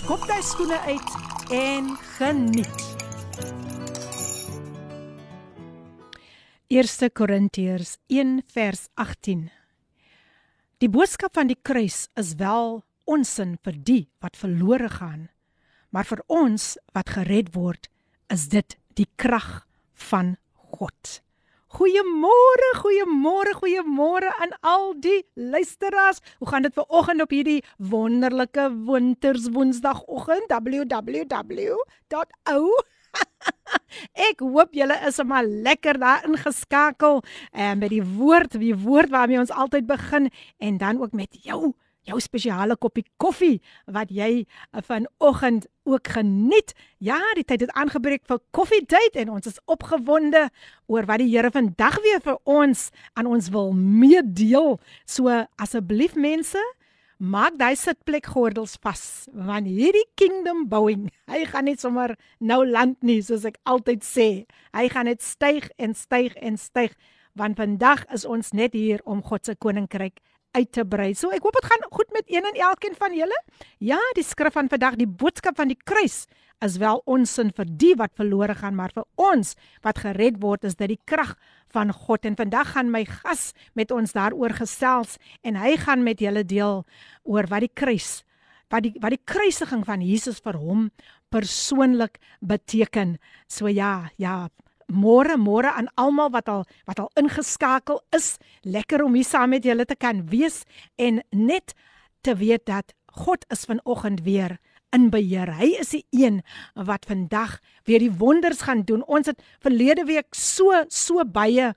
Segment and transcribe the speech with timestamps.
[0.00, 1.10] skop jy skoene uit
[1.52, 2.84] en geniet.
[6.72, 9.48] 1 Korintiërs 1 vers 18.
[10.80, 15.28] Die boodskap van die kruis is wel onsin vir die wat verlore gaan,
[15.92, 17.90] maar vir ons wat gered word,
[18.32, 19.66] is dit die krag
[20.08, 20.38] van
[20.78, 21.20] God.
[21.70, 26.18] Goeiemôre, goeiemôre, goeiemôre aan al die luisteraars.
[26.42, 30.50] Hoe gaan dit ver oggend op hierdie wonderlike winters woensdagoggend?
[30.50, 32.64] www.ou
[34.30, 39.38] Ek hoop julle is sommer lekker daar ingeskakel en met die woord, die woord waarmee
[39.38, 40.26] ons altyd begin
[40.58, 41.70] en dan ook met jou
[42.09, 43.59] jou spesiale koppie koffie
[43.91, 46.73] wat jy uh, vanoggend ook geniet.
[46.97, 50.47] Ja, die tyd het aangebreek vir koffiedייט en ons is opgewonde
[50.91, 54.79] oor wat die Here vandag weer vir ons aan ons wil meedeel.
[55.05, 56.61] So asseblief mense,
[57.17, 62.97] maak daai sitplek gordels vas want hierdie kingdom bouing, hy gaan net sommer nou land
[63.03, 64.29] nie soos ek altyd sê.
[64.75, 66.97] Hy gaan net styg en styg en styg
[67.35, 70.21] want vandag is ons net hier om God se koninkryk
[70.56, 71.12] uit te brei.
[71.14, 73.36] So ek hoop dit gaan goed met een en elkeen van julle.
[73.78, 76.24] Ja, die skrif van vandag, die boodskap van die kruis
[76.64, 80.76] is wel onsin vir die wat verlore gaan, maar vir ons wat gered word is
[80.76, 81.36] dit die krag
[81.72, 82.26] van God.
[82.28, 86.84] En vandag gaan my gas met ons daaroor gesels en hy gaan met julle deel
[87.24, 88.20] oor wat die kruis
[88.70, 90.88] wat die wat die kruisiging van Jesus vir hom
[91.34, 93.18] persoonlik beteken.
[93.50, 94.48] So ja, ja,
[94.90, 98.36] môre môre aan almal wat al wat al ingeskakel is.
[98.62, 100.64] Lekker om hier saam met julle te kan wees
[100.96, 101.74] en net
[102.20, 104.58] te weet dat God is vanoggend weer
[104.94, 105.50] in beheer.
[105.58, 106.40] Hy is die een
[106.74, 109.04] wat vandag weer die wonders gaan doen.
[109.06, 111.72] Ons het verlede week so so baie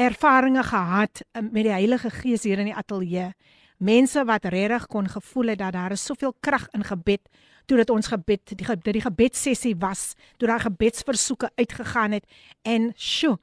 [0.00, 3.32] ervarings gehad eh, met die Heilige Gees hier in die ateljee.
[3.80, 7.28] Mense wat regtig kon gevoel het dat daar is soveel krag in gebed
[7.70, 12.26] toe dit ons gebed die die, die gebedsessie was, toe daar gebedsversoeke uitgegaan het
[12.66, 13.36] en sjo,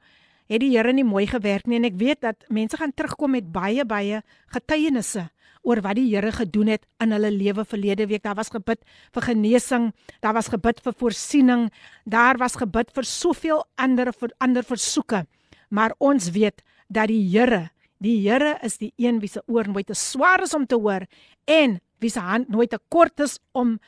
[0.48, 3.48] het die Here nie mooi gewerk nie en ek weet dat mense gaan terugkom met
[3.52, 4.22] baie baie
[4.52, 5.28] getuienisse
[5.66, 8.22] oor wat die Here gedoen het in hulle lewe verlede week.
[8.24, 8.84] Daar was gebid
[9.14, 9.90] vir genesing,
[10.24, 11.66] daar was gebid vir voorsiening,
[12.04, 15.24] daar was gebid vir soveel ander vir ander versoeke.
[15.68, 17.68] Maar ons weet dat die Here,
[18.00, 21.04] die Here is die een wie se oor nooit te swaar is om te hoor
[21.44, 23.78] en wie se hand nooit te kort is om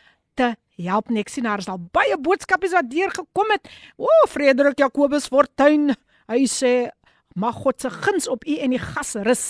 [0.41, 1.21] te help nie.
[1.25, 3.69] Ek sien daar is al baie boodskappe wat deurgekom het.
[4.01, 5.93] O, oh, Frederik Jakobus Fortuin.
[6.31, 6.75] Hy sê
[7.39, 9.45] mag God se guns op u en die gas rus.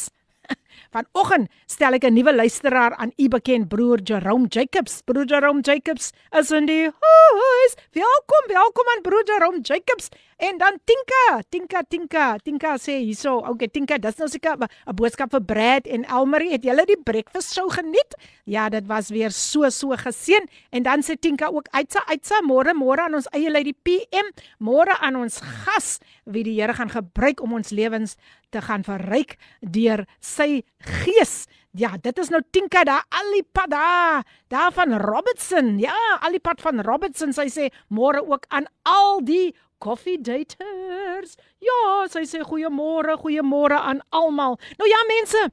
[0.91, 5.03] Vanoggend stel ek 'n nuwe luisteraar aan u bekend broer Jerome Jacobs.
[5.05, 7.75] Broer Jerome Jacobs is in die huis.
[7.93, 10.09] Welkom, welkom aan broer Jerome Jacobs.
[10.41, 15.31] En dan Tinka, Tinka, Tinka, Tinka sê hierso, okay Tinka, dis nou seker 'n boodskap
[15.31, 16.53] vir Brad en Elmarie.
[16.53, 18.17] Het julle die breakfast show geniet?
[18.45, 20.49] Ja, dit was weer so so geseën.
[20.71, 24.33] En dan sê Tinka ook uitsa uitsa môre môre aan ons eie lei die PM,
[24.59, 28.17] môre aan ons gas wie die Here gaan gebruik om ons lewens
[28.51, 30.60] te gaan verryk deur sy
[31.03, 31.47] gees.
[31.77, 35.79] Ja, dit is nou Tinka daar Alipad daar, daar van Robertson.
[35.79, 37.33] Ja, Alipad van Robertson.
[37.33, 41.37] Sy sê môre ook aan al die coffee daters.
[41.63, 44.59] Ja, sy sê goeiemôre, goeiemôre aan almal.
[44.79, 45.47] Nou ja, mense,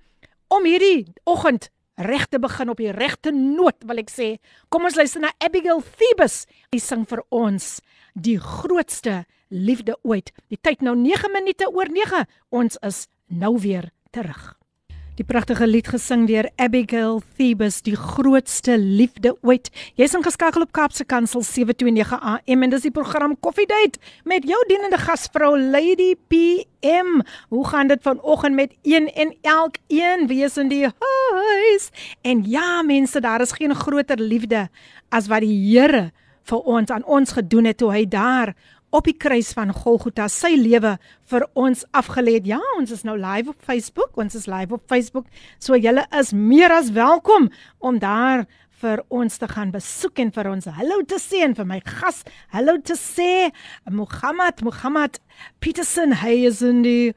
[0.53, 4.35] om hierdie oggend reg te begin op die regte noot, wil ek sê,
[4.69, 6.44] kom ons luister na Abigail Thebus.
[6.73, 7.78] Sy sing vir ons
[8.17, 9.23] die grootste
[9.53, 10.34] liefde ooit.
[10.50, 12.25] Die tyd nou 9 minute oor 9.
[12.50, 14.56] Ons is nou weer terug.
[15.17, 19.72] Die pragtige lied gesing deur Abigail Thebus, die grootste liefde ooit.
[19.97, 23.97] Jy's ingeskakel op Kaapse Kansel 729 AM en dis die program Coffee Date
[24.29, 27.23] met jou dienende gasvrou Lady PM.
[27.49, 31.90] Hoe gaan dit vanoggend met een en elkeen wees in die huis?
[32.22, 34.67] En ja mense, daar is geen groter liefde
[35.09, 36.11] as wat die Here
[36.47, 38.53] vir ons aan ons gedoen het toe hy daar
[38.95, 40.95] op die kruis van Golgotha sy lewe
[41.31, 42.47] vir ons afgelê het.
[42.47, 44.16] Ja, ons is nou live op Facebook.
[44.17, 45.28] Ons is live op Facebook.
[45.59, 48.45] So julle is meer as welkom om daar
[48.81, 52.22] vir ons te gaan besoek en vir ons hallo te sê en vir my gas
[52.53, 53.49] hallo te sê
[53.89, 55.17] Mohammed Mohammed
[55.66, 57.16] Peterson hy is in die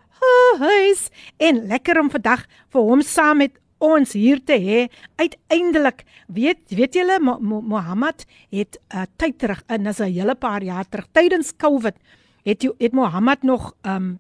[0.62, 4.86] huis en lekker om vandag vir hom saam met ons hier te hê.
[5.16, 10.12] Uiteindelik, weet weet julle Mo Mo Mohammed het 'n uh, tyd terug in as 'n
[10.12, 11.96] hele paar jaar terug tydens Covid
[12.44, 14.18] het het Mohammed nog um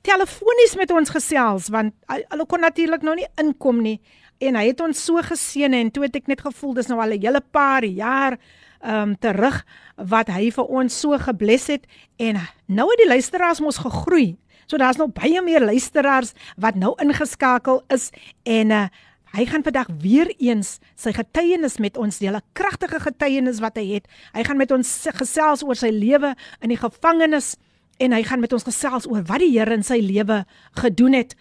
[0.00, 3.98] telefonies met ons gesels want hulle kon natuurlik nou nie inkom nie
[4.40, 7.12] en hy het ons so geseën en toe het ek net gevoel dis nou al
[7.12, 8.38] 'n hele paar jaar
[8.80, 9.62] um terug
[9.96, 11.86] wat hy vir ons so gebless het
[12.16, 14.38] en nou het die luisteraars mos gegroei.
[14.66, 18.10] So daar's nou baie meer luisteraars wat nou ingeskakel is
[18.46, 18.86] en uh,
[19.34, 23.86] hy gaan vandag weer eens sy getuienis met ons deel, 'n kragtige getuienis wat hy
[23.94, 24.08] het.
[24.32, 27.56] Hy gaan met ons gesels oor sy lewe in die gevangenis
[27.98, 31.36] en hy gaan met ons gesels oor wat die Here in sy lewe gedoen het.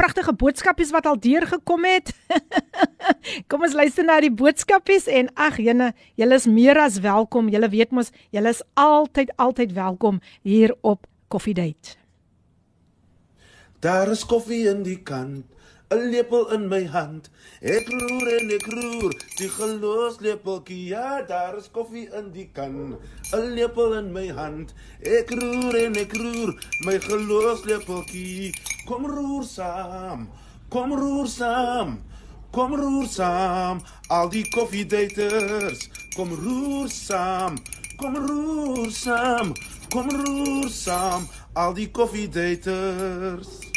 [0.00, 2.14] Pragtige boodskapies wat al deurgekom het.
[3.52, 7.50] Kom ons luister na die boodskapies en ag jene, julle is meer as welkom.
[7.52, 11.98] Julle weet mos, julle is altyd altyd welkom hier op Coffee Date.
[13.84, 15.44] Daar is koffie in die kan,
[15.92, 17.30] 'n lepel in my hand.
[17.60, 20.84] Ek roer en ek roer, die geloofslepeltjie.
[20.94, 22.96] Ja, daar is koffie in die kan,
[23.32, 24.74] 'n lepel in my hand.
[25.02, 26.54] Ek roer en ek roer,
[26.84, 28.52] my geloofslepeltjie.
[28.90, 30.24] Kom roer saam,
[30.68, 32.00] kom roer saam.
[32.50, 33.78] Kom roer saam,
[34.10, 35.86] al die koffiedaters.
[36.16, 37.60] Kom roer saam,
[38.02, 39.54] kom roer saam.
[39.94, 43.69] Kom roer saam, al die koffiedaters.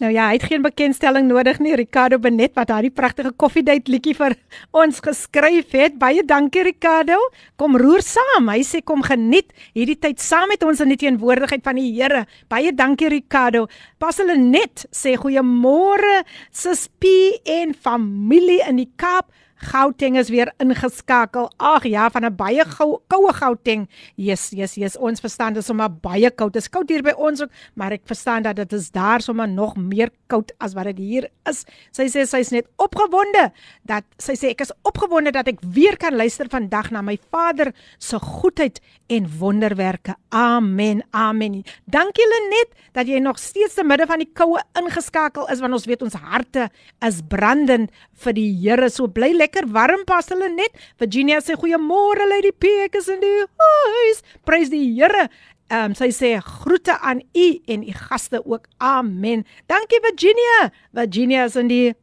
[0.00, 1.72] Nou ja, hy het geen bekendstelling nodig nie.
[1.78, 4.34] Ricardo Benet wat daardie pragtige koffiedייט liedjie vir
[4.76, 5.96] ons geskryf het.
[5.96, 7.16] Baie dankie Ricardo.
[7.56, 8.50] Kom roer saam.
[8.52, 12.26] Hy sê kom geniet hierdie tyd saam met ons in die teenwoordigheid van die Here.
[12.52, 13.70] Baie dankie Ricardo.
[13.98, 16.20] Pas hulle net sê goeiemôre
[16.52, 17.16] sis P
[17.56, 19.32] en familie in die Kaap.
[19.61, 21.51] Gauteng is weer ingeskakel.
[21.61, 22.63] Ag ja, van 'n baie
[23.07, 23.89] koue Gauteng.
[24.15, 24.97] Yes, yes, yes.
[24.97, 26.53] Ons verstaan dit is sommer baie koud.
[26.53, 29.47] Dit is koud hier by ons ook, maar ek verstaan dat dit is daar sommer
[29.47, 31.65] nog meer koud as wat dit hier is.
[31.91, 33.51] Sy sê sy's net opgewonde
[33.83, 37.73] dat sy sê ek is opgewonde dat ek weer kan luister vandag na my Vader
[37.99, 40.15] se goedheid en wonderwerke.
[40.29, 41.03] Amen.
[41.11, 41.63] Amen.
[41.85, 45.85] Dankie Lenet dat jy nog steeds te midde van die koue ingeskakel is want ons
[45.85, 46.69] weet ons harte
[47.05, 47.91] is brandend
[48.23, 48.89] vir die Here.
[48.89, 50.71] So bly lekker lekker warm pas hulle net.
[50.99, 54.23] Virginia sê goeiemôre Lady P, ek is in die huis.
[54.45, 55.29] Prys die Here.
[55.71, 58.67] Ehm um, sy sê groete aan u en u gaste ook.
[58.79, 59.45] Amen.
[59.67, 60.71] Dankie Virginia.
[60.91, 61.93] Virginia is in die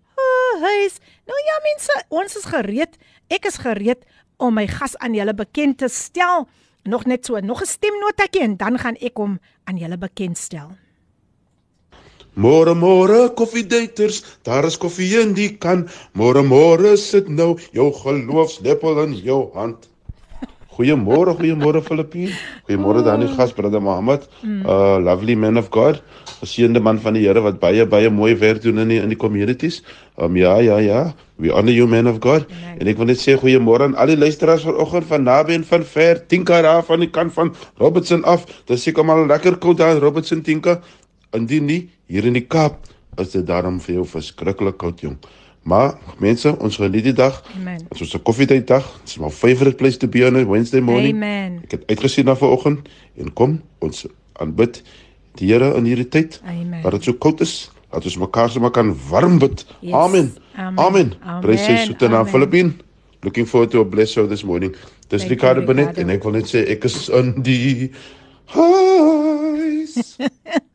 [0.61, 1.01] huis.
[1.29, 2.97] Nou ja mense, ons is gereed.
[3.29, 4.05] Ek is gereed
[4.39, 6.49] om my gas aan julle bekend te stel.
[6.89, 10.88] Nog net so, nog 'n stemnotetjie en dan gaan ek hom aan julle bekendstel.
[12.39, 15.89] Môre môre koffiedaters, daar is koffie in die kan.
[16.15, 19.89] Môre môre sit nou jou geloofslepel in jou hand.
[20.77, 22.31] Goeiemôre, goeiemôre Filippine.
[22.69, 24.29] Goeiemôre dan die gas broder Mohammed.
[24.47, 25.99] Uh lovely man of God.
[26.39, 29.19] Geseënde man van die Here wat baie baie mooi werk doen in die, in die
[29.19, 29.83] communities.
[30.15, 31.03] Um ja, ja, ja.
[31.43, 32.47] We honor you man of God.
[32.79, 35.83] En ek wil net sê goeiemôre aan al die luisteraars vanoggend van naby en van
[35.83, 36.23] ver.
[36.31, 37.51] Tinka daar van die kant van
[37.83, 38.47] Robertson af.
[38.71, 40.79] Dis seker maar lekker koud daar Robertson Tinka.
[41.35, 42.87] Indien nie hier in die Kaap
[43.19, 45.19] is dit daarom vir jou verskriklik koud jong.
[45.69, 47.43] Maar mense, ons geniet die dag.
[47.57, 47.83] Amen.
[47.91, 48.85] Dit is 'n koffietyd dag.
[49.01, 51.15] Dit is my favorite place to be on a Wednesday morning.
[51.15, 51.61] Amen.
[51.63, 54.83] Ek het uitgesien na vanoggend en kom ons aanbid
[55.35, 56.41] die Here in hierdie tyd.
[56.45, 56.83] Amen.
[56.83, 59.67] Dat dit so koud is, dat ons mekaar sommer kan warm bid.
[59.81, 59.93] Yes.
[59.93, 60.37] Amen.
[60.57, 60.79] Amen.
[60.79, 61.41] Amen.
[61.41, 62.27] Prys sy soete Amen.
[62.27, 62.73] Filippine.
[63.23, 64.75] Looking forward to a blessed show this morning.
[65.09, 67.91] Dis Thank Ricardo Benet en ek wil net sê ek is in die
[68.55, 70.17] huis.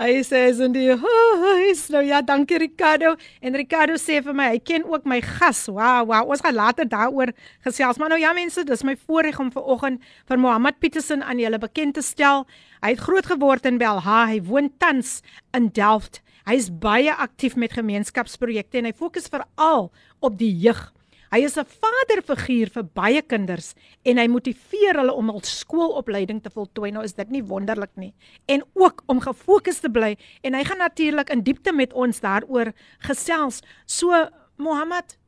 [0.00, 1.82] Hy sê in die huis.
[1.92, 3.14] Nou ja, dankie Ricardo.
[3.44, 5.66] En Ricardo sê vir my, hy ken ook my gas.
[5.68, 6.30] Wow, wow.
[6.32, 7.34] Ons gaan later daaroor
[7.66, 8.00] gesels.
[8.00, 11.98] Maar nou ja mense, dis my voorreg om vanoggend vir Mohammed Petersen aan julle bekend
[11.98, 12.46] te stel.
[12.84, 14.24] Hy het groot geword in Belha.
[14.32, 15.20] Hy woon tans
[15.56, 16.22] in Delft.
[16.48, 19.90] Hy is baie aktief met gemeenskapsprojekte en hy fokus veral
[20.24, 20.90] op die jeug.
[21.34, 23.74] Hy is 'n vaderfiguur vir baie kinders
[24.06, 26.92] en hy motiveer hulle om hul skoolopleiding te voltooi.
[26.92, 28.14] Nou is dit nie wonderlik nie.
[28.46, 32.72] En ook om gefokus te bly en hy gaan natuurlik in diepte met ons daaroor
[33.00, 33.62] gesels.
[33.84, 35.18] So Mohammed,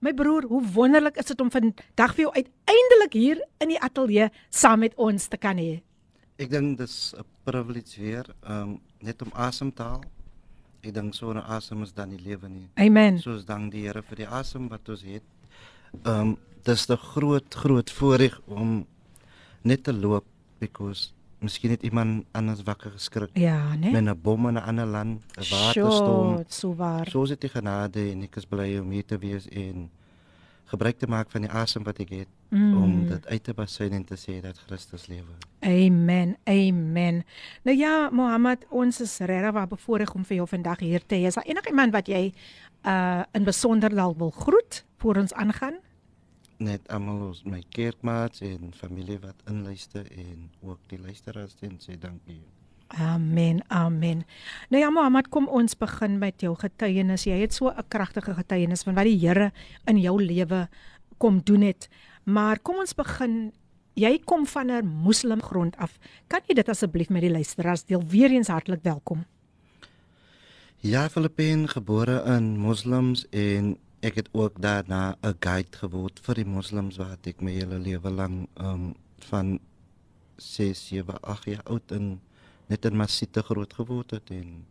[0.00, 4.30] my broer, hoe wonderlik is dit om vandag vir jou uiteindelik hier in die ateljee
[4.50, 5.82] saam met ons te kan hê.
[6.38, 10.02] Ek dink dis 'n privilege weer um net om asem te haal.
[10.82, 12.68] Ek dink sonder asem is dan nie lewe nie.
[12.78, 13.18] Amen.
[13.18, 15.22] Soos dank die Here vir die asem wat ons het.
[16.06, 18.86] Um dis 'n groot groot voorreg om
[19.62, 20.24] net te loop
[20.60, 23.90] because miskien het iemand anders wakker geskrik Ja, né?
[23.92, 26.44] met 'n bom in 'n ander land, 'n waterstorm.
[26.48, 27.06] so waar.
[27.10, 29.90] Soos dit die genade en ek is bly om hier te wees en
[30.66, 32.82] gebruik te maak van die asem wat ek het Mm.
[32.82, 35.34] om dit uit te basyn en te sê dat Christus lewe.
[35.60, 36.36] Amen.
[36.44, 37.24] Amen.
[37.62, 41.28] Nou ja, Mohammed, ons is regtig waar bevoorreg om vir jou vandag hier te hê.
[41.28, 42.32] Is daar enigiemand wat jy
[42.88, 45.76] uh in besonder dalk wil groet voor ons aangaan?
[46.58, 51.98] Net almal ons my kerkmaats en familie wat inluister en ook die luisteraars en sê
[52.00, 52.40] dankie.
[52.88, 53.60] Amen.
[53.68, 54.24] Amen.
[54.68, 57.26] Nou ja, Mohammed, kom ons begin met jou getuienis.
[57.28, 59.52] Jy het so 'n kragtige getuienis van wat die Here
[59.84, 60.68] in jou lewe
[61.18, 61.88] kom doen het.
[62.28, 63.48] Maar kom ons begin
[63.98, 65.98] Jy kom van 'n moslim grond af.
[66.26, 68.02] Kan jy dit asseblief met die luisteraars deel?
[68.06, 69.26] Weereens hartlik welkom.
[70.76, 76.44] Ja, Filippin gebore in moslems en ek het ook daarna 'n guide geword vir die
[76.44, 79.58] moslems wat ek my hele lewe lank um van
[80.36, 82.20] 6, 7, 8 jaar oud in
[82.66, 84.64] net in masjide groot geword het en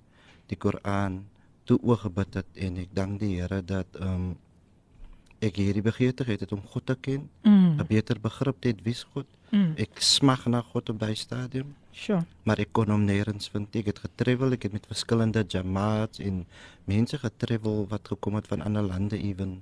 [0.46, 1.26] die Koran
[1.64, 4.38] toe oog gebid het en ek dank die Here dat um
[5.42, 7.78] ek hierdie begeerte het, het om God te ken, Mm.
[7.80, 9.26] 'n beter begrip het wie is God.
[9.52, 9.74] Mm.
[9.78, 12.26] Ek smag na God op by stadium Sure.
[12.44, 13.76] maar ek kon hom nêrens vind.
[13.76, 16.46] Ek het getravel, ek het met verskillende jamaats en
[16.86, 19.62] mense getravel wat gekom het van ander lande ewen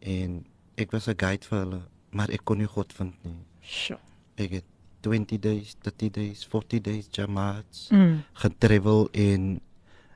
[0.00, 0.44] en
[0.76, 1.80] ek was 'n guide vir hulle,
[2.10, 3.34] maar ek kon nie God vind nie.
[3.62, 3.98] Sure.
[4.36, 4.64] Ek het
[5.00, 8.22] 20 days, 30 days, 40 days jamaats Mm.
[8.34, 9.60] getravel en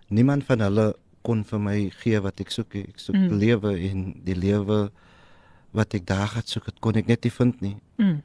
[0.08, 0.96] niemand van hulle
[1.28, 2.74] kon vir my gee wat ek soek.
[2.80, 3.36] Ek soek Mm.
[3.38, 4.90] lewe en die lewe
[5.76, 7.76] wat ek daar gaan soek, het kon ek net nie vind nie.
[7.98, 8.22] Mm.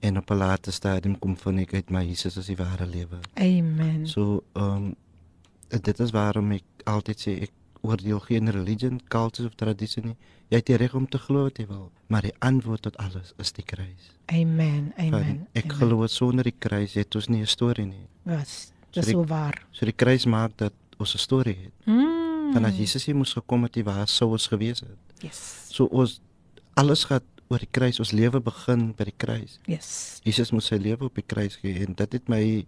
[0.00, 3.18] En op 'n later stadium kom vind ek uit my Jesus is die ware lewe.
[3.36, 4.06] Amen.
[4.06, 4.94] So ehm um,
[5.82, 7.50] dit is waarom ek altyd sê ek
[7.82, 10.16] oordeel geen religion, culture of tradisie nie.
[10.50, 13.32] Jy het die reg om te glo wat jy wil, maar die antwoord tot alles
[13.38, 14.12] is die kruis.
[14.26, 14.92] Amen.
[14.96, 15.46] Van, Amen.
[15.54, 15.76] ek amen.
[15.76, 18.06] glo sonder die kruis het ons nie 'n storie nie.
[18.26, 19.66] Yes, dis So die- so waar.
[19.72, 21.72] So die kruis maak dat ons 'n storie het.
[21.86, 22.23] Mm.
[22.52, 24.98] Van as Jesus hier moes gekom het, die waar sou ons gewees het.
[25.22, 25.66] Yes.
[25.70, 26.20] So ons
[26.74, 27.98] alles gaan oor die kruis.
[28.00, 29.58] Ons lewe begin by die kruis.
[29.66, 30.20] Yes.
[30.24, 32.66] Jesus moes sy lewe op die kruis gee en dit het my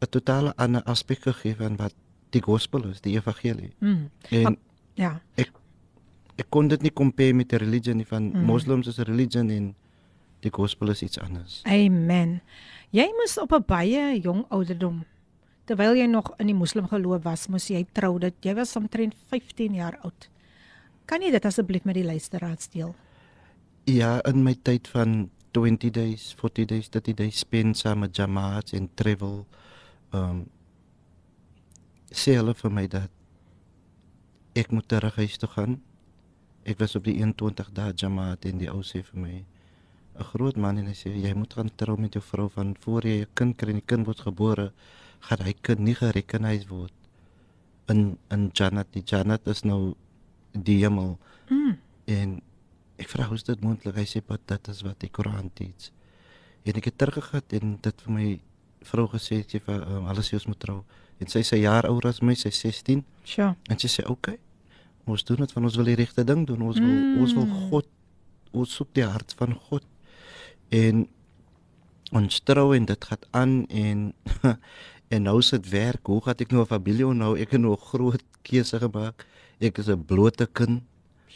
[0.00, 1.94] 'n totale ander aspek gegee van wat
[2.30, 3.72] die gospel is, die evangelie.
[3.80, 4.10] Mm.
[4.30, 4.56] En
[4.94, 5.20] Ja.
[5.36, 8.44] ek kon dit nie compare met 'n religie nie van Mm.
[8.44, 9.74] moslems is 'n religie en
[10.40, 11.60] die gospel is iets anders.
[11.64, 12.40] Amen.
[12.90, 15.04] Jy moes op 'n baie jong ouderdom
[15.68, 18.16] terwyl jy nog in die moslim geloof was, moes jy trou.
[18.22, 20.28] Dit jy was omtrent 15 jaar oud.
[21.08, 22.94] Kan jy dit asseblief met die luisteraars deel?
[23.88, 28.74] Ja, in my tyd van 20 days, 40 days, 30 days spend saam met jamaats
[28.76, 29.42] en travel
[30.12, 30.46] um
[32.08, 33.12] sê hulle vir my dat
[34.56, 35.78] ek moet terug huis toe gaan.
[36.68, 39.34] Ek was op die 21 dae jamaat en die ou sê vir my
[40.18, 43.02] 'n groot man en hy sê jy moet gaan trou met jou vrou van voor
[43.06, 44.72] jy 'n kind kry en die kind word gebore,
[45.26, 46.94] gaan hy kind nie gerekenaise word
[47.88, 48.92] in in Jannat.
[48.92, 49.94] Die Jannat is nou
[50.52, 51.16] die hemel.
[51.48, 51.78] Mm.
[52.04, 52.40] En
[52.98, 53.96] ek vra hoe is dit moontlik?
[53.96, 55.90] Hy sê wat dit is wat die Koran teach.
[56.66, 58.28] En ek het teruggegaan en dit vir my
[58.88, 60.82] vrou gesê sê vir um, alles ons moet trou.
[61.18, 63.54] En sy sê jaar ouer as my, sy 16 Sure.
[63.68, 64.34] en sy sê oké.
[64.34, 64.38] Okay,
[65.08, 66.62] ons doen dit want ons wil die regte ding doen.
[66.62, 67.22] Ons wil mm.
[67.22, 67.48] ons wil.
[67.70, 67.88] God
[68.56, 69.84] ons soek die hart van God.
[70.74, 71.06] En
[72.18, 74.04] ons trou en dit gaan aan en
[75.08, 76.06] en nou sit werk.
[76.06, 77.36] Hoe gaan ek nou 'n familie onthou?
[77.38, 79.26] Ek het nou 'n groot keuse gemaak.
[79.60, 80.82] Ek is 'n blote kind.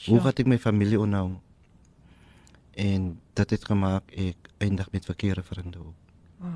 [0.07, 1.39] Hoe gaan ek my familie onthou?
[2.75, 5.95] En dit het gemaak ek eindig met verkeerde vriende op.
[6.39, 6.51] Wow.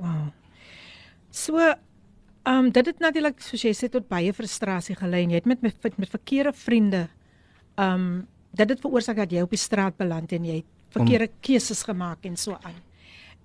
[0.00, 0.28] Wow.
[1.30, 5.36] So, ehm um, dit het natuurlik soos jy sê tot baie frustrasie gelei en jy
[5.36, 7.08] het met met, met verkeerde vriende
[7.74, 11.30] ehm um, dit het veroorsaak dat jy op die straat beland en jy het verkeerde
[11.40, 12.80] keuses gemaak en so aan.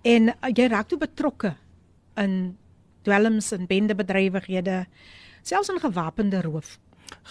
[0.02, 1.56] En uh, jy raak toe betrokke
[2.16, 2.58] in
[3.04, 4.86] dwelms en bendebedrywighede,
[5.44, 6.78] selfs in gewapende roof.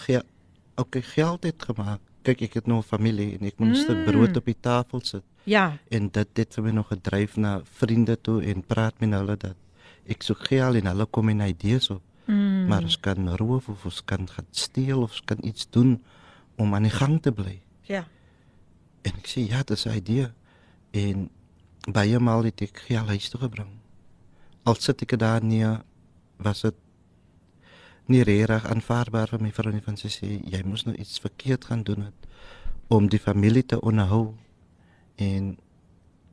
[0.05, 0.23] Ge
[0.75, 1.99] okay, geld het gemaak.
[2.23, 4.05] Kyk, ek het nou 'n familie en ek moet 'n stuk Mm.
[4.05, 5.23] brood op die tafel sit.
[5.43, 5.77] Ja.
[5.89, 9.55] En dit het vir my nog gedryf na vriende toe en praat met hulle dat
[10.07, 12.01] ek soek geld en hulle kom en idees op.
[12.25, 12.67] Mm.
[12.67, 16.01] Maar ons kan roof of ons kan gaan steel of ons kan iets doen
[16.55, 17.61] om aan die gang te bly.
[17.81, 18.07] ja.
[19.01, 20.27] En ek sê ja, dit is 'n idee.
[20.91, 21.29] En
[21.91, 23.67] baie maal het ek geld huis toe gebring.
[24.63, 25.65] Al sit ek daar nie
[26.37, 26.75] was dit
[28.11, 31.65] nie regtig aanvaarbaar vir my vrou nie van sy sê jy moes nou iets verkeerd
[31.65, 32.27] gaan doen het
[32.87, 34.33] om die familie te onderhou
[35.15, 35.53] en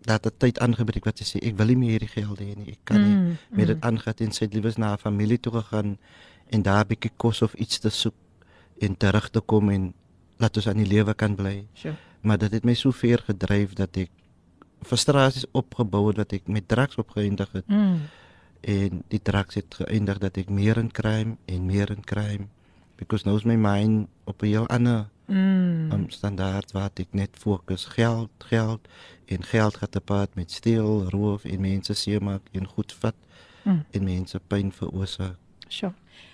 [0.02, 2.72] dat dit tyd aangebreek wat sy sê ek wil nie meer hierdie geld hê nie
[2.72, 3.84] ek kan nie Mm, met dit mm.
[3.86, 5.98] aangaan en sy het liewes na haar familie toe gegaan
[6.50, 8.14] en daar 'n bietjie kos of iets te soek
[8.80, 9.92] en terug te kom en
[10.38, 11.94] laat ons aan die lewe kan bly Sure.
[12.22, 14.10] maar dit het my so ver gedryf dat ek
[14.82, 18.00] frustrasies opgebou het dat ek met drugs opgeëindig het Mm.
[18.60, 22.46] en die drugs het geëindig dat ek meer in crime en meer in crime
[22.96, 25.92] because nou is my mind op 'n heel ander Mm.
[25.92, 28.88] Um, standaard waar ek net fokus geld, geld
[29.26, 33.14] en geld gaan te paad met steel, roof en mense seemaak en goed vat
[33.62, 33.84] Mm.
[33.90, 35.36] en mense pyn veroorsaak.
[35.68, 35.92] Sjoe.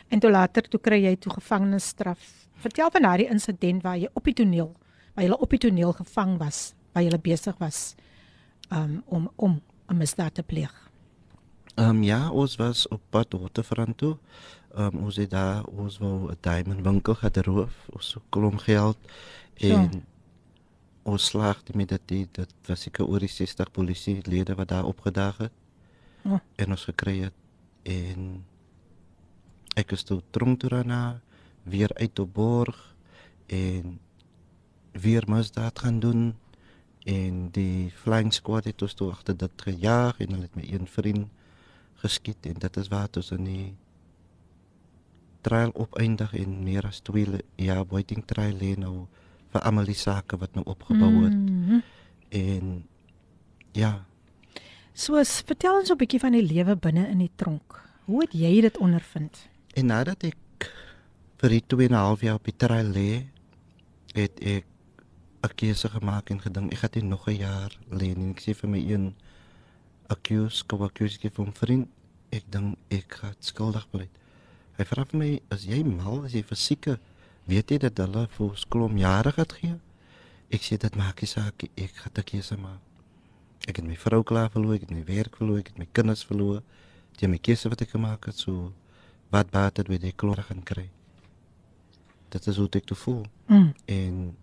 [0.09, 2.19] En toe later toe kry jy toe gevangenisstraf.
[2.55, 4.73] Vertel van daardie insident waar jy op die toneel,
[5.15, 7.95] waar jy op die toneel gevang was, waar jy besig was
[8.73, 10.91] um, om om 'n misdaad te pleeg.
[11.75, 14.17] Ehm um, ja, ons was op pad Waterfront toe.
[14.75, 18.59] Ehm um, ons het daar ons wou 'n diamond winkel gehad roof, ons so klomp
[18.59, 18.97] geld
[19.55, 20.01] en Zo.
[21.03, 25.37] ons slaagde met dit die- dit was seker oor die 60 polisielede wat daar opgedaag
[25.37, 25.53] het.
[26.25, 26.39] Oh.
[26.57, 27.33] En ons gekry het
[27.83, 28.45] en
[29.77, 31.21] ek is toe tronk toe daarna
[31.63, 32.95] weer uit op borg
[33.47, 34.01] en
[34.93, 36.35] weer misdaad gaan doen
[37.07, 40.87] en die flying squad het ons toe agter dit gejaag en hulle het my een
[40.91, 41.29] vriend
[42.03, 43.75] geskiet en dit is waar ons in die
[45.47, 49.07] trial opeindig en meer as 2 jaar waiting trial lê nou
[49.55, 51.81] vir almal die sake wat nou opgebou het Mhm.
[52.31, 52.85] en
[53.73, 54.05] ja
[54.95, 57.83] So s- vertel ons 'n bietjie van die lewe binne in die tronk.
[58.07, 59.49] Hoe het jy dit ondervind?
[59.75, 60.37] en nadat ek
[61.37, 63.27] vir die 2 en 'n half jaar op die trial lê
[64.15, 64.65] het ek
[65.47, 68.55] 'n keuse gemaak en gedink ek gaan nie nog 'n jaar lê nie ek sê
[68.55, 69.15] vir my een
[70.09, 71.89] accuse kom accuse vir 'n vriend
[72.31, 74.09] ek dink ek gaan skuldig bly.
[74.79, 76.25] Hy vra vir my as jy mal?
[76.25, 76.99] As jy fisieke
[77.47, 79.77] weet jy dat hulle vir ons klom jare gaan gee?
[80.51, 82.81] Ek sê dit maak nie saak ek gaan 'n keuse maak.
[83.69, 86.25] Ek het my vrou klaar verloor ek het my werk verloor ek het my kinders
[86.25, 86.63] verloor.
[87.19, 88.73] Jy my keuse wat ek gemaak het so
[89.31, 90.91] wat baat dit met die gaan kry?
[92.31, 93.25] Dit is hoe ek te voel.
[93.49, 93.75] Mm.
[93.87, 94.37] en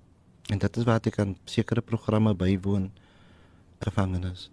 [0.49, 2.91] en dit is wat ek aan sekere programme bywoon
[3.79, 4.49] gevangenes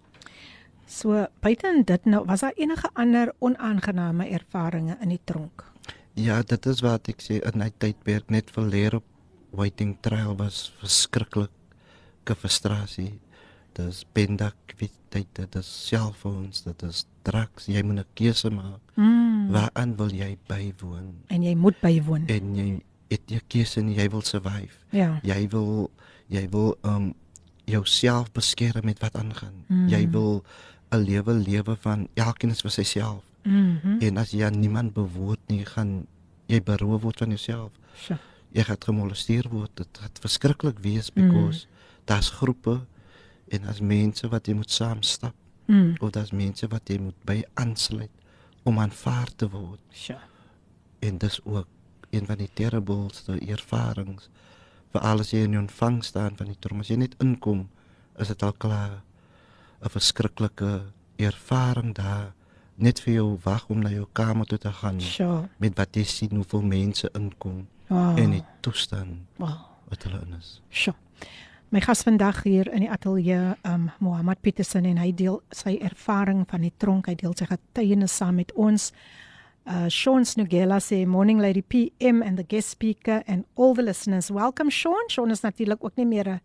[0.91, 5.63] So buiten dit nou was daar enige ander onaangename ervarings in die tronk?
[6.19, 9.07] Ja, dit is wat ek sê in my tydperk net vir leer op
[9.55, 13.21] waiting trial was verskriklike frustrasie.
[13.77, 17.71] Dis pendaktiviteite, dit is selfoons, dit is drugs.
[17.71, 18.83] Jy moet 'n keuse maak.
[18.95, 19.47] Mm.
[19.55, 21.23] Waaraan wil jy bywoon?
[21.27, 22.27] En jy moet bywoon.
[22.27, 24.77] En jy het jy keuse en jy wil survive.
[24.95, 25.19] Ja.
[25.27, 25.89] Jy wil
[26.31, 27.11] jy wil um
[27.67, 29.65] jouself beskerm met wat aangaan.
[29.67, 29.87] Mm.
[29.91, 30.43] Jy wil
[30.91, 33.23] 'n lewe lewe van elkeen is vir syself.
[33.43, 33.99] Mhm.
[33.99, 36.07] En as jy niemand behoort nie, gaan
[36.45, 37.71] jy beroof word van jouself.
[37.95, 38.17] Sjoe.
[38.51, 39.71] Jy gaan gemolesteer word.
[39.75, 41.71] Dit gaan verskriklik wees because mm.
[42.05, 42.81] daar's groepe
[43.47, 45.33] en as mense wat jy moet saam stap
[45.67, 45.95] Mm.
[45.99, 48.09] of daar's mense wat jy moet by aansluit
[48.63, 49.79] om aanvaar te word.
[49.93, 50.17] Sjoe.
[50.99, 51.67] En dis ook
[52.11, 54.29] een van die terribelste ervarings
[54.91, 56.79] vir alles jy in die ontvang staan van die trom.
[56.83, 57.69] As jy net inkom,
[58.19, 59.01] is dit al klaar
[59.83, 60.81] 'n verskriklike
[61.17, 62.33] ervaring daar
[62.75, 65.47] net vir jou wag om na jou kamer toe te gaan Sjoe.
[65.57, 68.17] met wat jy sien hoeveel mense inkom Wow.
[68.19, 69.57] en die toestand Wow.
[69.89, 70.61] wat hulle in is.
[70.69, 70.93] Sjoe.
[71.69, 76.45] My gas vandag hier in die ateljee, um Mohammed Petersen en hy deel sy ervaring
[76.49, 78.91] van die tronk, hy deel sy getuienis saam met ons.
[79.66, 84.30] Uh Sean Snugela sê morning lady PM and the guest speaker and all the listeners.
[84.30, 85.08] Welcome Sean.
[85.08, 86.40] Sean is natuurlik ook nie meer 'n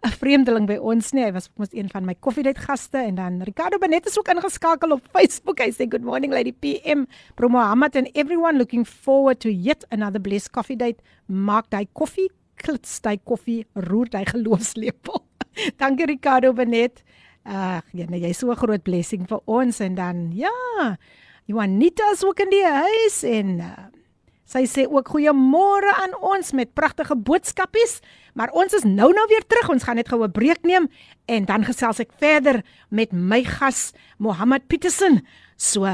[0.00, 1.24] 'n vreemdeling by ons nie.
[1.24, 4.92] Hy was mos een van my koffiedייט gaste en dan Ricardo Benet is ook ingeskakel
[4.96, 5.60] op Facebook.
[5.60, 7.04] Hy sê good morning lady PM.
[7.36, 11.02] Bro Mohammed and everyone looking forward to yet another blessed coffee date.
[11.28, 15.20] Maak daai koffie, klits daai koffie, roer daai geloofslepel.
[15.80, 17.02] Dankie Ricardo Benet.
[17.44, 20.96] Ag, ja, nee, jy's so 'n groot blessing vir ons en dan ja,
[21.45, 23.71] Juanita is ook in die huis en uh,
[24.49, 27.99] sy sê ook goeiemôre aan ons met pragtige boodskapies.
[28.33, 29.69] Maar ons is nou nou weer terug.
[29.69, 30.89] Ons gaan net gou 'n breek neem
[31.25, 35.25] en dan gesels ek verder met my gas Mohammed Petersen.
[35.57, 35.85] So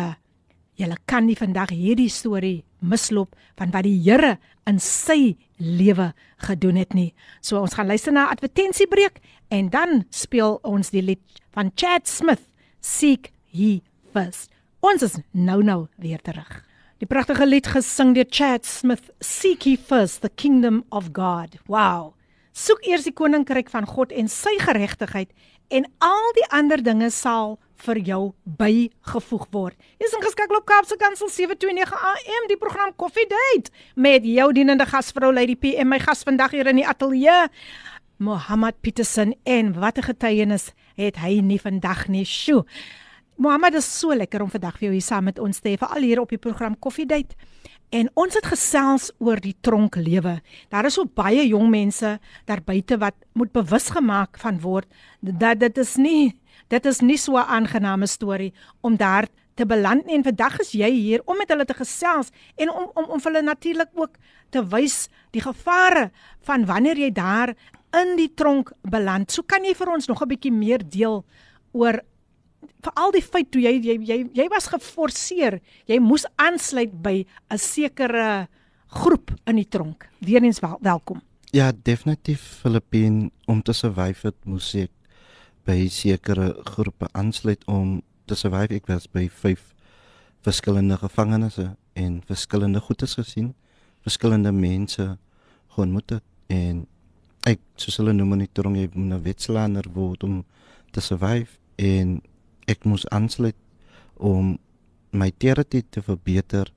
[0.81, 6.11] Julle kan nie vandag hierdie storie misloop van wat die Here in sy lewe
[6.47, 7.11] gedoen het nie.
[7.41, 11.21] So ons gaan luister na 'n advertensiebreek en dan speel ons die lied
[11.53, 12.41] van Chad Smith,
[12.79, 13.81] Seek Ye
[14.13, 14.50] First.
[14.81, 16.49] Ons is nou nou weer terug.
[16.97, 21.59] Die pragtige lied gesing deur Chad Smith, Seek Ye First the Kingdom of God.
[21.69, 22.15] Wow.
[22.57, 25.29] Soek eers die koninkryk van God en sy geregtigheid
[25.69, 28.23] en al die ander dinge sal vir jou
[28.57, 29.77] bygevoeg word.
[30.01, 35.29] Jy's ingeskakel op Kaapse Kansel 729 AM, die program Coffee Date met jou dienende gasvrou
[35.29, 37.51] Lady PM, my gas vandag hier in die ateljee.
[38.17, 42.25] Mohammed Petersen en wat 'n getuienis het hy nie vandag nie.
[42.25, 42.65] Sjoe.
[43.41, 46.03] Mohammed is so lekker om vandag vir jou hier saam met ons te hê, veral
[46.05, 47.33] hier op die program Coffee Date.
[47.89, 50.35] En ons het gesels oor die tronklewe.
[50.69, 52.11] Daar is so baie jong mense
[52.45, 54.85] daar buite wat moet bewus gemaak van word
[55.25, 56.35] dat dit is nie
[56.69, 60.15] dit is nie so 'n aangename storie om daar te beland nie.
[60.15, 63.31] En vandag is jy hier om met hulle te gesels en om om om vir
[63.31, 64.17] hulle natuurlik ook
[64.51, 67.55] te wys die gevare van wanneer jy daar
[67.91, 69.31] in die tronk beland.
[69.31, 71.25] So kan jy vir ons nog 'n bietjie meer deel
[71.71, 72.01] oor
[72.81, 77.57] veral die feit toe jy jy jy, jy was geforseer, jy moes aansluit by 'n
[77.57, 78.47] sekere
[78.87, 80.09] groep in die tronk.
[80.19, 81.21] Weerens wel, welkom.
[81.51, 84.91] Ja, definitief Filippien om te survive het moes ek
[85.65, 88.75] by sekere groepe aansluit om te survive.
[88.75, 89.73] Ek was by 5
[90.41, 91.59] verskillende gevangenes
[91.93, 93.53] en verskillende goedes gesien,
[94.01, 95.17] verskillende mense
[95.75, 96.85] ontmoet en
[97.47, 100.45] ek soos hulle noem in die tronk jy moet 'n wetslander word om
[100.91, 102.21] te survive en
[102.71, 103.57] ek moes aansluit
[104.15, 104.57] om
[105.11, 106.71] my therapie te verbeter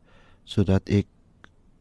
[0.44, 1.06] sodat ek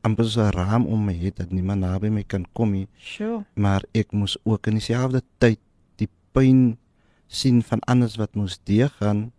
[0.03, 2.87] amper so 'n raam om my het dat niemand naby my kan kom nie.
[2.99, 3.45] Sure.
[3.55, 5.59] Maar ek moes ook in dieselfde tyd
[5.95, 6.77] die pyn
[7.27, 9.31] sien van anders wat moes deurgaan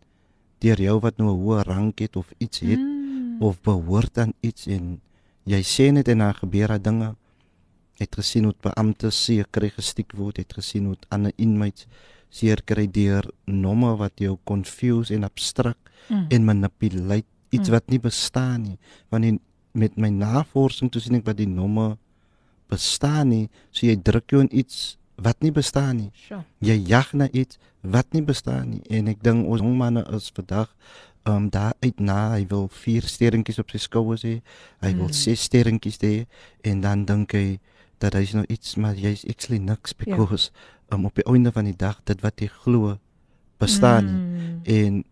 [0.58, 3.42] deur jou wat nou 'n hoë rang het of iets het Mm.
[3.42, 5.00] of behoort aan iets en
[5.44, 7.14] jy sê net en dan gebeur daar dinge.
[7.98, 11.86] Het gesien hoe beamptes seer kry gestiek word, het gesien hoe ander inmates
[12.34, 15.78] seer kry deur nomme wat jou confuse en abstrakt
[16.10, 16.26] Mm.
[16.30, 17.72] en manipuleer iets Mm.
[17.72, 18.78] wat nie bestaan nie.
[19.10, 19.40] Want in,
[19.72, 21.96] met my navorsing toe sien ek wat die nomme
[22.68, 26.10] bestaan nie, so jy druk jou in iets wat nie bestaan nie.
[26.26, 26.42] Sure.
[26.60, 30.30] Jy jag na iets wat nie bestaan nie en ek dink ons jong manne is
[30.34, 30.72] vandag
[31.26, 34.42] um daar uit na hy wil vier sterretjies op sy skouers hê.
[34.82, 35.12] Hy wil Mm.
[35.12, 36.26] ses sterretjies hê
[36.64, 37.58] en dan dink hy
[37.98, 40.50] dat hy's nou iets maar jy's actually niks because
[40.92, 42.98] um op die einde van die dag dit wat jy glo
[43.58, 44.04] bestaan.
[44.04, 44.60] Mm.
[44.64, 45.04] En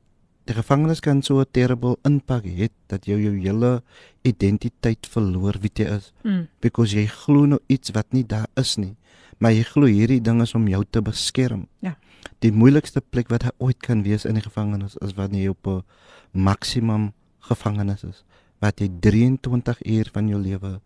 [0.45, 3.83] die gevangenis kan so 'n terrible impak hê dat jy jou hele
[4.25, 6.49] identiteit verloor wie jy is Mm.
[6.61, 8.97] because jy glo nou iets wat nie daar is nie.
[9.39, 11.67] Maar jy glo hierdie ding is om jou te beskerm.
[11.81, 11.97] Ja.
[12.39, 15.67] Die moeilikste plek wat daar ooit kan wees in die gevangenis is wanneer jy op
[15.67, 15.83] 'n
[16.33, 18.25] maksimum gevangenis is
[18.61, 20.81] wat jy 23 uur van jou lewe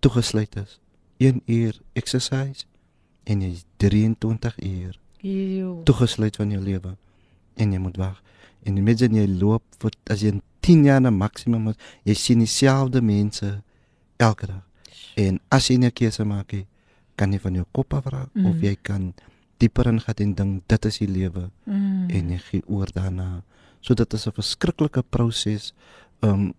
[0.00, 0.80] toegesluit is.
[1.20, 2.64] 1 uur exercise
[3.28, 5.82] en jy is 23 uur Ew.
[5.84, 6.96] toegesluit van jou lewe
[7.60, 8.22] en jy moet wag.
[8.64, 11.78] En mense jy loop vir as jy in 10 jaar na maksimum is,
[12.08, 13.50] jy sien dieselfde mense
[14.20, 14.64] elke dag.
[15.16, 16.54] En as jy 'n keuse maak,
[17.16, 18.46] kan jy van jou kop af raak mm.
[18.46, 19.12] of jy kan
[19.60, 22.08] dieper in gaan en dink dit is die lewe Mm.
[22.10, 23.42] en jy gee oor daarna.
[23.80, 25.74] So dit is 'n verskriklike proses
[26.22, 26.54] um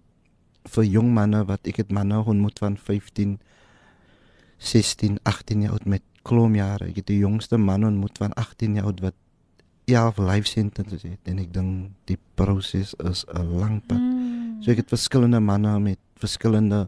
[0.66, 3.40] vir jong manne wat ek het manne ontmoet van 15
[4.62, 6.92] 16, 18 jaar oud met klomjare.
[6.92, 9.18] Ek het die jongste man ontmoet van 18 jaar oud wat
[9.90, 13.98] 11 life sentences het en ek dink die proses is 'n lang pad.
[13.98, 14.62] Mm.
[14.62, 16.88] So ek het verskillende manne met verskillende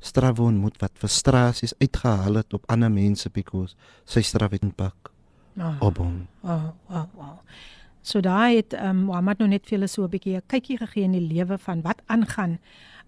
[0.00, 5.10] strawe ontmoet wat frustrasies uitgehaal het op ander mense because sy straf het impak
[5.58, 5.76] Oh.
[5.80, 6.26] op hom.
[6.40, 7.38] Oh, wow, wow.
[8.02, 10.78] So daai het ehm um, Mohammed nou net vir hulle so 'n bietjie 'n kykie
[10.78, 12.58] gegee in die lewe van wat aangaan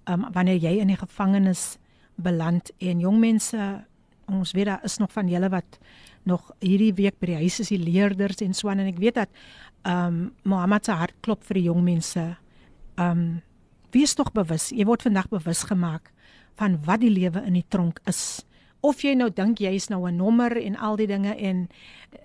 [0.05, 1.79] ehm um, wanneer jy in die gevangenis
[2.17, 3.85] beland en jong mense
[4.35, 5.79] ons weet daar is nog van julle wat
[6.23, 9.19] nog hierdie week by die huis is die leerders en so aan en ek weet
[9.21, 9.31] dat
[9.83, 12.37] ehm um, Mohammed se hart klop vir die jong mense.
[12.97, 13.43] Ehm um,
[13.93, 14.71] wees tog bewus.
[14.73, 16.13] Jy word vandag bewus gemaak
[16.61, 18.45] van wat die lewe in die tronk is.
[18.81, 21.69] Of jy nou dink jy's nou 'n nommer en al die dinge en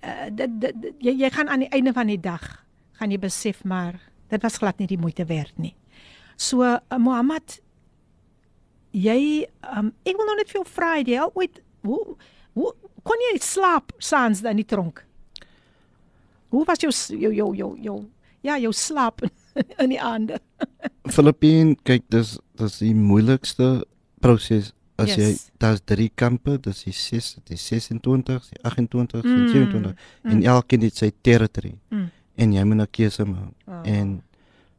[0.03, 2.65] uh, dit, dit, dit jy, jy gaan aan die einde van die dag
[2.97, 5.75] gaan jy besef maar dit was glad nie die moeite werd nie.
[6.37, 7.59] So uh, Mohammed
[8.91, 12.15] jy um, ek wil nou net vir jou vra het jy al ooit hoe
[12.57, 12.71] hoe
[13.03, 15.03] kon jy slaap saans in die tronk?
[16.49, 17.97] Hoe was jou jou jou jou, jou
[18.43, 19.21] ja, jou slaap
[19.83, 20.39] in die aande?
[21.15, 23.85] Filippien, kyk, dis dis die moeilikste
[24.23, 25.17] proses as Yes.
[25.17, 29.91] jy daar's drie kampe, dis die 6, die 26, die 28 Mm, en 27
[30.33, 32.07] en elkeen het sy territory Mm.
[32.37, 33.53] en jy moet 'n keuse maak.
[33.67, 33.81] Oh.
[33.85, 34.23] En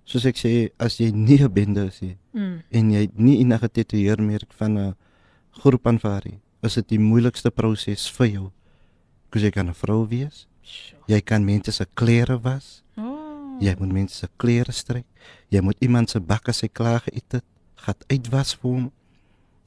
[0.05, 2.62] soos ek sê, as jy nie 'n bende is nie Mm.
[2.71, 4.94] en jy nie enige tatoeëermerk van 'n
[5.62, 8.51] groep aanvaar nie, is dit die moeilikste proses vir jou.
[9.33, 10.47] Want jy kan 'n vrou wees,
[11.07, 13.16] jy kan mense se klere was, Oh.
[13.61, 15.05] Jy moet mense se klere stryk.
[15.51, 17.44] Jy moet iemand se bak as hy klaar geëet het,
[17.77, 18.92] gaan uitwas vir hom.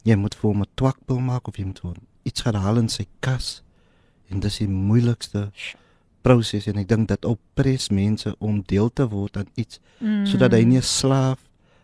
[0.04, 2.90] Jy moet vir hom 'n twakpil maak of jy moet hom iets gaan haal in
[2.90, 3.62] sy kas.
[4.30, 5.52] En dis die moeilikste
[6.24, 10.26] proses en ek dink dit oppres mense om deel te word aan iets Mm.
[10.26, 11.40] sodat hy nie 'n slaaf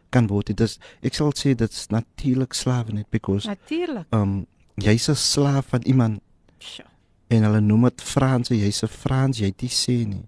[0.10, 0.56] kan word nie.
[0.56, 4.06] Dis ek sal sê dit's natuurlik slawenet because natuurlik.
[4.14, 4.46] um
[4.78, 6.20] jy's 'n slaaf van iemand
[6.60, 6.86] Sjoe.
[7.28, 10.26] en hulle noem dit Frans, jy's 'n Frans, jy het nie sê nie.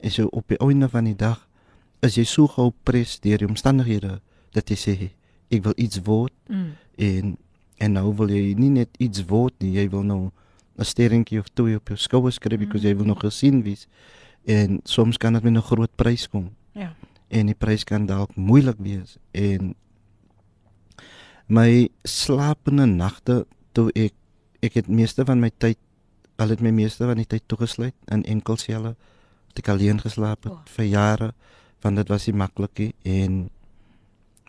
[0.00, 1.48] En so op die einde van die dag
[2.02, 4.20] is jy so geopres deur die omstandighede
[4.52, 5.10] dat jy sê
[5.50, 6.72] ek wil iets word Mm.
[6.98, 7.36] en
[7.78, 10.30] en nou wil jy nie net iets word nie, jy wil nou
[10.78, 13.86] 'n sterretjie of twee op jou skouers kry because jy wil nog gesien wees.
[14.46, 16.94] En soms kan dit met 'n groot prys kom Ja.
[17.28, 19.74] en die prys kan dalk moeilik wees en
[21.48, 24.14] My slapende nagte toe ek
[24.64, 25.78] ek het meeste van my tyd
[26.40, 28.94] al het my meeste van die tyd toegesluit in enkelselle.
[29.52, 30.58] Het ek alleen geslaap het Oh.
[30.76, 31.32] vir jare
[31.82, 33.50] want dit was nie maklik nie en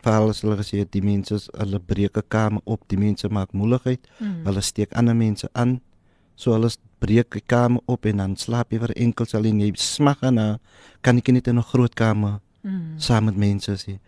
[0.02, 3.52] veral as hulle gesê het die mense hulle breek 'n kamer op, die mense maak
[3.52, 4.44] moeilikheid, Mm.
[4.46, 5.80] hulle steek ander mense aan.
[6.36, 10.20] So hulle breek 'n kamer op en dan slaap jy vir enkelsel en jy smag
[10.32, 10.58] na
[11.02, 12.98] kan ek net in 'n groot kamer Mm.
[12.98, 13.98] saam met mense sê.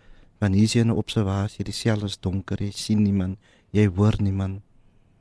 [0.40, 3.38] Want hier is jy in 'n observasie, die sel is donker, jy sien niemand,
[3.72, 4.62] jy hoor niemand.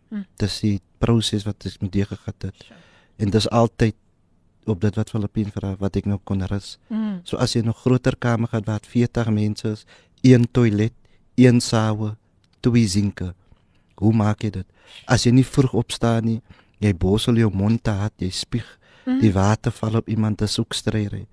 [0.09, 0.23] Hm.
[0.37, 2.65] Dis die proses wat ek met jou gegaan het.
[3.17, 3.95] En dis altyd
[4.65, 6.77] op dit wat Filippien vra wat ek nou kon rus.
[6.89, 7.21] Mm.
[7.23, 9.85] So as jy 'n groter kamer gehad waar 40 mense is,
[10.21, 10.93] een toilet,
[11.35, 12.15] een sawe,
[12.59, 13.33] twee zinke.
[13.95, 14.65] Hoe maak jy dit?
[15.07, 16.41] As jy nie vroeg opstaan nie,
[16.79, 19.19] jy borsel jou mond te hard, jy spieg, Mm.
[19.21, 21.25] die water val op iemand te soek stryre.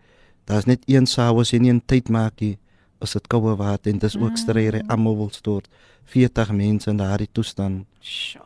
[0.46, 2.58] Daar's net een sawe as jy nie 'n tyd maak nie,
[3.00, 5.68] is dit koue water en dis ook stryre, almal wil stort.
[6.04, 7.86] 40 mense in daardie toestand.
[8.00, 8.42] Sjoe.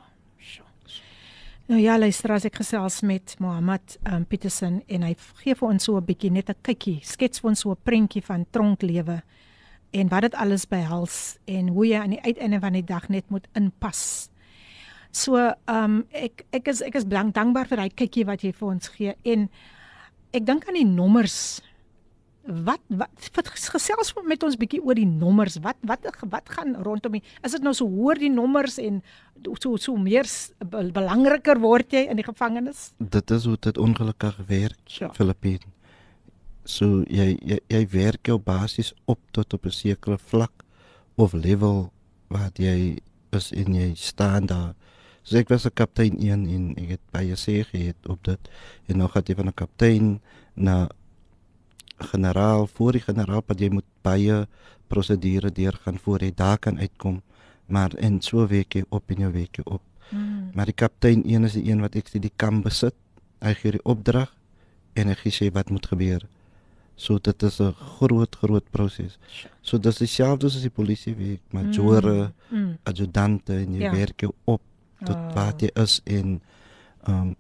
[1.69, 5.11] Nou ja, luister as ek gesels met Mohammed um, Petersen en hy
[5.43, 8.23] gee vir ons so 'n bietjie net 'n kykie, skets vir ons so 'n prentjie
[8.25, 9.21] van tronklewe
[9.93, 13.29] en wat dit alles behels en hoe jy aan die uiteinde van die dag net
[13.29, 14.31] moet inpas.
[15.13, 18.53] So, ehm um, ek ek is ek is blank dankbaar vir daai kykie wat jy
[18.53, 19.51] vir ons gee en
[20.33, 21.61] ek dink aan die nommers.
[22.47, 23.11] Wat wat,
[23.75, 25.59] gesels met ons bietjie oor die nommers.
[25.61, 29.03] Wat wat wat gaan rondom die Is dit nou so hoor die nommers en
[29.61, 30.25] so so meer
[30.59, 32.93] be- belangriker word jy in die gevangenis?
[32.99, 34.79] Dit is hoe dit ongelukkig werk.
[34.87, 35.13] Ja.
[35.13, 35.61] Filippien.
[36.65, 40.65] So jy jy, jy werk jou basies op tot op 'n sekere vlak
[41.17, 41.91] of level
[42.29, 42.99] wat jy
[43.33, 44.75] is en jy staan daar.
[45.23, 48.41] So ek was 'n kaptein 1 en ek het baie sê gehad op dit
[48.89, 50.21] en nou gaan jy van 'n kaptein
[50.55, 50.89] na
[51.99, 54.47] generaal voor die generaal wat jy moet baie
[54.89, 57.23] prosedure deurgaan voor jy daar kan uitkom.
[57.67, 59.83] Maar en so week jy op en jou week jy op.
[60.11, 60.51] Mm.
[60.55, 62.95] Maar die kaptein 1 is die een wat ek sê die kan besit.
[63.45, 64.33] Hy gee die opdrag
[64.95, 66.25] en hy gee sê wat moet gebeur.
[66.97, 69.19] So dit is 'n groot groot proses.
[69.63, 72.59] So dis dieselfde as die polisie werk, majore, Mm.
[72.59, 72.79] Mm.
[72.85, 73.93] adjudante en jy Ja.
[73.93, 74.61] werk jou op
[75.05, 75.29] tot Ah.
[75.29, 75.35] oh.
[75.35, 76.41] wat jy is en
[77.09, 77.37] um,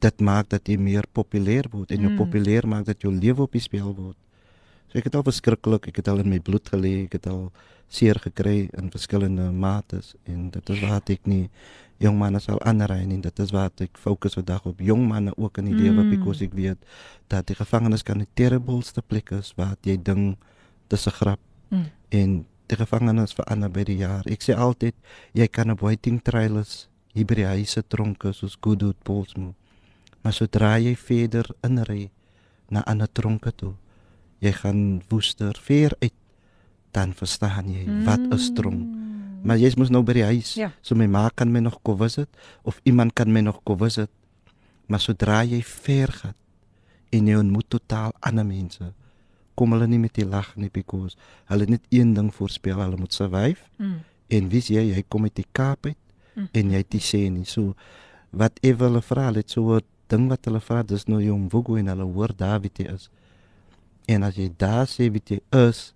[0.00, 2.16] dit maak dat jy meer populêr word en jou Mm.
[2.16, 2.22] mm.
[2.24, 4.16] populêr maak dat jou lewe op die spel word.
[4.88, 7.50] So ek het al verskriklik, ek het al in my bloed gelê, ek het al
[7.88, 11.48] seer gekry in verskillende mates en dit is wat ek nie
[11.98, 13.20] jong manne sal aanraai nie.
[13.20, 15.80] Dit is wat ek fokus vandag op jong manne ook in die mm.
[15.82, 16.78] lewe because ek weet
[17.28, 20.36] dat die gevangenis kan die terribelste plek is waar jy ding
[20.88, 21.84] dis 'n grap Mm.
[22.10, 24.22] en die gevangenis verander by die jaar.
[24.26, 24.94] Ek sê altyd
[25.34, 29.54] jy kan op waiting trailers hier by die huise tronke soos Goodwood Portsmouth.
[30.26, 32.08] Maar sodra jy verder inry
[32.74, 33.76] na ander tronke toe,
[34.42, 36.14] jy gaan woester ver uit
[36.96, 38.00] dan verstaan jy mm.
[38.08, 38.88] wat is tronk.
[39.46, 40.56] Maar jy moet nou by die huis.
[40.58, 40.72] Ja.
[40.82, 42.26] So my ma kan my nog kom visit
[42.66, 44.10] of iemand kan my nog kom visit.
[44.90, 46.34] Maar sodra jy ver gaan
[47.14, 48.90] en jy ontmoet totaal ander mense,
[49.54, 51.14] kom hulle nie met die lag nie because
[51.52, 53.62] hulle het net een ding voorspel, hulle moet survive.
[53.78, 54.02] Mm.
[54.26, 56.02] En wie jy, jy kom uit die Kaap uit
[56.36, 56.48] Mm.
[56.52, 57.46] en jy het die sê nie.
[57.48, 57.72] So
[58.36, 61.86] whatever hulle vra, dit so 'n ding wat hulle vra, dis nou jou mvugo en
[61.92, 63.08] hulle hoor daar wie jy is.
[64.08, 65.92] En as jy daar sê wie jy is,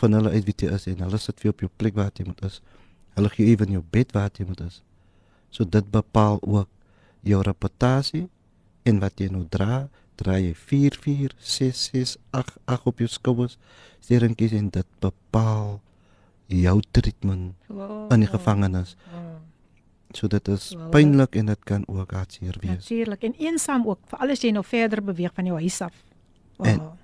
[0.00, 2.26] van hulle uit wie jy is en hulle sit vir op jou plek waar jy
[2.28, 2.60] moet is.
[3.16, 4.82] Hulle gee ewen jou bed waar jy moet is.
[5.50, 6.68] So dit bepaal ook
[7.26, 8.28] jou reputasie
[8.88, 9.88] en wat jy nou dra.
[10.20, 13.56] Dra jy 4 4 6 6 8 8 op jou skouers.
[14.00, 15.80] Sterretjies en dit bepaal
[16.50, 18.08] jou treatment Wow.
[18.12, 18.96] in die gevangenis.
[19.12, 19.29] Wow.
[20.12, 22.70] So dit is Wel, pynlik en dit kan ook hartseer wees.
[22.88, 25.92] Natuurlik en eensaam ook, veral as jy nou verder beweeg van jou huis af.
[26.56, 26.66] Wow.
[26.66, 26.98] En-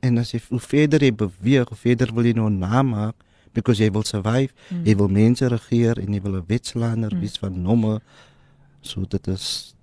[0.00, 3.14] En as jy hoe verder jy beweeg, hoe verder wil jy nou namaak
[3.52, 4.84] because jy wil survive, Mm.
[4.86, 7.20] jy wil mense regeer en jy wil 'n wetslander Mm.
[7.20, 8.00] wees van nomme.
[8.80, 9.74] So dit is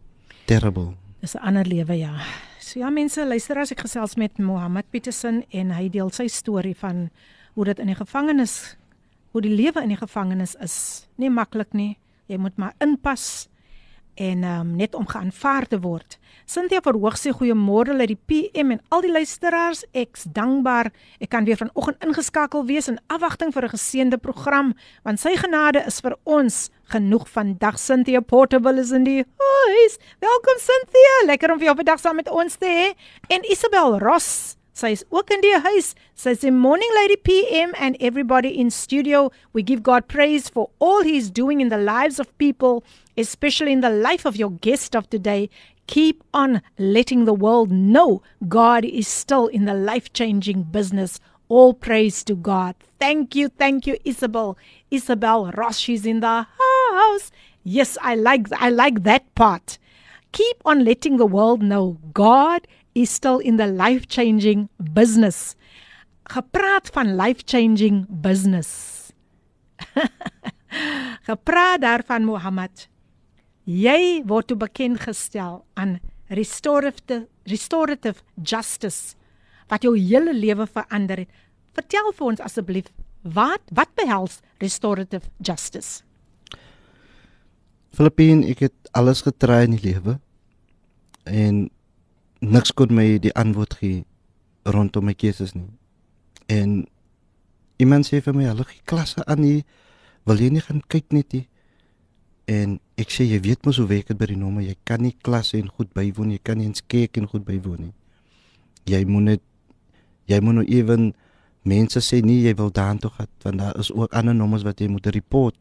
[0.45, 0.93] terrible.
[1.19, 2.21] Dis 'n ander lewe ja.
[2.59, 6.75] So ja mense, luister as ek gesels met Mohammed Petersen en hy deel sy storie
[6.75, 7.09] van
[7.53, 8.75] hoe dit in die gevangenis
[9.31, 11.07] hoe die lewe in die gevangenis is.
[11.17, 11.97] Nie maklik nie.
[12.27, 13.47] Jy moet maar inpas
[14.15, 16.17] en um, net om geaanvaar te word.
[16.47, 19.83] Cynthia verhoog sê goeiemôre uit die PM en al die luisteraars.
[19.91, 25.19] Ek's dankbaar ek kan weer vanoggend ingeskakel wees in afwagting vir 'n geseënde program want
[25.19, 27.79] sy genade is vir ons genoeg vandag.
[27.79, 29.97] Cynthia Portable is in die huis.
[30.19, 31.25] Welkom Cynthia.
[31.25, 32.95] Lekker om vir jou vandag saam met ons te hê.
[33.27, 35.93] En Isabel Ross Sy is ook in die huis.
[36.19, 39.31] Sy sê morning lady PM and everybody in studio.
[39.53, 42.83] We give God praise for all he's doing in the lives of people,
[43.15, 45.49] especially in the life of your guest of today.
[45.87, 51.21] Keep on letting the world know God is still in the life-changing business.
[51.47, 52.75] All praise to God.
[52.99, 54.57] Thank you, thank you Isabel.
[54.91, 57.31] Isabel Ross she's in the house.
[57.63, 59.77] Yes, I like I like that part.
[60.33, 65.55] Keep on letting the world know God is still in the life-changing business.
[66.31, 69.11] Gepraat van life-changing business.
[71.29, 72.87] Gepraat daarvan Mohammed.
[73.65, 79.13] Jy word toe bekend gestel aan restorative restorative justice
[79.69, 81.29] wat jou hele lewe verander het.
[81.77, 82.89] Vertel vir ons asseblief
[83.25, 86.01] wat wat behels restorative justice?
[87.95, 90.19] Filippien, ek het alles getry in die lewe
[91.25, 91.65] en
[92.51, 94.03] niks kon my die antwoord gee
[94.65, 95.69] rondom my keuses nie.
[96.51, 96.85] En
[97.81, 99.65] iemand sê vir my, "Hulle gee klasse aan nie.
[100.25, 101.47] Wil jy nie gaan kyk net nie?"
[102.45, 104.61] En ek sê, "Jy weet mos hoe werk dit by die nomme.
[104.61, 107.79] Jy kan nie klasse en goed bywoon, jy kan nie eens kyk en goed bywoon
[107.79, 107.93] nie.
[108.85, 109.41] Jy moet net
[110.27, 111.13] jy moet nou ewen
[111.63, 114.79] mense sê nie jy wil daan toe gaan want daar is ook ander nommers wat
[114.79, 115.55] jy moet report."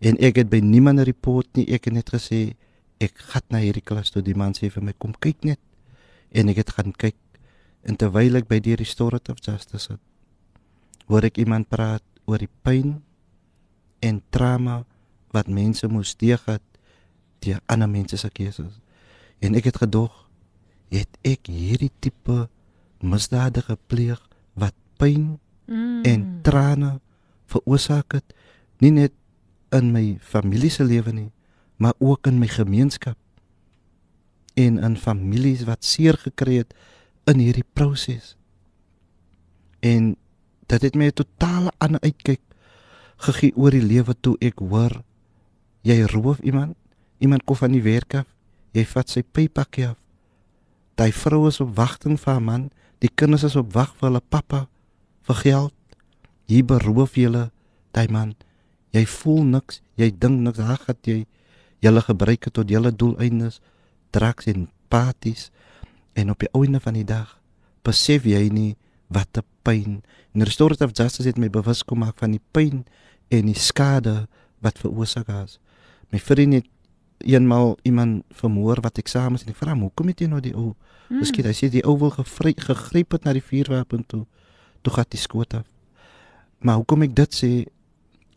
[0.00, 1.66] En ek het by niemand 'n report nie.
[1.68, 2.54] Ek het net gesê
[2.98, 4.22] ek gaan na hierdie klas toe.
[4.22, 5.58] Die man sê vir my, "Kom kyk net."
[6.30, 7.16] En ek het gaan kyk
[7.86, 10.00] en terwyl ek by die restorative justice sit,
[11.06, 12.96] hoor ek iemand praat oor die pyn
[14.02, 14.80] en trauma
[15.34, 16.62] wat mense moes deurgaan
[17.44, 18.80] deur ander mense se keuses.
[19.38, 20.10] En ek het gedog,
[20.90, 22.48] het ek hierdie tipe
[23.04, 24.22] misdade gepleeg
[24.58, 25.36] wat pyn
[25.66, 26.02] Mm.
[26.06, 27.00] en trane
[27.50, 28.34] veroorsaak het
[28.78, 29.12] nie net
[29.74, 31.30] in my familie se lewe nie,
[31.76, 33.18] maar ook in my gemeenskap
[34.56, 36.72] en in families wat seer gekry het
[37.28, 38.34] in hierdie proses.
[39.84, 40.14] En
[40.66, 42.40] dit het my 'n totale ander uitkyk
[43.16, 45.02] gegee oor die lewe toe ek hoor
[45.82, 46.76] jy roof iemand,
[47.18, 48.26] iemand kom van die werk af,
[48.72, 49.96] jy vat sy pypakkie af.
[50.96, 54.20] Daai vrou is op wagting vir haar man, die kinders is op wag vir hulle
[54.20, 54.66] pappa
[55.28, 55.74] vir geld.
[56.46, 57.50] Jy beroof julle
[57.92, 58.34] daai man.
[58.94, 61.24] Jy voel niks, jy dink niks, daar gaan jy
[61.84, 63.60] julle gebruik het tot julle doeleindes,
[64.16, 65.50] draks en parties
[66.16, 67.36] en op die einde van die dag
[67.86, 68.76] besef jy nie
[69.12, 70.02] wat 'n pyn.
[70.34, 72.84] En restorative justice het my bewus kom maak van die pyn
[73.28, 74.26] en die skade
[74.60, 75.58] wat veroorsaak is.
[76.10, 76.66] My vriend het
[77.18, 80.74] eenmal iemand vermoor wat eksamens en ek vra hom hoekom het jy nou die ou
[81.08, 81.22] Mm.
[81.22, 84.24] Miskien hy sê die ou wil gegryp het na die vuurwapen toe.
[84.82, 85.66] Toe gaan die skoot af.
[86.58, 87.50] Maar hoekom ek dit sê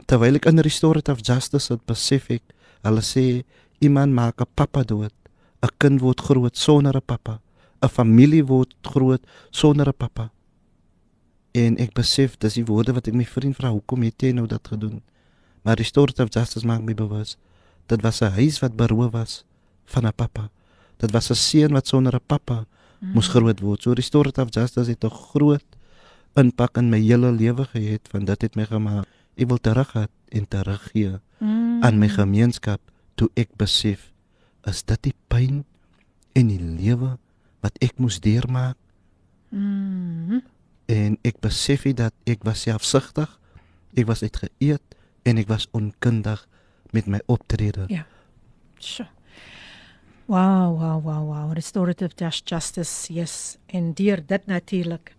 [0.10, 2.54] terwyl ek in restorative justice het besef ek
[2.86, 3.26] hulle sê
[3.82, 5.13] iemand maak 'n pappa dood.
[5.62, 7.39] 'n Kind word groot sonder 'n pappa.
[7.82, 10.32] 'n Familie word groot sonder 'n pappa.
[11.52, 14.48] En ek besef dis die woorde wat ek my vriend vra, hoekom het jy nou
[14.48, 15.02] dit gedoen?
[15.63, 17.38] Maar restorative justice maak my bewus
[17.89, 19.43] dit was 'n huis wat beroof was
[19.86, 20.50] van 'n pappa.
[20.98, 22.65] Dit was 'n seun wat sonder 'n pappa
[23.02, 23.12] Mm.
[23.13, 23.82] moes groot word.
[23.82, 25.63] So restorative justice het 'n groot
[26.36, 29.06] impak in my hele lewe gehad van dit het my gemaak.
[29.36, 31.84] Ek wil teruggaan en teruggee Mm.
[31.84, 32.80] aan my gemeenskap
[33.15, 34.12] toe ek besef
[34.67, 35.63] is dit die pyn
[36.36, 37.17] en die lewe
[37.62, 38.78] wat ek moes deurmaak
[39.50, 40.43] Mm.
[40.86, 43.32] en ek besef nie dat ek was selfsugtig,
[43.98, 44.95] ek was uitgeëet
[45.26, 46.43] en ek was onkundig
[46.93, 47.88] met my optrede.
[47.89, 48.06] Ja.
[48.78, 49.08] Sjoe.
[50.30, 51.54] Wow, wow, wow, wow.
[51.58, 53.13] Restorative just justice.
[53.13, 53.58] Yes.
[53.65, 55.15] En deur dit natuurlik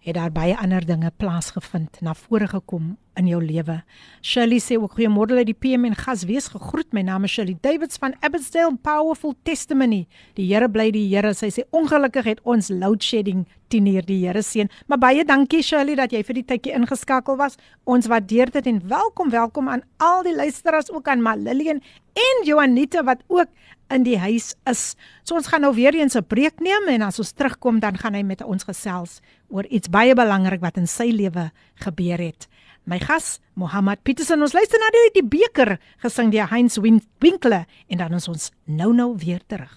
[0.00, 3.80] het daar baie ander dinge plaasgevind, na vore gekom in jou lewe.
[4.22, 6.92] Shirley sê ook goeiemôre uit die PM en gas wees gegroet.
[6.96, 10.06] My naam is Shirley Davids van Abbotsdale Powerful Testimony.
[10.38, 11.34] Die Here bly die Here.
[11.34, 14.70] Sy sê ongelukkig het ons load shedding 10 uur die Here seën.
[14.86, 17.58] Maar baie dankie Shirley dat jy vir die tydjie ingeskakel was.
[17.84, 21.82] Ons waardeer dit en welkom, welkom aan al die luisteraars ook aan Malillian
[22.18, 23.50] en Joanita wat ook
[23.94, 24.94] in die huis is.
[25.24, 28.14] So ons gaan nou weer eens 'n breek neem en as ons terugkom dan gaan
[28.14, 32.48] hy met ons gesels oor iets baie belangrik wat in sy lewe gebeur het
[32.87, 37.63] My gas, Mohammed Petersen, ons luister na die, die beker gesing deur Heinz Win Winkler
[37.87, 39.71] en dan is ons nou-nou weer terug.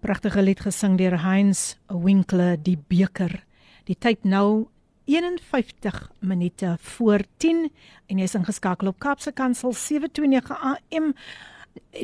[0.00, 3.42] Pragtige lied gesing deur Heinz Winkler, die beker.
[3.84, 4.68] Die tyd nou
[5.06, 7.68] 51 minute voor 10
[8.06, 11.12] en jy's ingeskakel op Kaapse Kansel 729 AM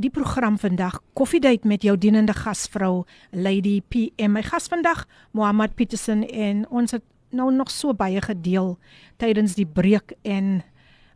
[0.03, 4.37] die program vandag koffiedייט met jou dienende gasvrou Lady PM.
[4.37, 8.78] My gas vandag Mohammed Petersen en ons het nou nog so baie gedeel
[9.18, 10.62] tydens die breek en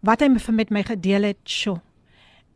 [0.02, 1.80] wat hy met my gedeel het, sjo.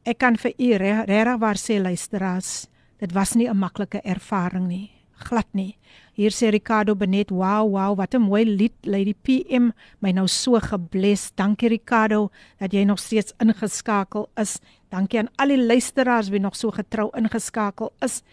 [0.06, 2.68] Ek kan vir u regtig waar sê luisteraars,
[3.00, 5.78] dit was nie 'n maklike ervaring nie, glad nie.
[6.14, 10.60] Hier sê Ricardo Benet, "Wow, wow, wat 'n mooi lied, Lady PM, my nou so
[10.60, 11.32] gebless.
[11.36, 12.30] Dankie Ricardo
[12.60, 14.60] dat jy nog steeds ingeskakel is.
[14.90, 18.24] Dankie aan al die luisteraars wie nog so getrou ingeskakel is.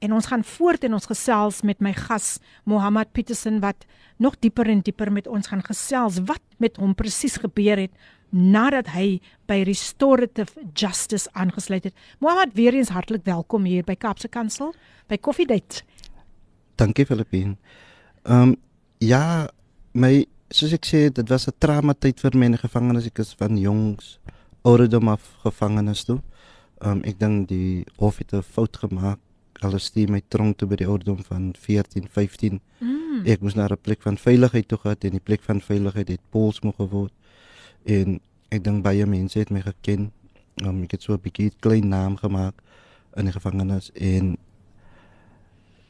[0.00, 3.84] En ons gaan voort en ons gesels met my gas Mohammed Petersen wat
[4.16, 7.92] nog dieper en dieper met ons gaan gesels wat met hom presies gebeur het
[8.30, 9.20] nadat hy
[9.50, 11.94] by Restorative Justice aangesluit het.
[12.18, 14.72] Mohammed, weer eens hartlik welkom hier by Kaapse Kansel
[15.10, 15.82] by Coffee Date.
[16.80, 17.56] Dankie Filippin.
[18.24, 18.56] Ehm um,
[19.00, 19.48] ja,
[19.92, 23.06] my soos ek sê, dit was 'n trauma tyd vir my in die gevangenis.
[23.06, 24.18] Ek is van jongs
[24.62, 26.20] ouderdom af gevangenis toe.
[26.80, 29.18] Ehm um, ek dink die hof het 'n fout gemaak.
[29.60, 32.60] Hulle stuur my tronk toe by die ouderdom van 14, 15.
[32.80, 33.26] Mm.
[33.28, 36.20] Ek moes na 'n plek van veiligheid toe gaan en die plek van veiligheid het
[36.30, 37.12] Pols moeg geword.
[37.84, 40.12] En ek dink baie mense het my geken.
[40.64, 42.54] Um, ek het so 'n bietjie klein naam gemaak
[43.16, 44.36] in die gevangenis en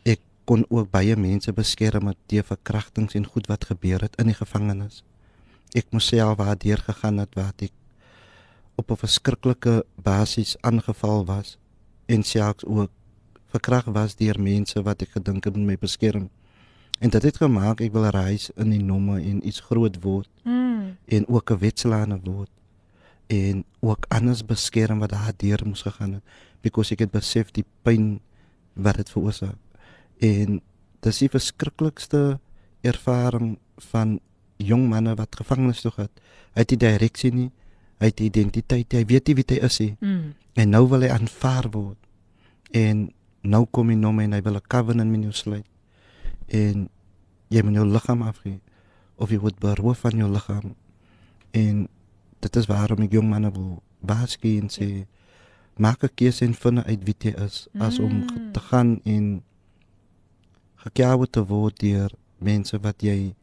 [0.05, 4.39] ek kon ook baie mense beskerm teen verkrachtings en goed wat gebeur het in die
[4.39, 5.05] gevangenis.
[5.75, 7.73] Ek moes self waar deur gegaan het waar ek
[8.77, 11.59] op 'n verskriklike basis aangeval was
[12.07, 12.91] en selfs ook
[13.51, 16.29] verkragt was deur mense wat ek gedink het my beskerm.
[17.01, 20.97] En dit het gemaak ek wil reis in die nomme en iets groot word Mm.
[21.07, 22.51] en ook 'n wetslaane word
[23.27, 26.23] en ook anders beskerm wat daar deur moes gegaan het
[26.63, 28.21] because ek het besef die pyn
[28.75, 29.57] wat dit veroorsaak
[30.19, 30.61] en
[31.01, 32.39] dis die verskriklikste
[32.83, 34.21] ervaring van
[34.57, 36.09] jong manne wat gevangenis toe gaan
[36.55, 37.51] hy het die direksie nie
[38.01, 40.35] hy het die identiteit hy weet nie wie hy is nie Mm.
[40.55, 41.99] en nou wil hy aanvaar word
[42.73, 43.11] en
[43.43, 45.67] nou kom hy nou en hy wil 'n covenant met jou sluit
[46.49, 46.89] en
[47.49, 48.61] jy moet jou liggaam afgee
[49.17, 50.75] of jy word beroof van jou liggaam
[51.53, 51.89] en
[52.41, 55.07] dit is waarom ek jong manne wil waarsku en sê
[55.77, 58.53] maak 'n keuse en vind uit wie jy is as om Mm.
[58.53, 59.43] te gaan en
[60.77, 63.35] gekou te word deur mense wat jy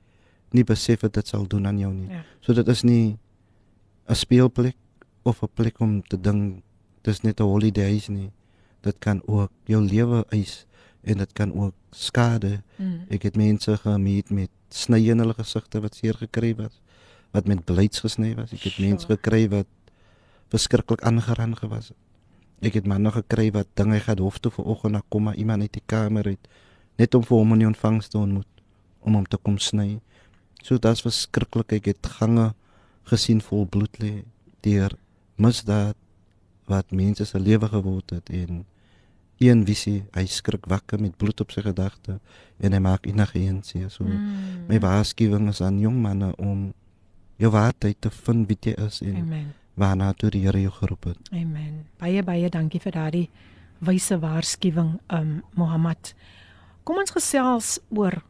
[0.56, 2.10] nie besef het dit sal doen aan jou nie.
[2.10, 2.24] Ja.
[2.42, 3.18] So dit is nie
[4.10, 4.76] 'n speelplek
[5.24, 6.64] of 'n plek om te ding
[7.04, 8.32] dis net 'n holidays nie.
[8.82, 10.66] Dit kan ook jou lewe eis
[11.04, 12.62] en dit kan ook skade.
[12.76, 13.06] Mm.
[13.10, 16.82] Ek het mense gemeet met snye in hulle gesigte wat seer gekry was,
[17.32, 18.52] wat met blyds gesny was.
[18.54, 18.88] Ek het Sure.
[18.90, 19.68] mense gekry wat
[20.52, 21.98] verskriklik aangeraan gewas het.
[22.62, 25.74] Ek het manne gekry wat dinge gehad hof toe vanoggend na kom maar iemand uit
[25.74, 26.48] die kamer uit
[26.98, 28.64] net om vir hom in die ontvangs te ontmoet
[29.06, 30.00] om hom te kom sny.
[30.64, 31.72] So dit's verskriklik.
[31.78, 32.54] Ek het gange
[33.08, 34.24] gesien vol bloed lê
[34.66, 34.98] deur
[35.38, 35.96] misdaad
[36.68, 38.66] wat mense se lewe geword het en
[39.38, 42.20] een visie, hy skrik wakker met bloed op sy gedagte
[42.60, 43.90] en hy maak enige een seer.
[43.90, 44.66] So Mm.
[44.68, 46.74] my waarskuwing is aan jong manne om
[47.38, 49.54] jou waarheid te vind wie jy is en Amen.
[49.76, 51.30] waarna toe die Here jou geroep het.
[51.32, 51.86] Amen.
[52.00, 53.30] Baie baie dankie vir daardie
[53.80, 56.16] wyse waarskuwing, um Mohammed.
[56.84, 58.24] Kom ons gesels oor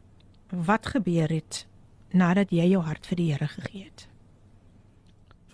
[0.51, 1.65] wat gebeur het
[2.11, 4.06] nadat jy jou hart vir die Here gegee het.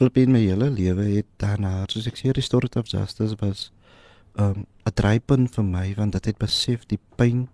[0.04, 3.70] Filippin my hele lewe het daarna, soos ek sê restorative justice was
[4.36, 7.48] um 'n drypunt vir my want dit het besef die pyn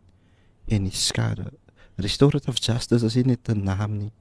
[0.68, 1.52] en die skade.
[1.98, 4.12] Restorative justice is nie net 'n naam nie.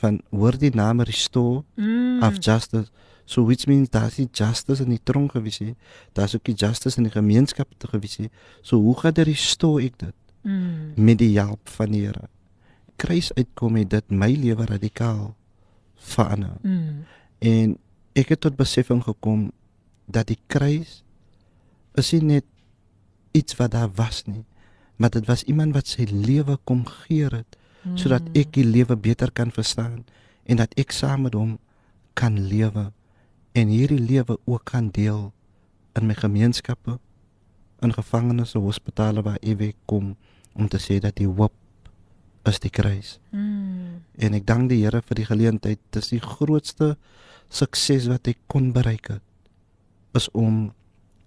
[0.00, 2.22] Van hoor die naam restore Mm.
[2.22, 2.90] of justice.
[3.26, 5.76] So which means daar's nie justice in die tronk gewees nie.
[6.14, 8.30] Daar's ook nie justice in die gemeenskap te gewees nie.
[8.62, 10.14] So hoe gaan dit restore ek dit?
[10.42, 10.92] Mm.
[10.96, 12.28] met die hulp van die Here.
[12.96, 15.34] Kruis uitkom het dit my lewe radikaal
[15.96, 16.56] verander.
[16.62, 17.04] Mm.
[17.44, 17.76] En
[18.16, 19.50] ek het tot besefing gekom
[20.06, 21.02] dat die kruis
[22.00, 22.46] is nie net
[23.34, 24.44] iets wat daar was nie,
[24.96, 27.98] maar dit was iemand wat sy lewe kom gee het Mm.
[28.00, 30.04] sodat ek die lewe beter kan verstaan
[30.48, 31.58] en dat ek saam met hom
[32.16, 32.88] kan lewe
[33.52, 35.32] en hierdie lewe ook kan deel
[35.94, 36.96] in my gemeenskappe
[37.84, 40.14] in gevangenisse, hospitale waar ek kom
[40.54, 41.52] om te sê dat die hoop
[42.48, 43.18] is die kruis.
[43.32, 44.00] Mm.
[44.16, 45.80] En ek dank die Here vir die geleentheid.
[45.90, 46.96] Dit is die grootste
[47.54, 49.22] sukses wat ek kon bereik het
[50.18, 50.72] is om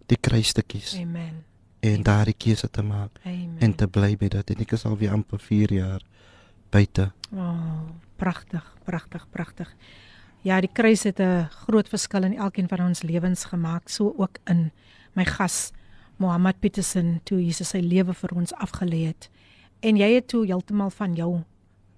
[0.08, 1.44] die kruis te kies Amen.
[1.84, 3.58] en daardie keuse te maak Amen.
[3.60, 4.54] en te bly by dit.
[4.54, 6.04] En ek is al weer amper 4 jaar
[6.72, 7.12] buite.
[7.32, 7.88] Oh,
[8.20, 9.72] pragtig, pragtig, pragtig.
[10.48, 14.38] Ja, die kruis het 'n groot verskil in elkeen van ons lewens gemaak, so ook
[14.46, 14.72] in
[15.14, 15.72] my gas
[16.18, 19.30] Mohammed Petersen toe Jesus sy lewe vir ons afgelê het.
[19.80, 21.44] En jy het toe heeltemal van jou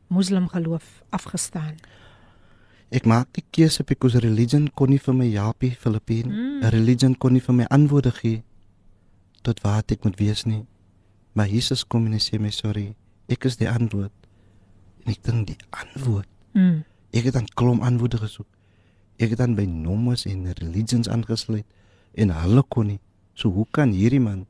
[0.08, 1.76] moslim geloof afgestaan.
[2.92, 6.32] Ek maak die keuse because religion kon nie vir my help nie, Filippin.
[6.32, 6.64] Mm.
[6.74, 8.44] Religion kon nie vir my antwoorde gee
[9.44, 10.66] tot waar ek moet wees nie.
[11.34, 12.96] Maar Jesus kom en hy sê my sorry,
[13.30, 14.12] ek is die antwoord.
[15.06, 16.84] En ek dink die antwoord Mm.
[17.14, 18.48] Ek het dan klom antwoorde gesoek.
[19.22, 21.66] Ek het dan by nommers en religions aangesluit
[22.18, 23.00] en hulle kon nie.
[23.38, 24.48] So hoe kan hierdie man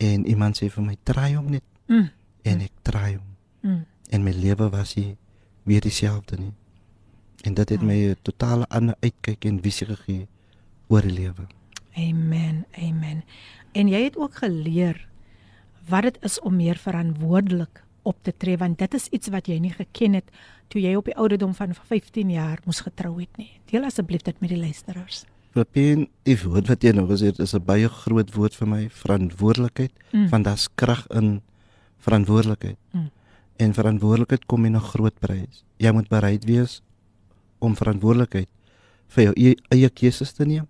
[0.00, 2.10] en iemand sê vir my try hom net Mm.
[2.44, 3.84] en ek try hom Mm.
[4.10, 5.16] en my lewe was nie
[5.64, 6.52] weer dieselfde nie.
[7.42, 7.86] En dit het Ja.
[7.86, 10.26] my 'n totale ander uitkyk en visie gegee
[10.88, 11.46] oor die lewe.
[11.96, 12.64] Amen.
[12.78, 13.24] Amen.
[13.72, 15.08] En jy het ook geleer
[15.88, 19.58] wat dit is om meer verantwoordelik op te tree want dit is iets wat jy
[19.58, 20.24] nie geken het
[20.68, 23.50] toe jy op die ouderdom van 15 jaar moes getrou het nie.
[23.70, 25.24] Deel asseblief dit met die luisteraars.
[25.50, 28.88] Filippien, die woord wat jy nou gesê het is 'n baie groot woord vir my,
[28.90, 30.28] verantwoordelikheid, Mm.
[30.28, 31.40] want daar's krag in
[31.98, 32.76] verantwoordelikheid.
[32.92, 33.10] Mm.
[33.56, 35.64] En verantwoordelikheid kom in 'n groot prys.
[35.76, 36.82] Jy moet bereid wees
[37.60, 38.48] om verantwoordelikheid
[39.14, 40.66] vir jou eie, eie keuses te neem.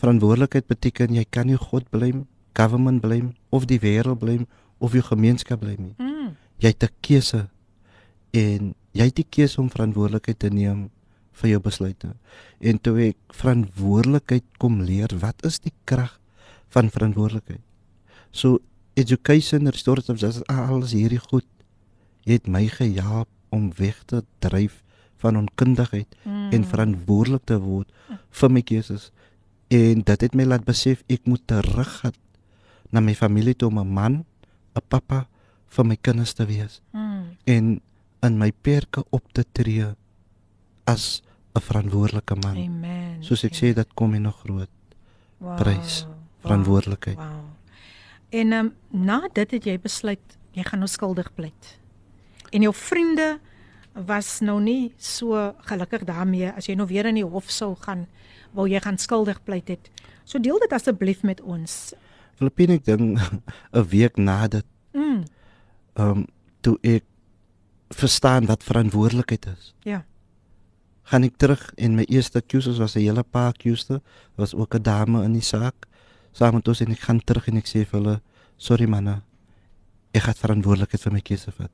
[0.00, 4.46] Verantwoordelikheid beteken jy kan nie God blame, government blame of die wêreld blame
[4.78, 5.94] of jou gemeenskap blame nie.
[5.98, 6.34] Mm.
[6.60, 7.48] Jy het 'n keuse
[8.32, 10.90] en jy het die keuse om verantwoordelikheid te neem
[11.32, 12.14] vir jou besluite.
[12.60, 16.20] En toe ek verantwoordelikheid kom leer, wat is die krag
[16.68, 17.62] van verantwoordelikheid?
[18.30, 18.60] So
[18.94, 21.46] education, restorative justice, alles hierdie goed
[22.24, 24.82] het my gehelp om weg te dryf
[25.24, 26.50] van onkundigheid Mm.
[26.52, 27.88] en verantwoordelik te word
[28.30, 29.10] vir my keuses.
[29.72, 32.12] En dit het my laat besef ek moet teruggaan
[32.92, 34.24] na my familie toe om 'n man,
[34.76, 35.26] 'n pappa
[35.74, 37.36] vir my kinders te wees Mm.
[37.46, 37.80] en
[38.22, 39.84] in my perke op te tree
[40.86, 41.22] as
[41.54, 42.56] 'n verantwoordelike man.
[42.56, 43.22] Amen.
[43.24, 44.68] Soos ek sê dit kom in 'n groot
[45.38, 45.56] Wow.
[45.56, 46.14] prys, Wow.
[46.42, 47.16] verantwoordelikheid.
[47.16, 47.44] Wow.
[48.30, 48.74] En ehm um,
[49.06, 50.18] na dit het jy besluit
[50.52, 51.78] jy gaan nou skuldig pleit.
[52.52, 53.38] En jou vriende
[53.94, 58.06] was nou nie so gelukkig daarmee as jy nou weer in die hof sou gaan
[58.52, 59.90] wou jy gaan skuldig pleit het.
[60.24, 61.94] So deel dit asseblief met ons.
[62.38, 63.18] Filippine ek dink
[63.72, 64.64] 'n week na dit
[64.94, 65.24] Mm.
[65.96, 66.26] ehm um,
[66.60, 67.04] toe ek
[67.90, 69.74] verstaan wat verantwoordelikheid is.
[69.82, 70.04] Ja.
[71.02, 74.00] Gaan ek terug en my eerste accusers was 'n hele paar accusers,
[74.36, 75.86] was ook 'n dame in die saak.
[76.32, 78.20] Saam met ons en ek gaan terug en ek sê vir hulle,
[78.56, 79.22] "Sorry manne.
[80.12, 81.70] Ek het verantwoordelikheid vir my keuse vat."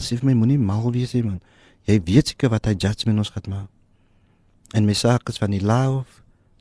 [0.00, 1.40] Sê vir my moenie mal wees nie man.
[1.88, 3.68] Jy weet seker wat hy judgment ons gaan maak.
[4.74, 6.04] En my saak is van die law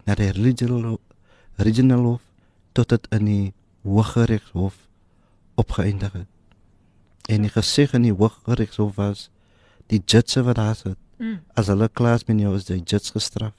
[0.05, 0.99] na die regional
[1.57, 2.21] regional hof
[2.73, 4.75] tot dit in die Hooggeregshof
[5.55, 6.27] opgeëindig het.
[7.27, 9.29] En die gesig in die Hooggeregshof was
[9.87, 11.39] die judge wat daar sit Mm.
[11.57, 13.53] as hulle klaar met jou is die judge gestraf.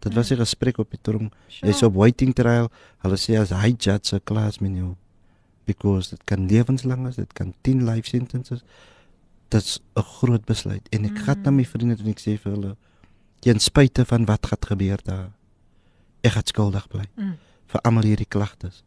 [0.00, 1.32] Dit was 'n gesprek op die tronk.
[1.48, 1.72] Sure.
[1.72, 2.68] Jy's op waiting trial.
[2.98, 4.96] Hulle sê as hy judge se klaar met jou
[5.64, 8.62] because dit kan lewenslang is, dit kan 10 life sentences.
[9.50, 12.76] Dit's 'n groot besluit en ek gaan na my vriende en ek sê vir hulle
[13.40, 15.30] ten spyte van wat gaan gebeur daar.
[16.22, 17.36] Ek gaan skuldig bly Mm.
[17.66, 18.82] vir almal hierdie klagtes.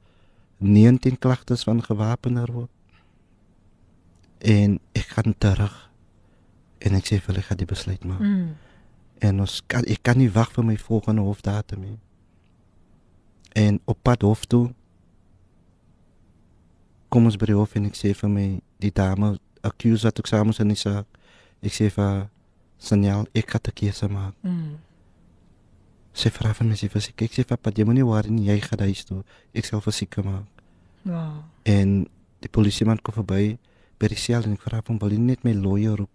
[0.59, 2.69] 19 klagtes van gewapender word.
[4.39, 5.89] En ek gaan terug
[6.79, 8.19] en ek sê vir hulle ek gaan die besluit maak.
[8.19, 8.55] Mm.
[9.19, 11.99] En ons kan ek kan nie wag vir my volgende hofdatum nie.
[13.55, 14.73] En op pad hof toe
[17.09, 18.47] kom ons by die hof en ek sê vir my
[18.79, 21.05] die dame accuse wat ek saam is in die saak.
[21.63, 22.29] Ek sê vir haar,
[22.83, 24.33] Sanjal, ek gaan 'n keuse maak.
[24.43, 24.75] Mm.
[26.13, 28.59] Sy vra vir my sê vir sy kyk sê papa, jy moenie worry nie, jy
[28.61, 29.23] gaan huis toe.
[29.55, 30.45] Ek sal verseker maak.
[31.05, 31.43] Wow.
[31.65, 32.07] En
[32.41, 33.57] die polisieman kom verby
[33.99, 36.09] by die sel en ek vra hom wil jy net my lawyer roep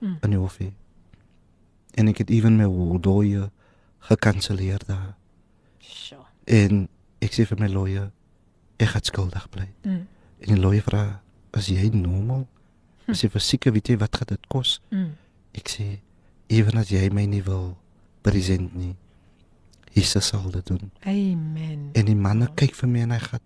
[0.00, 0.18] Mm.
[0.22, 0.72] in die hof hê.
[1.96, 2.64] En ek het ewen my
[3.04, 3.50] lawyer
[4.00, 5.14] gekanselleer daar.
[5.80, 6.24] Sure.
[6.46, 6.88] En
[7.22, 8.10] ek sê vir my lawyer
[8.78, 9.68] ek gaan skuldig bly.
[9.84, 10.06] Mm.
[10.40, 11.20] En die lawyer vra
[11.52, 12.46] as jy normaal
[13.04, 14.78] Ek sê verseker weet jy wat gaan dit kos?
[14.90, 15.12] Mm.
[15.54, 15.86] Ek sê
[16.52, 17.74] ewen as jy my nie wil
[18.24, 18.94] present nie.
[19.94, 20.90] Jesus sal dit doen.
[21.06, 21.90] Amen.
[21.94, 23.44] En die manne kyk vir my en hy gaan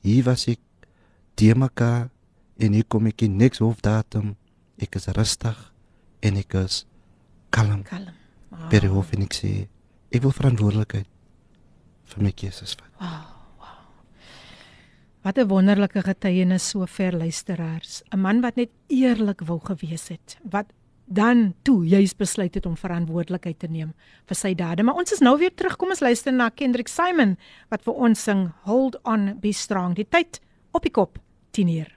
[0.00, 0.60] hier was ek
[1.40, 2.08] die mekaar
[2.60, 4.34] en hier kom ek in niks hofdatum.
[4.80, 5.58] Ek is rustig
[6.24, 6.84] en ek is
[7.52, 8.14] kalm Kalm.
[8.70, 9.52] By die hof en ek sê
[10.10, 11.10] ek wil verantwoordelikheid
[12.14, 12.88] vir my keuses vat.
[15.25, 18.03] Wat 'n wonderlike getuienis sover luisteraars.
[18.13, 20.37] 'n Man wat net eerlik wou gewees het.
[20.43, 20.65] Wat
[21.05, 23.93] dan toe juis besluit het om verantwoordelikheid te neem
[24.25, 24.83] vir sy dade.
[24.83, 25.75] Maar ons is nou weer terug.
[25.77, 27.37] Kom ons luister na Kendrick Simon
[27.69, 29.95] wat vir ons sing Hold on be strong.
[29.95, 30.41] Die tyd
[30.71, 31.19] op die kop
[31.51, 31.91] 10 uur.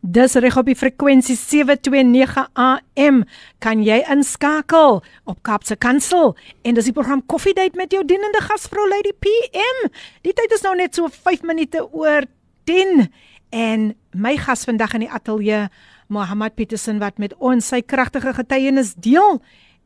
[0.00, 3.24] Dis reg op die frekwensie 729 AM
[3.58, 8.86] kan jy inskakel op Kapse Kansel en dis die program Koffiedייט met jou dienende gasvrou
[8.88, 9.88] Lady PM.
[10.22, 12.28] Die tyd is nou net so 5 minute oor
[12.69, 13.07] 10
[13.53, 15.67] en my gas vandag in die ateljee
[16.13, 19.39] Mohammed Petersen wat met ons sy kragtige getuienis deel.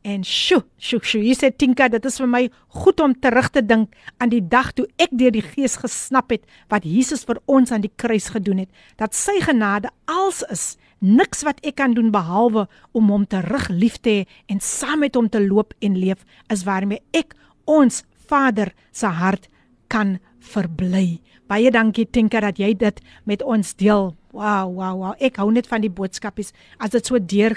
[0.07, 2.43] En sjo, sjo, sjo, jy sê Tinka, dit is vir my
[2.79, 6.45] goed om terug te dink aan die dag toe ek deur die Gees gesnap het
[6.71, 8.71] wat Jesus vir ons aan die kruis gedoen het.
[9.01, 13.99] Dat sy genade als is, niks wat ek kan doen behalwe om hom terug lief
[14.01, 14.23] te hê
[14.53, 16.23] en saam met hom te loop en leef
[16.53, 17.35] is waarmee ek
[17.67, 19.47] ons Vader se hart
[19.91, 21.19] kan verbly.
[21.47, 24.11] Baie dankie Tinka dat jy dit met ons deel.
[24.35, 25.13] Wow, wow, wow.
[25.23, 26.51] Ek hou net van die boodskapies
[26.83, 27.55] as dit so deur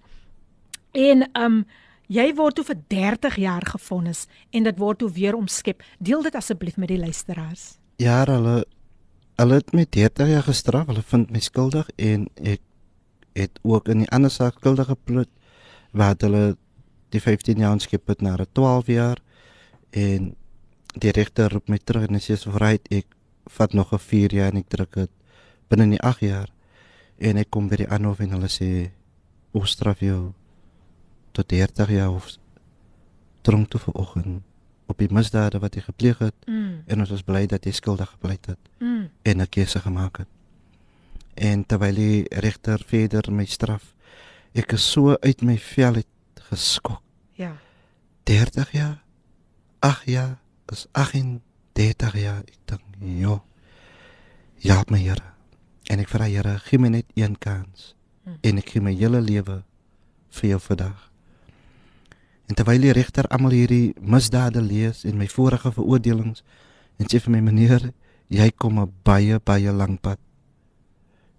[0.91, 1.65] En um
[2.07, 5.83] jy word toe vir 30 jaar gefonnis en dit word toe weer omskep.
[5.99, 7.77] Deel dit asseblief met die luisteraars.
[7.97, 8.65] Ja, hulle
[9.37, 10.87] hulle het my 30 jaar gestraf.
[10.87, 12.61] Hulle vind my skuldig en ek
[13.37, 15.29] het ook in die ander saak skuldig gepleit
[15.91, 16.57] wat hulle
[17.13, 19.21] die 15 jaar skep het na 12 jaar
[19.91, 20.33] en
[20.97, 23.05] die regter roep my terug en sê vryheid ek
[23.57, 25.11] vat nog 'n 4 jaar en ek druk dit
[25.69, 26.49] binne die 8 jaar
[27.17, 28.91] en ek kom by die aanhof en hulle sê
[29.53, 30.33] ons straf jou
[31.37, 32.31] tot 30 jaar of
[33.45, 34.41] tronk toe vanoggend
[34.87, 36.81] op die misdade wat jy gepleeg het Mm.
[36.87, 39.09] en ons is bly dat jy skuldig gepleit het Mm.
[39.23, 40.27] en 'n keuse gemaak het.
[41.35, 43.93] En terwyl die regter verder my straf,
[44.53, 46.07] ek is so uit my vel het
[46.49, 47.01] geskok.
[47.33, 47.57] Ja.
[48.23, 49.03] 30 jaar,
[49.79, 50.39] 8 jaar,
[50.71, 52.39] is 38 jaar.
[52.47, 53.41] Ek dink, ja.
[54.57, 55.23] Ja, my Here.
[55.83, 57.95] En ek vra Here, gee my net een kans.
[58.23, 58.37] Hmm.
[58.41, 59.63] En ek gee my hele lewe
[60.29, 61.11] vir jou vandag.
[62.47, 66.43] En terwyl die regter almal hierdie misdade lees en my vorige veroordelings
[66.97, 67.91] en sê vir my meneer,
[68.27, 70.19] jy kom 'n baie baie lang pad.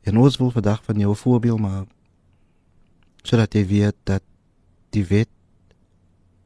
[0.04, 1.88] En ons wil vandag van jou 'n voorbeeld maak
[3.22, 4.22] sodat jy weet dat
[4.90, 5.28] die wet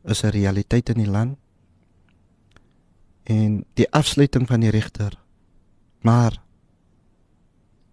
[0.04, 1.38] is 'n realiteit in die land
[3.24, 5.18] en die afsluiting van die regter.
[6.00, 6.42] Maar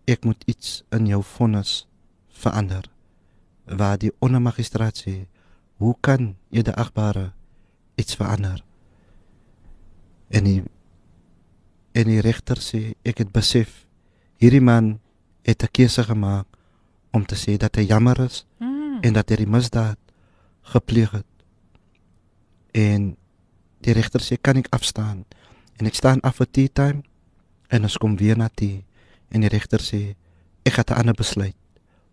[0.06, 1.88] ek moet iets in jou vonnis
[2.30, 2.90] verander.
[3.66, 5.28] Waar die ondermagistraat sê,
[5.80, 7.32] hoe kan jy die agbare
[8.00, 8.64] iets verander?
[10.30, 10.64] En die
[11.98, 13.86] en die regter sê ek het besef
[14.40, 15.00] hierdie man
[15.44, 16.46] het 'n keuse gemaak
[17.12, 19.00] om te sê dat hy jammer is Mm.
[19.02, 19.98] en dat hy die misdaad
[20.62, 21.26] gepleeg het.
[22.72, 23.18] En
[23.82, 25.26] die regter sê kan ek afstaan?
[25.80, 27.02] En ek staan af vir tea time
[27.70, 28.82] en ons kom weer na tea
[29.32, 30.16] en die regter sê
[30.66, 31.56] ek het 'n ander besluit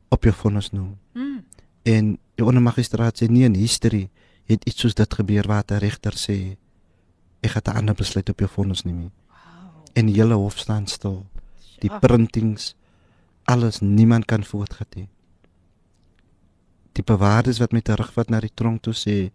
[0.09, 0.97] op jou vonnis noem.
[1.15, 1.45] Mm.
[1.83, 4.07] En die ondermagistraat sê nie in history
[4.47, 6.57] het iets soos dit gebeur waar 'n regter sê
[7.43, 8.99] ek het 'n ander besluit op jou vonnis neem.
[8.99, 9.85] nie." Wow.
[9.95, 11.27] En die hele hof staan stil.
[11.81, 12.75] Die printings
[13.45, 15.09] alles niemand kan voortgaan nie.
[16.93, 19.31] Die bewaarders wat my terugvat na die tronk toe sê,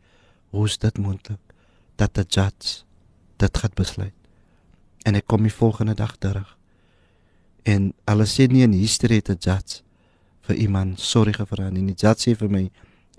[0.49, 1.39] "Hoe is dit moontlik
[1.95, 2.83] dat 'n judge
[3.37, 4.13] dit gaan besluit?"
[5.03, 6.57] En ek kom die volgende dag terug.
[7.63, 9.81] En hulle sê nie in history het 'n judge
[10.41, 11.85] vir iemand sorry gevra nie.
[11.85, 12.71] Die judge sê vir my,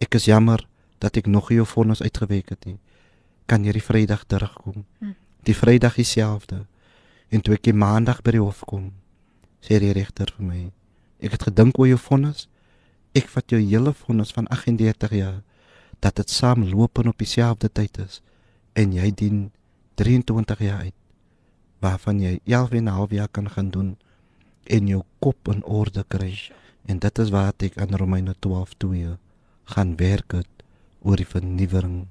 [0.03, 0.67] "Ek is jammer
[0.99, 2.79] dat ek nog nie jou vonnis uitgewerk het nie.
[3.47, 5.15] Kan jy die Vrydag terugkom?" Hm.
[5.47, 6.67] Die Vrydag dieselfde.
[7.31, 8.93] En toe ek die Maandag by die hof kom,
[9.61, 10.73] sê die regter vir my,
[11.21, 12.49] "Ek het gedink oor jou vonnis.
[13.15, 15.43] Ek vat jou hele vonnis van 38 jaar
[16.01, 18.23] dat dit saam loop en op dieselfde tyd is
[18.73, 19.51] en jy dien
[19.95, 20.95] 23 jaar uit
[21.83, 23.97] waarvan jy 11 en 'n half jaar kan gaan doen
[24.65, 26.39] en jou kop in orde kry.
[26.87, 29.19] En dit is waar ek aan Romeine 12:2
[29.65, 30.65] gaan werk het
[31.03, 32.07] oor die vernuwering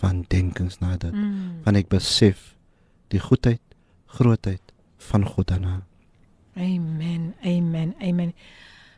[0.00, 1.12] van denkens na dit.
[1.12, 1.60] Mm.
[1.64, 2.54] Want ek besef
[3.10, 3.62] die goedheid,
[4.06, 4.72] grootheid
[5.10, 5.80] van God daarna.
[6.54, 7.34] Amen.
[7.42, 7.94] Amen.
[7.98, 8.34] Amen.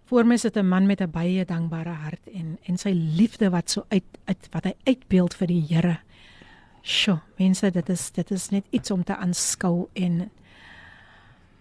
[0.05, 3.71] Voor my sit 'n man met 'n baie dankbare hart en en sy liefde wat
[3.71, 5.99] so uit, uit wat hy uitbeeld vir die Here.
[6.83, 10.31] Sjoe, mense, dit is dit is net iets om te aanskou en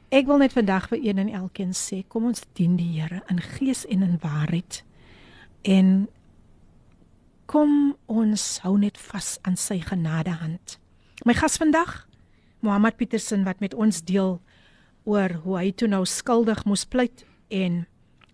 [0.10, 3.40] ek wil net vandag vir een en elkeen sê, kom ons dien die Here in
[3.40, 4.84] gees en in waarheid.
[5.62, 6.08] En
[7.52, 10.78] kom ons hou net vas aan sy genadehand.
[11.28, 12.06] My gas vandag,
[12.64, 14.38] Mohammed Petersen wat met ons deel
[15.04, 17.82] oor hoe hy toe nou skuldig moes pleit en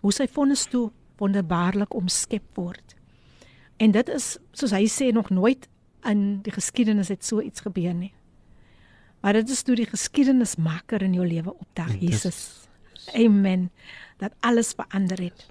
[0.04, 2.94] hoe sy vonnis toe wonderbaarlik omskep word.
[3.82, 5.66] En dit is soos hy sê nog nooit
[6.06, 8.14] in die geskiedenis het so iets gebeur nie.
[9.26, 12.70] Maar dit is toe die geskiedenismaker in jou lewe opdag, Jesus.
[13.18, 13.72] Amen.
[14.22, 15.48] Dat alles verander het.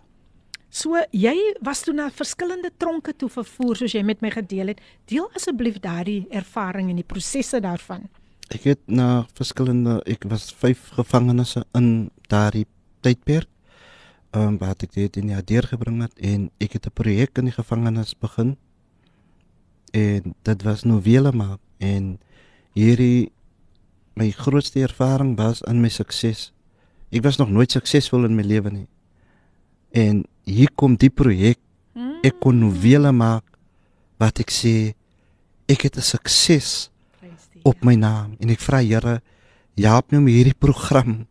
[0.71, 4.81] So jy was toe na verskillende tronke toe vervoer soos jy met my gedeel het.
[5.07, 8.09] Deel asseblief daardie ervaring en die prosesse daarvan.
[8.53, 12.67] Ek het na verskillende ek was 5 gevangenes in daardie
[13.03, 13.49] tydperk.
[14.35, 17.49] Ehm um, wat ek dit in jaar deurgebring het en ek het 'n projek in
[17.49, 18.57] die gevangenis begin.
[19.93, 22.19] En dit was novelle maak en
[22.75, 23.33] hierdie
[24.15, 26.53] my grootste ervaring was in my sukses.
[27.11, 28.87] Ek was nog nooit suksesvol in my lewe nie.
[29.97, 31.59] En hier kom die projek.
[32.27, 33.45] Ek kon novelle maak
[34.21, 34.95] wat ek sê
[35.69, 36.91] ek het 'n sukses
[37.65, 39.21] op my naam en ek vra Here,
[39.77, 41.27] help my om hierdie program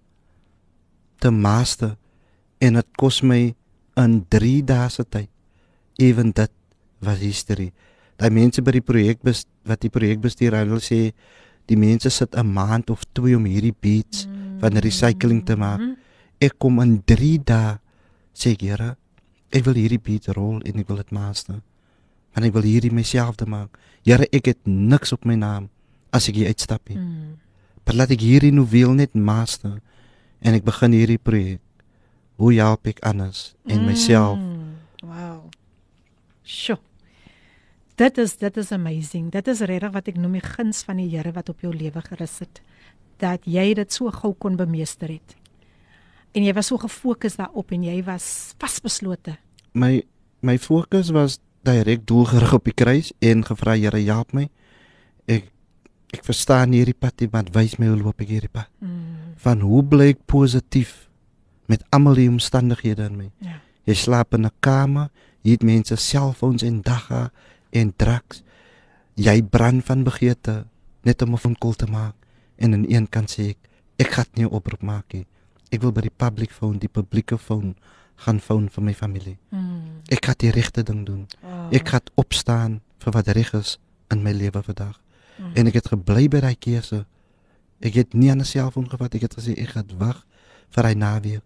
[1.20, 1.98] te master
[2.60, 3.56] en dit kos my
[3.98, 5.30] in 3 dae se tyd.
[5.98, 6.52] Ewen dit
[7.00, 7.72] was history.
[8.18, 11.14] Daai mense by die projek wat die projek bestuur, hulle sê
[11.68, 14.28] die mense sit 'n maand of 2 om hierdie beats
[14.60, 15.80] van recycling te maak.
[15.80, 15.96] Mm.
[16.40, 17.80] Ek kom in 3 dae
[18.36, 18.96] sê ek, Here,
[19.56, 21.62] ek wil hierdie beat rol en ek wil dit master.
[22.36, 23.80] Want ek wil hierdie myself te maak.
[24.04, 25.70] Here, ek het niks op my naam
[26.16, 27.00] as ek hier uitstap nie.
[27.00, 27.38] Mm.
[27.86, 29.80] Maar laat ek hierdie noveel net master
[30.42, 31.62] en ek begin hierdie projek.
[32.42, 34.36] Hoe help ek anders en myself?
[34.40, 34.76] Mm.
[35.06, 35.46] Wow.
[36.44, 36.82] Sjoe.
[37.96, 39.30] Dit is dit is amazing.
[39.32, 42.02] Dit is regtig wat ek noem die guns van die Here wat op jou lewe
[42.04, 42.60] gerus het.
[43.24, 45.38] Dat jy dit so gou kon bemeester het.
[46.36, 49.38] En jy was so gefokus daarop en jy was vasbeslote.
[49.74, 50.04] My
[50.46, 54.50] my fokus was direk doelgerig op die kruis en gevra Here, help my.
[55.26, 55.50] Ek
[56.14, 58.70] ek verstaan hierdie pad nie, maar wys my hoe loop ek hierdie pad.
[58.80, 59.36] Mm.
[59.42, 61.10] Van hoe bly ek positief
[61.72, 63.30] met almal die omstandighede in my.
[63.44, 63.60] Ja.
[63.90, 65.10] Jy slaap in 'n kamer,
[65.44, 67.32] jy het mense selfoons en dagga
[67.72, 68.44] en drugs.
[69.16, 70.66] Jy brand van begeerte
[71.04, 72.16] net om 'n phone te maak
[72.58, 73.58] en aan een kant sê ek
[73.98, 75.26] ek gaan nie oproep maak nie.
[75.74, 77.74] Ek wil by die public phone, die publieke phone
[78.26, 79.38] gaan phone vir my familie.
[79.50, 80.04] Mm.
[80.14, 81.26] Ek gaan die regte ding doen.
[81.44, 81.68] Oh.
[81.76, 83.76] Ek gaan opstaan vir wat reg is
[84.14, 85.00] in my lewe vandag.
[85.38, 85.52] Mm.
[85.56, 87.04] En ek het gebly by daai keuse.
[87.84, 89.16] Ek het nie aan 'n selfoon gevat.
[89.16, 90.26] Ek het gesê ek gaan wag
[90.70, 91.44] vir hy naweek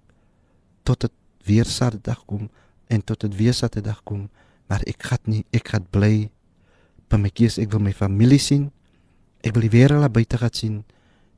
[0.84, 1.12] tot dit
[1.46, 2.50] weer Saterdag kom
[2.88, 4.30] en tot dit weer Saterdag kom,
[4.68, 6.30] maar ek gaan nie ek gaan bly
[7.10, 7.62] by my keuse.
[7.62, 8.72] Ek wil my familie sien.
[9.42, 10.84] Ek wil die wêreld daar buite gaan sien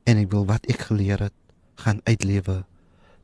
[0.04, 1.34] en ek wil wat ek geleer het
[1.74, 2.64] gaan uitlewe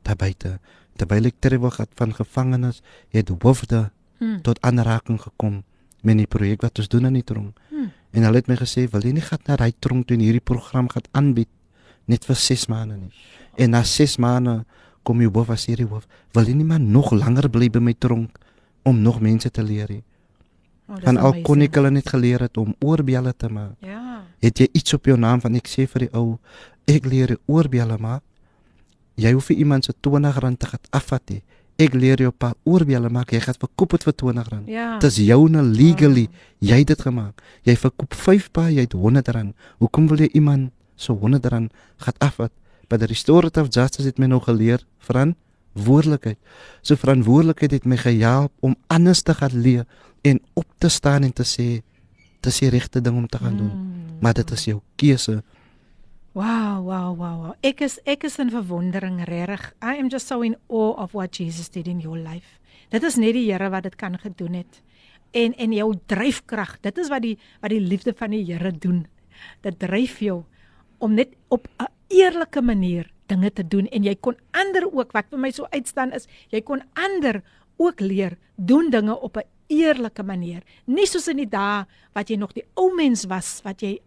[0.03, 0.59] daar buite.
[0.95, 3.89] Terwyl ek terwyl gehad van gevangenes, het hoofde
[4.19, 4.41] Mm.
[4.41, 5.63] tot aanraking gekom
[6.03, 7.57] met die projek wat ons doen in die tronk.
[7.69, 7.91] Hmm.
[8.11, 10.41] En hulle het my gesê, "Wil jy nie gaan na daai tronk toe en hierdie
[10.43, 11.47] program gaan aanbied
[12.05, 13.11] net vir 6 maande nie?"
[13.57, 14.65] En na 6 maande
[15.03, 17.93] kom jy hoof as hierdie hoof, "Wil jy nie maar nog langer bly by my
[17.97, 18.37] tronk
[18.83, 20.03] om nog mense te leer nie?"
[20.89, 21.45] Oh, Van al amazing.
[21.45, 23.75] kon ek hulle net geleer het om oorbelle te maak.
[23.79, 24.23] Ja.
[24.41, 26.39] Het jy iets op jou naam van ek sê vir die ou,
[26.87, 28.21] ek leer oorbelle maak.
[29.19, 31.41] Jy hoef iemand se R20 te gaan afvat nie.
[31.79, 33.31] Ek leer jou 'n paar oorbelle maak.
[33.31, 34.67] Jy gaan verkoop dit vir R20.
[34.67, 34.99] Ja.
[34.99, 36.27] Dit is joune legally.
[36.59, 37.41] Jy het dit gemaak.
[37.63, 39.53] Jy verkoop 5 pa, jy het R100.
[39.79, 42.51] Hoekom wil jy iemand so R100 gaan afvat?
[42.87, 46.37] By die restorative justice het my nou geleer verantwoordelikheid.
[46.81, 49.83] So verantwoordelikheid het my gehelp om anders te gaan leef
[50.21, 51.81] en op te staan en te sê
[52.41, 53.71] dis die regte ding om te gaan doen.
[53.71, 54.19] Mm.
[54.19, 55.43] Maar dit is jou keuse.
[56.39, 57.53] Wow, wow, wow, wow.
[57.59, 59.73] Ek is ek is in verwondering regtig.
[59.83, 62.61] I am just so in awe of what Jesus did in your life.
[62.95, 64.79] Dit is net die Here wat dit kan gedoen het.
[65.35, 69.03] En en jou dryfkrag, dit is wat die wat die liefde van die Here doen.
[69.67, 70.45] Dit dryf jou
[71.03, 75.27] om net op 'n eerlike manier dinge te doen en jy kon ander ook wat
[75.29, 77.43] vir my so uitstaan is, jy kon ander
[77.77, 80.63] ook leer doen dinge op 'n eerlike manier.
[80.85, 83.99] Nie soos in die dae wat jy nog die ou mens was wat jy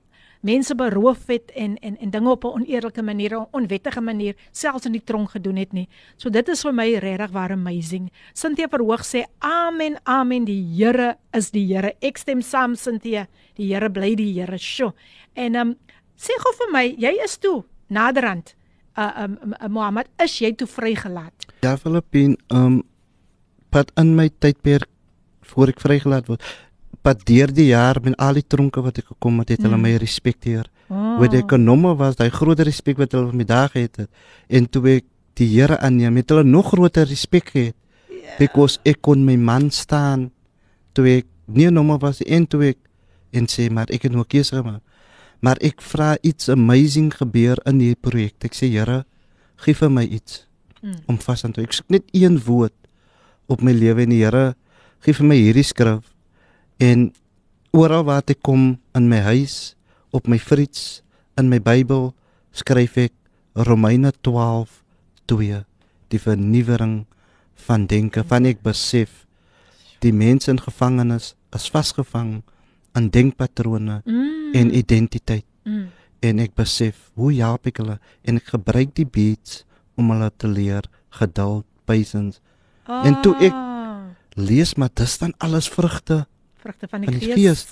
[0.43, 4.93] mense beroof het en en en dinge op 'n oneerlike manier, onwettige manier selfs in
[4.93, 5.89] die tronk gedoen het nie.
[6.17, 8.11] So dit is vir my regtig waar amazing.
[8.33, 11.95] Cynthia Verhoog sê amen, amen, die Here is die Here.
[12.01, 13.29] Ek stem saam Cynthia.
[13.55, 14.59] Die Here bly die Here.
[14.59, 14.93] Sjoe.
[15.35, 15.77] En ehm um,
[16.17, 18.55] sê gou vir my, jy is toe naderhand
[18.97, 21.47] uh um, um Mohammed, is jy toe vrygelaat?
[21.61, 22.83] Ja, Filippin, ehm um,
[23.71, 24.89] pad in my tydperk
[25.41, 26.45] voor ek vrygelaat word.
[27.03, 29.83] Pad deur die jaar met al die tronke wat ek gekom het, het hulle Mm.
[29.83, 30.69] my respekteer.
[30.89, 31.19] Oh.
[31.19, 34.11] Wat ek genomme was, daai groot respek wat hulle my daar gehad het.
[34.49, 37.75] En toe ek die Here aanneem, het hulle nog groter respek gehad.
[38.09, 38.39] Yeah.
[38.39, 40.31] Because ek kon my man staan
[40.95, 42.79] toe ek nie nommer was en toe ek
[43.33, 44.83] en sê maar ek het nou 'n keuse gemaak.
[45.41, 48.35] Maar ek vra iets amazing gebeur in hierdie projek.
[48.45, 49.05] Ek sê Here,
[49.57, 50.47] gee vir my iets
[50.83, 50.95] Mm.
[51.07, 51.63] om vas aan te.
[51.63, 52.73] Ek soek net een woord
[53.49, 54.55] op my lewe en die Here
[55.01, 56.03] gee vir my hierdie skrif
[56.83, 57.11] en
[57.73, 59.75] oral waar ek kom in my huis,
[60.13, 61.01] op my fiets,
[61.39, 62.11] in my Bybel
[62.53, 63.13] skryf ek
[63.57, 65.63] Romeine 12:2
[66.13, 67.07] die vernuwering
[67.67, 69.23] van denke van ek besef
[70.05, 72.43] die mense in gevangenis is vasgevang
[72.93, 74.53] aan denkpatrone Mm.
[74.55, 75.87] en identiteit mm.
[76.23, 79.63] en ek besef hoe help ek hulle en ek gebruik die beats
[79.97, 82.41] om hulle te leer geduld, patience.
[82.89, 86.27] En toe ek- Ah, Lees maar dis dan alles vrugte
[86.63, 87.39] vrugte van die, van die gees.
[87.39, 87.67] gees.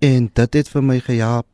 [0.00, 1.46] en dit het vir my gehelp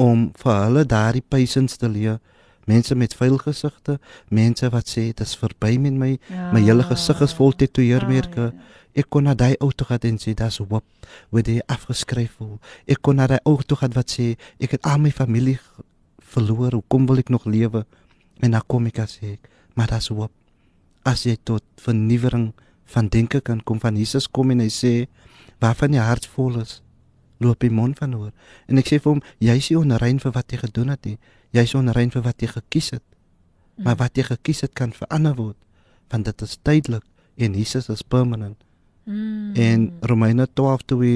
[0.00, 2.20] om vir hulle daardie patience te leer.
[2.66, 3.98] Mense met vuil gesigte,
[4.30, 6.52] mense wat sê dit is verby met my, Ja.
[6.54, 8.40] my hele gesig is vol tetoeëermerke.
[8.40, 10.84] Ah, ja, Ek kon na daai ou toe gaan en sê dis wop,
[11.32, 12.58] word jy afgeskryf voel.
[12.86, 15.58] Ek kon na daai ou toe gaan wat sê ek het al my familie
[16.20, 17.84] verloor, hoekom wil ek nog lewe?
[18.42, 20.32] En dan kom ek as ek, maar dis wop.
[21.08, 22.52] As jy tot vernuwering
[22.92, 24.92] van denke kan kom van Jesus kom en hy sê
[25.62, 26.80] waarvan jy hart vol is,
[27.42, 28.32] loop die mond van oor.
[28.70, 31.16] En ek sê vir hom, jy's nie onrein vir wat jy gedoen het nie.
[31.54, 33.04] Jy's onrein vir wat jy gekies het.
[33.82, 35.56] Maar wat jy gekies het kan verander word,
[36.12, 37.06] want dit is tydelik
[37.40, 38.58] en Jesus is permanent.
[39.04, 39.54] Mm.
[39.58, 41.14] En Romeine 12 toe hy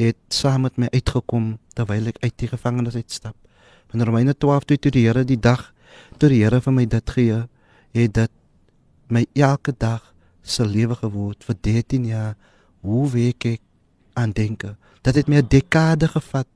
[0.00, 3.36] het saam met my uitgekom terwyl ek uit die gevangenis uitstap.
[3.94, 5.68] In Romeine 12 toe toe die Here die dag
[6.18, 7.42] toe die Here vir my dit gee,
[7.94, 8.32] het dit
[9.10, 12.36] my elke dag se lewe geword vir 13 jaar.
[12.80, 13.62] Hoe week ek
[14.14, 14.76] aan denke?
[15.02, 16.46] Dit het my 'n dekade gevat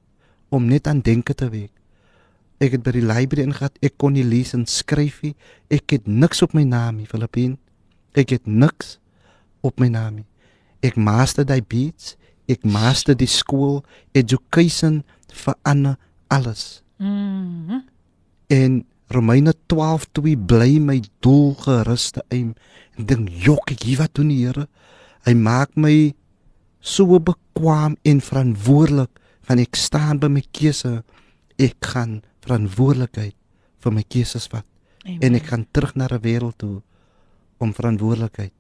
[0.49, 1.73] om net aan denke te week.
[2.59, 5.35] Ek het by die library ingegaan, ek kon nie lees en skryf nie.
[5.69, 7.59] Ek het niks op my naam nie, Filippin.
[8.15, 8.99] Ek het niks
[9.61, 10.27] op my naam nie.
[10.81, 13.83] Ek master die beats, ek master die skool,
[14.13, 15.03] education
[15.33, 15.97] verander
[16.29, 16.83] alles.
[16.99, 17.83] Mm.
[18.47, 22.55] En Romeine 12 toe bly my doelgeruste aim.
[22.97, 24.69] En dink jok ek hier wat doen die Here?
[25.25, 26.15] Hy maak my
[26.85, 31.01] so bekwam en verantwoordelik van ek staan by my keuse.
[31.57, 33.37] Ek gaan verantwoordelikheid
[33.85, 34.67] vir my keuses vat
[35.05, 35.21] Amen.
[35.21, 36.83] en ek gaan terug na 'n wêreld toe
[37.59, 38.53] om verantwoordelikheid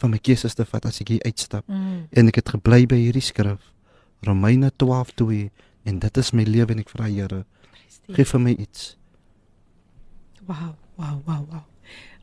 [0.00, 1.64] vir my keuses te vat as ek hier uitstap.
[1.68, 2.08] Mm.
[2.12, 3.60] En ek het gebly by hierdie skrif.
[4.24, 5.50] Romeine 12 toe
[5.84, 7.44] en dit is my lewe en ek vra Here,
[8.08, 8.96] gee vir my iets.
[10.46, 11.64] Wow, wow, wow, wow.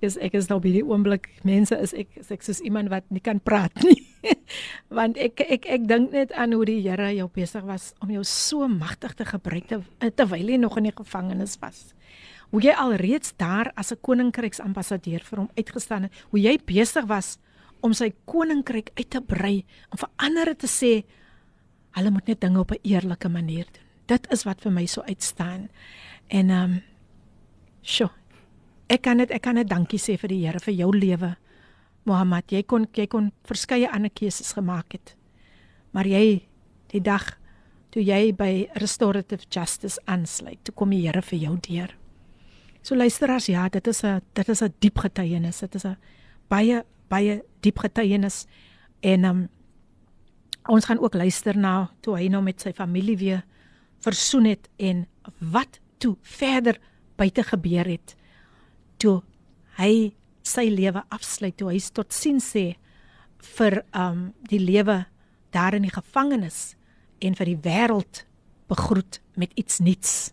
[0.02, 3.08] Dis ek is nou by die oomblik mense is ek is ek soos iemand wat
[3.10, 3.98] nie kan praat nie.
[4.94, 8.24] Want ek ek ek dink net aan hoe die Here jou besig was om jou
[8.28, 9.82] so magtig te gebruik te,
[10.14, 11.94] terwyl jy nog in die gevangenis was.
[12.54, 17.38] Hoe jy alreeds daar as 'n koninkryksambassadeur vir hom uitgestaan het, hoe jy besig was
[17.82, 21.04] om sy koninkryk uit te brei, om vir ander te sê
[21.98, 23.84] hulle moet net dinge op 'n eerlike manier doen.
[24.08, 25.70] Dit is wat vir my so uitstaan.
[26.28, 26.82] En ehm um,
[27.88, 28.10] Sjoe.
[28.88, 31.36] Ek kan dit ek kan net dankie sê vir die Here vir jou lewe.
[32.08, 35.16] Mohammed, jy kon jy kon verskeie ander keuses gemaak het.
[35.92, 36.48] Maar jy
[36.94, 37.34] die dag
[37.92, 41.96] toe jy by restorative justice aansluit, toe kom die Here vir jou deur.
[42.82, 45.60] So luisteraars, ja, dit is 'n dit is 'n diep getuienis.
[45.60, 45.98] Dit is 'n
[46.50, 48.46] baie baie diep getuienis
[49.02, 49.50] en um,
[50.68, 53.44] ons gaan ook luister na toe hy nou met sy familie weer
[54.00, 55.08] versoen het en
[55.40, 56.78] wat toe verder
[57.16, 58.17] buite gebeur het
[59.02, 59.22] toe
[59.78, 60.14] hy
[60.48, 62.76] sy lewe afsluit toe hy tot sien sê
[63.58, 65.06] vir um die lewe
[65.56, 66.76] daar in die gevangenis
[67.24, 68.24] en vir die wêreld
[68.68, 70.32] begroet met iets nuuts.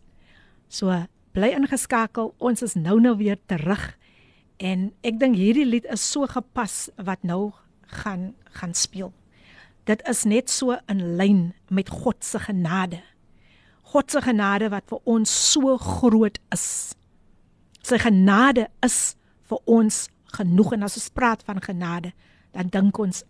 [0.69, 0.91] So
[1.35, 3.93] bly ingeskakel, ons is nou nou weer terug
[4.63, 7.53] en ek dink hierdie lied is so gepas wat nou
[8.03, 9.13] gaan gaan speel.
[9.85, 13.03] Dit is net so in lyn met God se genade.
[13.93, 16.95] God se genade wat vir ons so groot is.
[17.85, 19.15] Sy genade is
[19.45, 22.15] vir ons genoeg en as ons praat van genade,
[22.57, 23.23] dan dink ons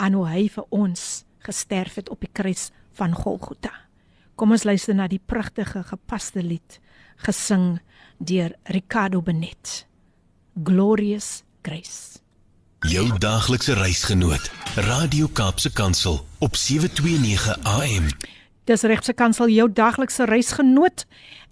[0.00, 3.74] aan hoe hy vir ons gesterf het op die kruis van Golgotha.
[4.40, 6.80] Kom ons luister na die pragtige gepaste lied
[7.20, 7.80] gesing
[8.16, 9.84] deur Ricardo Benet.
[10.56, 12.20] Glorious Grace.
[12.88, 14.50] Jou daaglikse reisgenoot,
[14.88, 18.08] Radio Kaapse Kansel op 729 AM.
[18.64, 21.04] Dis regse kansel jou daglikse reisgenoot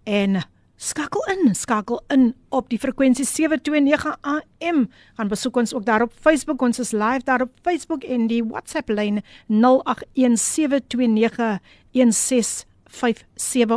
[0.08, 0.40] en
[0.78, 4.86] skakel in, skakel in op die frekwensie 729 AM.
[5.18, 6.62] Gaan besoek ons ook daar op Facebook.
[6.62, 9.58] Ons is live daar op Facebook en die WhatsApp lyn 0817291657.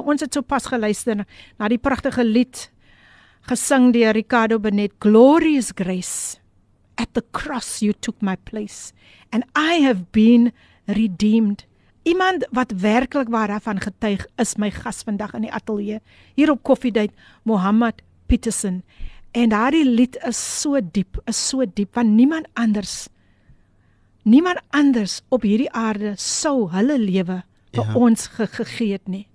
[0.06, 1.26] Ons het sopas geluister
[1.58, 2.72] na die pragtige lied
[3.50, 6.38] gesing deur Ricardo Benet Glorious Grace.
[6.96, 8.94] At the cross you took my place
[9.32, 10.52] and I have been
[10.86, 11.66] redeemed.
[12.07, 16.01] Iemand wat werklik waar daarvan getuig is my gas vandag in die ateljee
[16.35, 17.13] hier op Koffiedייט
[17.43, 18.83] Mohammed Petersen.
[19.33, 23.09] En daardie lied is so diep, is so diep want niemand anders
[24.23, 27.43] niemand anders op hierdie aarde sou hulle lewe
[27.73, 27.95] vir Ja.
[27.95, 29.27] ons ge gegee het nie.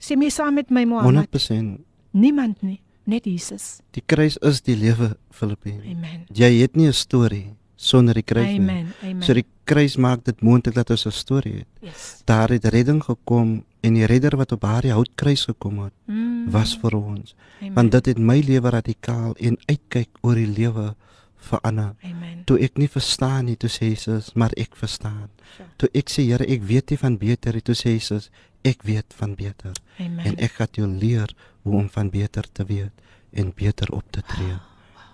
[0.00, 1.78] Sê my saam met my Mohammed, 100%.
[2.10, 3.80] niemand nie, net Jesus.
[3.90, 5.82] Die kruis is die lewe, Filippine.
[5.82, 6.24] Amen.
[6.32, 8.59] Jy het nie 'n storie sonder die kruis nie.
[8.59, 8.91] Amen.
[9.03, 9.23] Amen.
[9.23, 11.67] So die kruis maak dit moontlik dat ons 'n storie het.
[11.81, 12.21] yes.
[12.25, 16.75] Daar het redding gekom en die redder wat op daardie houtkruis gekom het, Mm, was
[16.77, 17.35] vir ons.
[17.61, 17.73] amen.
[17.73, 20.95] Want dit het my lewe radikaal en uitkyk oor die lewe
[21.35, 21.95] verander.
[22.03, 22.43] Amen.
[22.45, 25.29] Toe ek nie verstaan nie, toe sê Jesus, maar ek verstaan.
[25.55, 25.69] Sure.
[25.77, 28.29] Toe ek sê Here, ek weet nie van beter nie, toe sê Jesus,
[28.63, 30.25] ek weet van beter Amen.
[30.25, 31.29] en ek gaan jou leer
[31.63, 32.91] hoe om van beter te weet
[33.33, 34.57] en beter op te tree.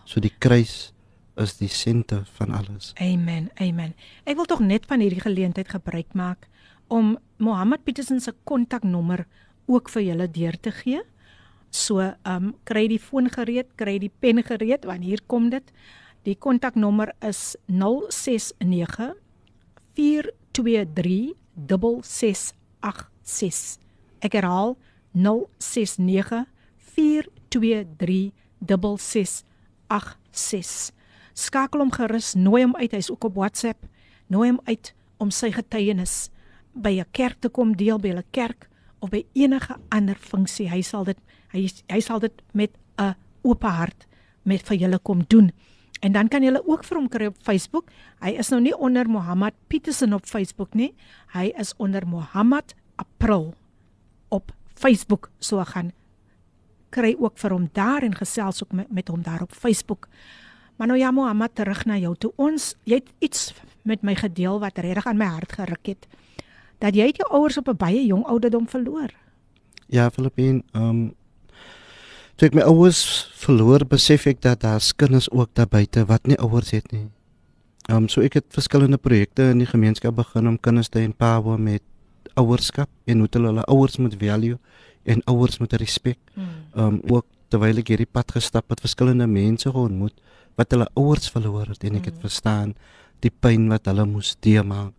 [0.06, 0.93] So die kruis
[1.36, 2.94] is die senter van alles.
[3.02, 3.50] Amen.
[3.62, 3.94] Amen.
[4.24, 6.48] Ek wil tog net van hierdie geleentheid gebruik maak
[6.94, 9.26] om Mohammed Petersen se kontaknommer
[9.66, 11.02] ook vir julle deur te gee.
[11.74, 15.72] So, ehm um, kry die foon gereed, kry die pen gereed want hier kom dit.
[16.24, 19.14] Die kontaknommer is 069
[19.98, 23.80] 423 6686.
[24.22, 24.78] Ek herhaal
[25.14, 26.46] 069
[26.94, 28.32] 423
[28.62, 30.94] 6686.
[31.34, 33.86] Skakel hom gerus, nooi hom uit, hy's ook op WhatsApp.
[34.28, 36.30] Nooi hom uit om sy getuienis
[36.74, 38.70] by 'n kerk te kom deel by 'n kerk
[39.00, 40.70] of by enige ander funksie.
[40.70, 41.18] Hy sal dit
[41.52, 44.08] hy hy sal dit met 'n oop hart
[44.44, 45.52] met vir julle kom doen.
[46.02, 47.90] En dan kan julle ook vir hom kry op Facebook.
[48.20, 50.94] Hy is nou nie onder Mohammed Petersen op Facebook nie.
[51.34, 53.54] Hy is onder Mohammed April
[54.30, 55.30] op Facebook.
[55.40, 55.92] So gaan
[56.90, 60.08] kry ook vir hom daar en gesels ook met, met hom daar op Facebook.
[60.76, 62.32] Maar nou ja Mohammed terug na jou toe.
[62.36, 63.54] Ons jy het iets
[63.84, 66.08] met my gedeel wat regtig aan my hart geruk het.
[66.78, 69.12] Dat jy jou ouers op 'n baie jong ouderdom verloor.
[69.88, 71.14] Ja, Filippin, ehm um,
[72.36, 76.38] toe ek my ouers verloor, besef ek dat daar kinders ook daar buite wat nie
[76.38, 77.08] ouers het nie.
[77.90, 81.60] Ehm um, so ek het verskillende projekte in die gemeenskap begin om kinders te empower
[81.60, 81.82] met
[82.34, 84.58] ouerskap en hoe hulle hulle ouers moet value
[85.04, 86.18] en ouers moet respek.
[86.36, 90.16] Ehm um, ook terwyl ek hierdie pad gestap het, verskillende mense ontmoet
[90.60, 92.74] wat hulle ouers verloor het en ek het verstaan
[93.24, 94.94] die pyn wat hulle moes deurmaak.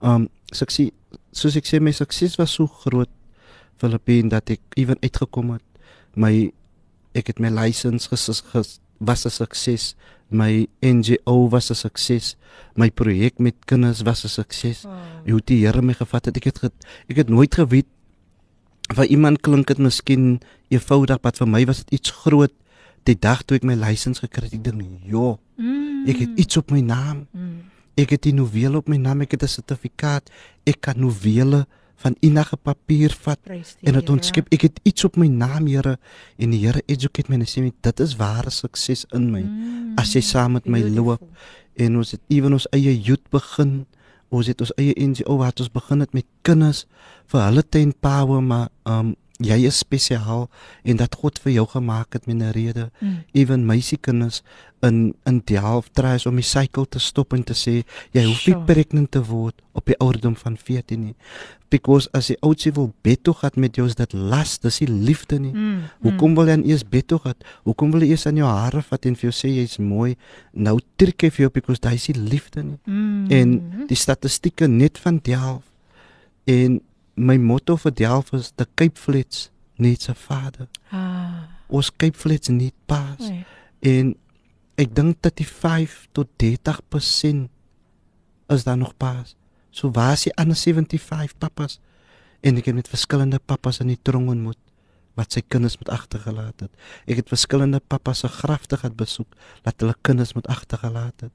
[0.00, 0.90] Um, sukses
[1.32, 3.10] soos ek sê my sukses was so groot
[3.80, 5.64] Filippin dat ek ewen uitgekom het.
[6.14, 6.50] My
[7.16, 9.94] ek het my lisensie ges, ges was 'n sukses.
[10.28, 12.36] My NGO was 'n sukses.
[12.76, 14.84] My projek met kinders was 'n sukses.
[14.84, 14.92] Oh.
[15.26, 16.36] Hoe die Here my gevat het.
[16.36, 16.70] Ek het ge,
[17.08, 17.86] ek het nooit geweet
[18.94, 22.52] vir iemand klink dit miskien eenvoudig, maar vir my was dit iets groot.
[23.04, 26.06] Die dag toe ek my lisensie gekry het, ek dink, "Jo, Mm.
[26.08, 27.26] ek het iets op my naam.
[27.32, 27.62] Mm.
[27.96, 30.30] Ek het die novele op my naam, ek het 'n sertifikaat.
[30.64, 34.46] Ek kan novele van enige papier vat Prys die en dit ontskep.
[34.50, 35.98] Ek het iets op my naam, Here,
[36.38, 39.42] en die Here educate my en sê my dit is ware sukses in my.
[39.42, 39.92] Mm.
[39.98, 41.04] As jy saam met my Beautiful.
[41.04, 41.20] loop
[41.76, 43.86] en ons het ewen ons eie youth begin.
[44.30, 46.86] Ons het ons eie NGO wat ons begin het met kinders
[47.26, 50.48] vir hulle te empower, maar um jy is spesiaal
[50.84, 52.90] en dat God vir jou gemaak het met 'n rede.
[53.00, 53.24] Mm.
[53.32, 54.42] Ewen meisiekinders
[54.82, 57.82] in in Delft try om die sykel te stop en te sê
[58.12, 58.64] jy hoef nie Sure.
[58.64, 61.14] pregnant te word op die ouderdom van 14 nie.
[61.68, 64.88] Because as jy oudsie wil bed toe gaan met jou is dit las, dis nie
[64.88, 65.52] liefde nie.
[65.52, 65.82] Mm.
[66.02, 67.34] Hoekom wil jy aan eers bed toe gaan?
[67.64, 70.16] Hoekom wil jy eers aan jou hare vat en vir jou sê jy's mooi?
[70.52, 72.78] Nou trek jy vir jou because dis nie liefde nie.
[72.86, 73.26] Mm.
[73.30, 75.68] En die statistieke net van Delft
[76.44, 76.80] en
[77.20, 80.68] my motto vir Delft is the Cape Flats needs a father.
[80.90, 81.48] ah.
[81.68, 83.20] Ons Cape Flats need paas.
[83.20, 83.44] oei.
[83.80, 84.14] En
[84.80, 87.48] ek dink dat die 5 tot 30%
[88.50, 89.36] is daar nog paas.
[89.70, 91.78] So waar is die ander 75 pappas?
[92.40, 94.58] En ek het met verskillende pappas in die tronk ontmoet
[95.18, 96.70] wat sy kinders moet agtergelaat het.
[97.04, 101.32] Ek het verskillende pappas se grafte gaan besoek dat hulle kinders moet agtergelaat het.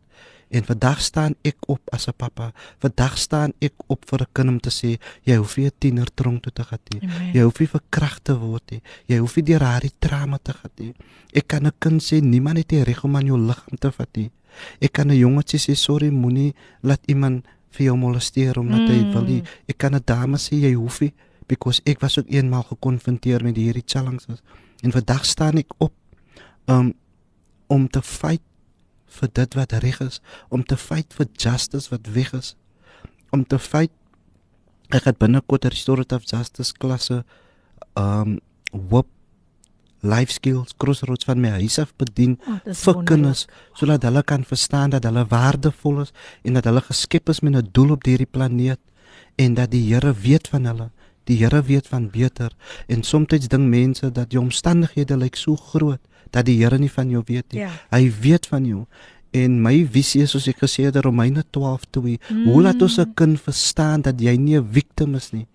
[0.50, 2.52] En vandag staan ek op as 'n pappa.
[2.80, 6.08] Vandag staan ek op vir 'n kind om te sê jy hoef nie 'n tiener
[6.14, 7.02] tronk toe te gaan nie.
[7.34, 8.82] Jy hoef nie verkragt te word nie.
[9.08, 10.94] Jy hoef nie deur haar trauma te gaan nie.
[11.34, 14.10] Ek kan 'n kind sê niemand het die reg om aan jou liggaam te vat
[14.16, 14.32] nie.
[14.80, 19.12] Ek kan 'n jongetjie sê sorry, moenie laat iemand vir jou molesteer omdat hy Mm.
[19.12, 19.44] wil nie.
[19.68, 21.14] Ek kan 'n dame sê jy hoef nie
[21.48, 24.42] because ek was ook eenmaal gekonfronteer met hierdie challenges.
[24.84, 25.94] En vandag staan ek op
[26.68, 26.94] um
[27.68, 28.42] om te fight
[29.20, 32.56] vir dit wat reg is, om te fight vir justice wat weg is,
[33.32, 33.92] om te fight
[34.94, 37.24] ek het binnekort 'n restorative justice klasse
[37.96, 38.40] um
[38.72, 39.08] WOP
[40.02, 44.90] life skills crossroads van my huis af bedien Oh, vir kinders sodat hulle kan verstaan
[44.90, 46.14] dat hulle waardevol is
[46.44, 48.80] en dat hulle geskep is met 'n doel op hierdie planeet
[49.36, 50.92] en dat die Here weet van hulle.
[51.24, 52.52] Die Here weet van beter
[52.88, 56.00] en soms dink mense dat jou omstandighede lyk so groot
[56.32, 57.60] dat die Here nie van jou weet nie.
[57.60, 57.72] Ja.
[57.90, 58.86] Hy weet van jou.
[59.36, 62.46] En my visie is soos ek gesê het in Romeine 12:2, mm.
[62.48, 65.48] hoe laat ons 'n kind verstaan dat jy nie 'n victim is nie,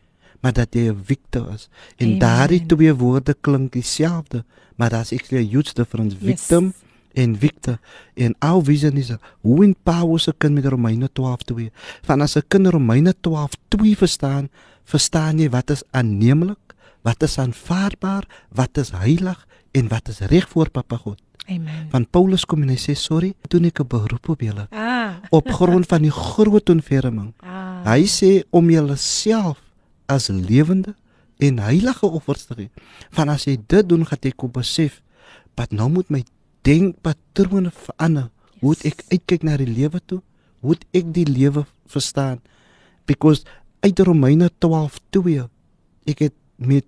[0.42, 1.68] maar dat jy 'n victor is.
[1.96, 2.18] En Amen.
[2.18, 4.44] daardie twee woorde klink dieselfde,
[4.76, 6.16] maar daar's actually 'n huge difference.
[6.16, 6.88] Victim Yes.
[7.12, 7.78] en Victor
[8.14, 11.70] en our vision is hoe empower se kind met Romeine 12:2
[12.02, 14.48] van as 'n kind Romeine 12:2 verstaan
[14.84, 20.48] verstaan jy wat is aanneemlik wat is aanvaarbaar wat is heilig en wat is reg
[20.48, 21.86] voor Papa God Amen.
[21.90, 25.16] van Paulus kom en hy sê sorry doen ek 'n beroep op julle Ah.
[25.30, 27.84] op grond van die groot ontferming Ah.
[27.84, 29.58] hy sê om julleself
[30.06, 30.94] as lewende
[31.38, 32.70] en heilige offers te gee.
[33.10, 35.00] Van as jy dit doen, gaan ek op besef
[35.56, 36.22] wat nou moet my
[36.62, 38.28] denkpatrone verander.
[38.52, 38.60] Yes.
[38.60, 40.20] Hoe ek uitkyk na die lewe toe,
[40.60, 42.40] hoe ek die lewe verstaan.
[43.06, 43.44] Because
[43.80, 45.48] uit Romeine 12:2
[46.06, 46.84] ek het met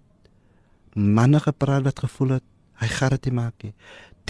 [0.94, 2.42] manne gepraat wat gevoel het
[2.82, 3.66] hy gaan dit maak.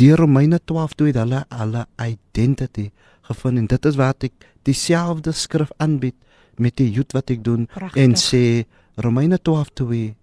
[0.01, 2.91] Die Romeine 12:2 het hulle hulle identity
[3.29, 6.17] gevind en dit is wat ek dieselfde skrif aanbied
[6.57, 8.03] met die Jood wat ek doen Prachtig.
[8.03, 8.65] en sê
[8.97, 10.15] Romeine 12:2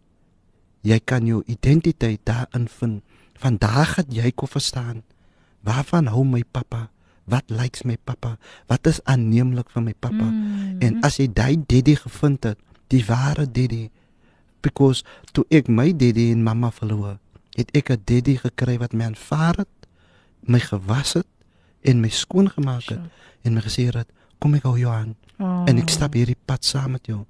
[0.81, 3.03] jy kan jou identiteit daarin vind.
[3.39, 5.03] Vandag het jy kon verstaan
[5.63, 6.89] waarvan hou my pappa?
[7.29, 8.37] Wat likes my pappa?
[8.67, 10.25] Wat is aanneemlik vir my pappa?
[10.25, 10.79] Mm.
[10.81, 12.57] En as jy daai daddy gevind het,
[12.89, 13.89] die ware daddy
[14.61, 17.19] because toe ek my daddy en mamma verloor,
[17.59, 19.75] het ek 'n daddy gekry wat my aanvaar het,
[20.47, 21.27] my gewas het
[21.83, 23.09] en my skoon gemaak het Sure.
[23.43, 24.07] en my gesê het
[24.39, 25.63] kom ek hou jou aan Oh.
[25.67, 27.25] en ek stap hierdie pad saam met jou.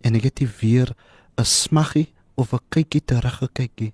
[0.00, 0.94] En ek het nie weer
[1.36, 3.92] 'n smaggie of 'n kykie teruggekykie,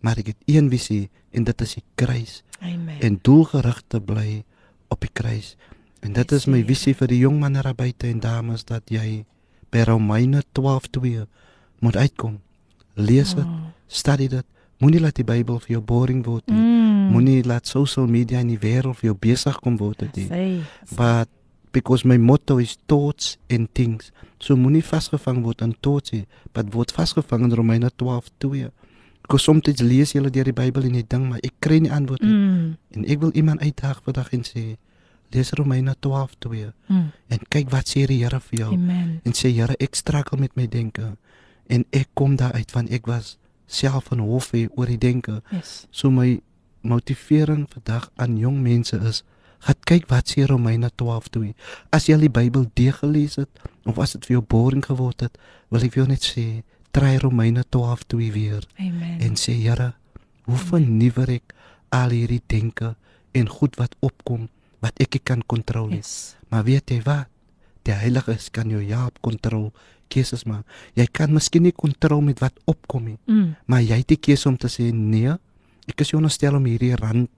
[0.00, 3.00] maar ek het een visie en dit is die kruis Amen.
[3.00, 4.44] en doelgerig te bly
[4.88, 5.56] op die kruis.
[6.00, 9.24] En dit is my visie vir die jong manne daar buite en dames dat jy
[9.70, 11.26] by Romeine 12:2
[11.80, 12.40] moet uitkom.
[12.94, 13.60] Lees dit, Oh.
[13.86, 14.44] study dit.
[14.84, 16.60] Moenie laat die Bybel vir jou boring word nie.
[16.60, 17.08] Mm.
[17.14, 20.62] Moenie laat social media in die wêreld vir jou besig kom word dit nie.
[20.96, 21.32] But
[21.72, 24.12] because my motto is thoughts and things.
[24.38, 28.70] So moenie vasgevang word in thoughts nie, but word vasgevang in Romeine 12:2.
[29.24, 32.22] Because soms lees jy deur die Bybel en jy dink maar ek kry nie antwoord
[32.22, 32.34] nie.
[32.34, 32.76] Mm.
[32.98, 34.76] En ek wil iemand uitdaag vandag en sê
[35.34, 37.10] lees Romeine 12:2 Mm.
[37.28, 39.20] en kyk wat sê die Here vir jou Amen.
[39.24, 41.16] en sê Here ek struggle met my denke
[41.66, 45.40] en ek kom daar uit want ek was self in hof hê oor die denke.
[45.52, 45.86] Yes.
[45.90, 46.40] So my
[46.84, 49.22] motivering vandag aan jong mense is
[49.64, 51.54] gaan kyk wat sê Romeine 12:2.
[51.90, 53.48] As jy al die Bybel deurgelees het
[53.88, 55.38] of as dit vir jou boring geword het,
[55.70, 56.46] wil ek vir jou net sê
[56.92, 59.20] try Romeine 12:2 weer Amen.
[59.20, 59.94] en sê Here,
[60.44, 61.54] hoe vernuwer ek
[61.90, 62.94] al hierdie denke
[63.32, 64.48] en goed wat opkom
[64.84, 65.96] wat ek nie kan kontroleer.
[66.04, 66.36] yes.
[66.50, 67.28] Maar weet jy wat?
[67.84, 69.72] Die Heilige Gees kan jou help kontrol
[70.12, 70.64] keuses maak.
[70.94, 73.54] Jy kan miskien nie kontrol met wat opkom nie, Mm.
[73.66, 75.32] maar jy het die keuse om te sê nee.
[75.88, 77.30] Ek is onderstel om hierdie rand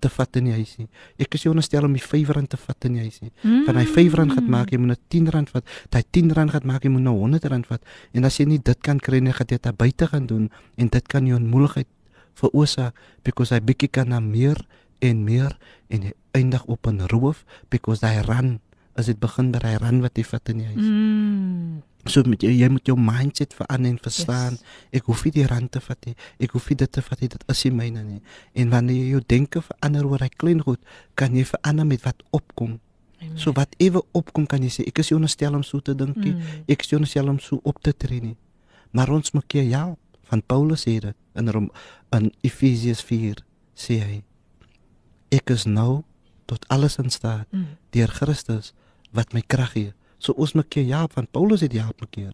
[0.00, 0.88] te vat in die huisie.
[1.18, 3.30] Ek is onderstel om die 5 rand te vat in die huisie.
[3.42, 3.64] Mm.
[3.66, 5.64] Van hy 5 rand gaan maak, jy moet nou 10 rand vat.
[5.90, 7.82] Daai 10 rand gaan maak, jy moet nou 100 rand vat.
[8.12, 10.88] En as jy nie dit kan kry nie, gaan jy dit buite gaan doen en
[10.88, 11.86] dit kan jou in moeilikheid
[12.34, 14.58] veroorsaak because hy bietjie kan na meer
[15.00, 15.56] en meer
[15.90, 18.60] en eindig op 'n roof because hy ran
[18.98, 20.84] as dit begin by hy ran wat hy vat in die huis.
[20.84, 21.82] Mm.
[22.10, 24.56] So met jy, jy moet jou mindset verander en verstaan.
[24.58, 24.78] Yes.
[24.98, 26.14] Ek hoef nie die rand te vat nie.
[26.42, 27.28] Ek hoef nie dit te vat nie.
[27.30, 28.20] Dit is nie myne nie.
[28.58, 30.80] En wanneer jy jou denke verander oor hy klein goed,
[31.14, 32.80] kan jy verander met wat opkom.
[33.22, 33.38] Amen.
[33.38, 36.18] So wat ewe opkom kan jy sê ek is nie onderstel om so te dink
[36.18, 36.34] nie.
[36.34, 36.64] Mm.
[36.74, 38.36] Ek is nie onderstel om so op te tree nie.
[38.92, 39.84] Maar ons moet keer ja,
[40.28, 41.70] van Paulus sê dit in Rom,
[42.12, 43.40] in Efesiërs 4
[43.78, 44.22] sê hy
[45.32, 46.02] ek is nou
[46.50, 47.76] tot alles in staat Mm.
[47.94, 48.72] deur Christus
[49.12, 49.92] wat my krag gee.
[50.18, 52.32] So ons moet keer ja, van Paulus het ja keer.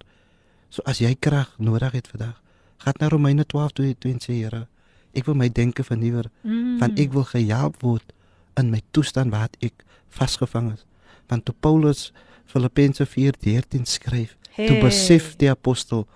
[0.69, 2.43] So as jy krag nodig het vandag,
[2.79, 4.67] gaan na Romeine 12:2 en sê Here,
[5.13, 6.79] ek wil my denke vernuwer Mm.
[6.79, 8.13] want ek wil gehelp word
[8.57, 10.85] in my toestand waar ek vasgevang is.
[11.29, 12.13] Want toe Paulus
[12.45, 14.67] Filippense 4:13 skryf, hey.
[14.67, 16.07] toe besef die apostel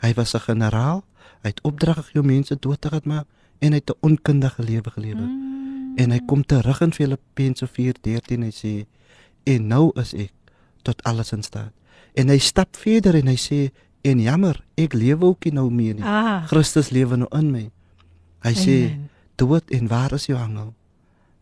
[0.00, 1.04] hy was 'n generaal,
[1.42, 3.26] hy het opdrag gegee om mense dood te gaan maak
[3.58, 5.26] en hy het 'n onkundige lewe gelewe.
[5.26, 5.96] Mm.
[5.96, 8.86] En hy kom terug in Filippense 4:13 hy sê
[9.44, 10.32] en nou is ek
[10.82, 11.72] tot alles in staat.
[12.14, 13.60] En hy stap verder en hy sê
[14.02, 16.04] en jammer, ek lewe ook nie nou meer nie.
[16.04, 16.46] Ah.
[16.48, 17.64] Christus lewe nou in my.
[18.46, 19.08] Hy sê Amen.
[19.36, 20.72] dood en waar is jou angel?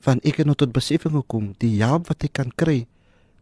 [0.02, 2.86] Van ek het nou tot besefing gekom, die help wat ek kan kry,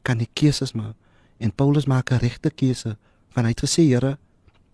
[0.05, 0.97] kan ek keuses maak.
[1.41, 2.97] En Paulus maak 'n regte keuse.
[3.29, 4.19] Van hy het gesê, Here,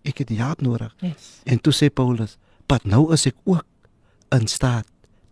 [0.03, 0.95] ek het help nodig.
[1.01, 1.41] Yes.
[1.45, 2.37] En toe sê Paulus,
[2.67, 3.65] "Pat nou is ek ook
[4.31, 4.85] in staat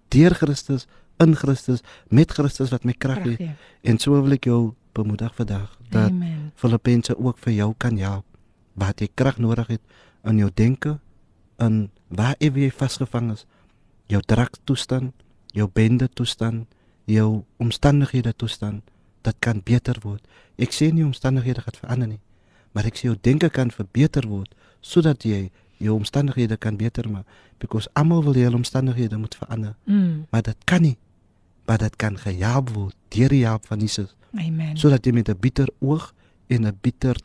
[0.09, 0.87] deur Christus,
[1.21, 3.51] in Christus, met Christus wat my krag gee."
[3.83, 6.11] En so wil ek jou bemoedig vandag dat.
[6.55, 8.25] Filippense ook vir jou kan help.
[8.73, 9.81] Wat jy krag nodig het
[10.23, 10.99] in jou denke,
[11.59, 13.45] in waar jy vasgevang is,
[14.07, 15.13] jou druktoestand,
[15.53, 16.67] jou bende toestand,
[17.05, 18.83] jou omstandighede toestand,
[19.21, 20.23] dit kan beter word.
[20.57, 22.19] Ek sê nie omstandighede gaan verander nie,
[22.73, 27.25] maar ek sê jou denke kan verbeter word sodat jy jou omstandighede kan beter maak
[27.61, 30.25] because almal wil hulle omstandighede moet verander, Mm.
[30.29, 30.97] maar dit kan nie.
[31.71, 34.75] Maar dit kan gehelp word deur die hulp van Jesus Amen.
[34.75, 36.11] sodat jy met 'n bieter oog
[36.47, 37.15] en 'n bieter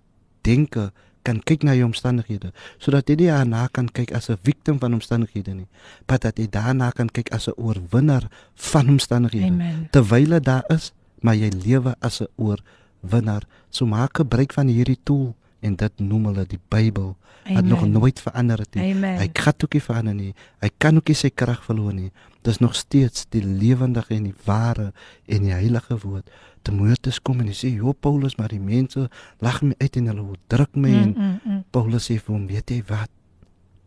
[0.47, 0.93] denke
[1.23, 4.93] kan kyk na jou omstandighede sodat jy nie daarna kan kyk as 'n victim van
[4.95, 5.67] omstandighede nie
[6.07, 9.89] maar dat jy daarna kan kyk as 'n oorwinnaar van omstandighede Amen.
[9.91, 15.01] terwyl dit daar is maar jy lewe as 'n oorwinnaar so maak gebruik van hierdie
[15.03, 17.17] tool en dit noem hulle die Bybel.
[17.47, 18.93] Wat nog nooit verander het nie.
[18.95, 19.19] Amen.
[19.19, 20.35] Hy gaan ook nie verander nie.
[20.61, 22.11] Hy kan ook nie sy krag verloor nie.
[22.43, 24.93] Dis nog steeds die lewendige en die ware
[25.27, 26.31] en die heilige woord.
[26.63, 29.09] Timoteus kom en hy sê, "Jo Paulus, maar die mense
[29.39, 32.47] lag my uit en hulle druk my Mm, en mm, mm, Paulus sê vir hom,
[32.47, 33.11] "Weet jy wat?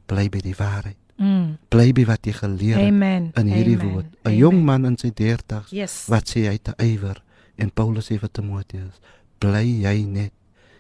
[0.06, 0.96] Bly by die waarheid.
[1.18, 1.58] mm.
[1.70, 3.32] Bly by wat jy geleer het Amen.
[3.36, 3.91] in hierdie Amen.
[3.91, 4.36] woord." 'n.
[4.38, 6.06] Jong man in sy 30's Yes.
[6.08, 7.22] wat sê hy te ywer
[7.58, 9.00] en Paulus sê vir Timoteus,
[9.40, 10.32] "Bly jy net.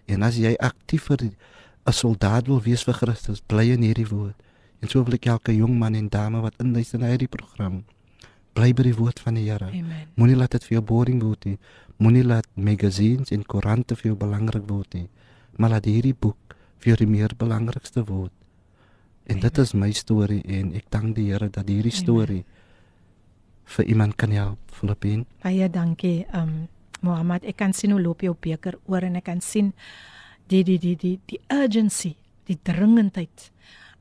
[0.09, 4.35] En as jy aktief vir 'n soldaat wil wees vir Christus, bly in hierdie woord."
[4.81, 7.83] En so wil ek elke jong man en dame wat inluister na hierdie program,
[8.53, 9.67] bly by die woord van die Here.
[9.67, 10.07] Amen.
[10.15, 11.57] Moenie laat dit vir jou boring word nie.
[11.99, 15.09] Moenie laat magazines en koerante vir jou belangrik word nie.
[15.57, 18.31] Maar laat hierdie boek vir jou die meer belangrikste word.
[19.29, 22.03] En dit is my storie en ek dank die Here dat hierdie Amen.
[22.03, 22.43] storie
[23.69, 25.25] vir iemand kan help, Filippin.
[25.43, 26.67] Baie dankie, um
[27.01, 27.45] Mohammed.
[27.45, 29.73] Ek kan sien hoe loop jou beker oor en ek kan sien
[30.49, 32.15] die die die die die urgency,
[32.49, 33.51] die dringendheid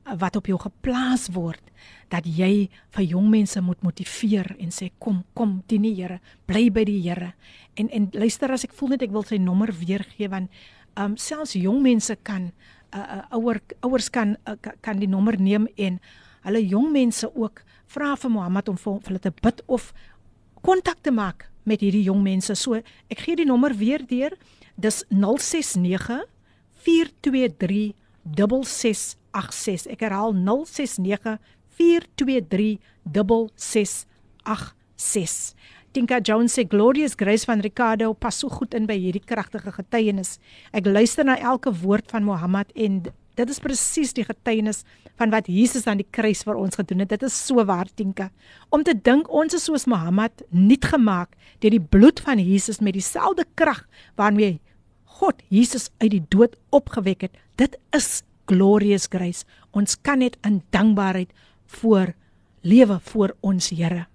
[0.07, 1.61] uh, wat op jou geplaas word
[2.09, 6.19] dat jy vir jong mense moet motiveer en sê kom kom dien die Here
[6.49, 7.33] bly by die Here
[7.77, 10.49] en en luister as ek voel net ek wil sy nommer weer gee want
[10.97, 12.49] um selfs jong mense kan
[12.93, 15.99] uh, uh, ouer ouers kan uh, ka- kan die nommer neem en
[16.47, 19.93] hulle jong mense ook vra vir Mohammed om vir, vir hulle te bid of
[20.65, 22.55] kontak te maak met hierdie jong mense.
[22.55, 22.79] So
[23.09, 24.35] ek gee die nommer weer deur.
[24.79, 26.23] Dis 069
[26.85, 29.89] 423 6686.
[29.91, 31.37] Ek herhaal 069
[31.79, 32.79] 423
[33.55, 35.55] 6686.
[35.91, 40.37] Tinka Jones sê Glorious Grace van Ricardo pas so goed in by hierdie kragtige getuienis.
[40.69, 43.01] Ek luister na elke woord van Mohammed en
[43.39, 44.83] dit is presies die getuienis
[45.19, 47.11] van wat Jesus aan die kruis vir ons gedoen het.
[47.13, 48.29] Dit is so waar Tinka.
[48.69, 52.97] Om te dink ons is soos Mohammed nuut gemaak deur die bloed van Jesus met
[52.97, 53.85] dieselfde krag
[54.19, 54.59] waarmee
[55.19, 57.39] God Jesus uit die dood opgewek het.
[57.59, 59.45] Dit is glorious grace.
[59.71, 61.33] Ons kan net in dankbaarheid
[61.79, 62.13] voor
[62.61, 64.07] lewe voor ons Here.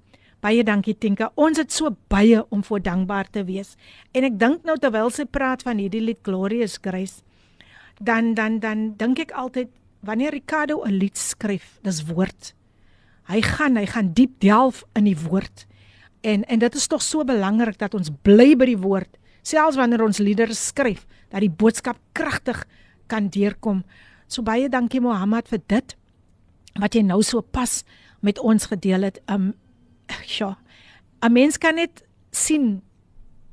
[0.45, 1.31] Baie dankie Tinka.
[1.41, 3.79] Ons het so baie om voor dankbaar te wees.
[4.13, 7.23] En ek dink nou terwyl sy praat van hierdie lied Glorious Grace,
[8.01, 9.69] dan dan dan dink ek altyd
[10.01, 12.55] wanneer Ricardo 'n lied skryf, dis woord.
[13.25, 15.67] Hy gaan hy gaan diep delf in die woord.
[16.21, 20.03] En en dit is tog so belangrik dat ons bly by die woord, selfs wanneer
[20.03, 22.65] ons liedere skryf, dat die boodskap kragtig
[23.07, 23.85] kan deurkom.
[24.27, 25.97] So baie dankie Mohammed vir dit
[26.81, 27.85] wat jy nou so pas
[28.21, 29.21] met ons gedeel het.
[29.29, 29.55] Um
[30.39, 30.57] ja.
[31.23, 32.83] 'n Mens kan net sien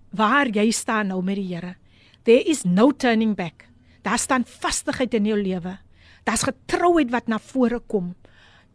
[0.09, 1.75] waar jy staan nou met die Here.
[2.23, 3.70] There is no turning back.
[4.01, 5.77] Daar staan vastigheid in jou lewe.
[6.23, 8.15] Daar's getrouheid wat na vore kom.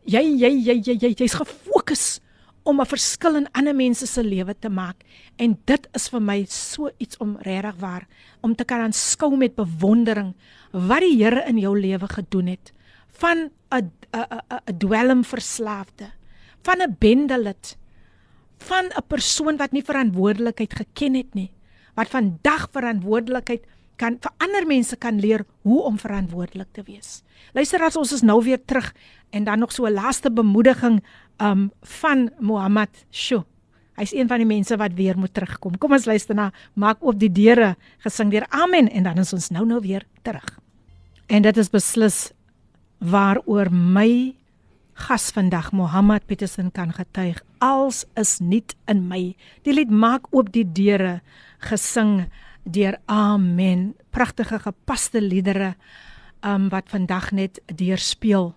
[0.05, 2.21] Jy jy jy jy jy jy's gefokus
[2.67, 5.05] om 'n verskil in ander mense se lewe te maak
[5.39, 8.07] en dit is vir my so iets om regtig waar
[8.43, 10.35] om te kan aanskou met bewondering
[10.73, 12.73] wat die Here in jou lewe gedoen het
[13.21, 16.11] van 'n 'n 'n dwelmverslaafde
[16.63, 17.77] van 'n bendelid
[18.59, 21.51] van 'n persoon wat nie verantwoordelikheid geken het nie
[21.95, 23.63] wat vandag verantwoordelikheid
[23.97, 27.23] kan vir ander mense kan leer hoe om verantwoordelik te wees.
[27.57, 28.93] Luister as ons is nou weer terug
[29.31, 31.03] en dan nog so 'n laaste bemoediging
[31.41, 33.45] um van Mohammed Sho.
[33.97, 35.79] Hy's een van die mense wat weer moet terugkom.
[35.79, 39.51] Kom ons luister na maak oop die deure gesing deur Amen en dan is ons
[39.51, 40.59] nou nou weer terug.
[41.27, 42.33] En dit is beslis
[42.99, 44.37] waaroor my
[44.97, 47.43] gas vandag Mohammed Petersen kan getuig.
[47.59, 49.37] Als is nuut in my.
[49.63, 51.21] Die lied maak oop die deure
[51.59, 52.27] gesing
[52.67, 53.95] deur Amen.
[54.11, 55.75] Pragtige gepaste liedere
[56.45, 58.55] um wat vandag net deurspeel.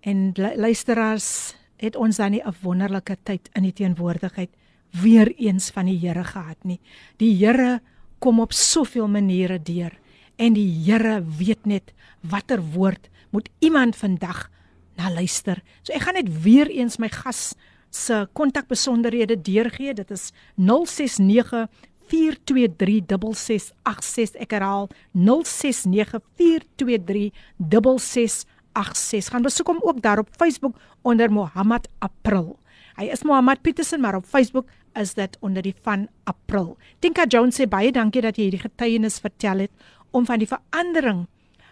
[0.00, 4.50] En lu- luisteraars, het ons dan nie 'n wonderlike tyd in die teenwoordigheid
[4.90, 6.80] weer eens van die Here gehad nie.
[7.16, 7.80] Die Here
[8.18, 9.92] kom op soveel maniere deur
[10.36, 14.50] en die Here weet net watter woord moet iemand vandag
[14.96, 15.62] na luister.
[15.82, 17.54] So ek gaan net weer eens my gas
[17.90, 19.94] se kontakbesonderhede deurgee.
[19.94, 21.68] Dit is 069
[22.10, 32.58] 4236686 ek herhaal 069 4236686 gaan besoek hom ook daar op Facebook onder Mohammed April.
[32.98, 34.66] Hy is Mohammed Petersen maar op Facebook
[34.98, 36.76] is dit onder die van April.
[36.98, 39.72] Tinka Jones sê baie dankie dat jy hierdie getuienis vertel het
[40.10, 41.26] om van die verandering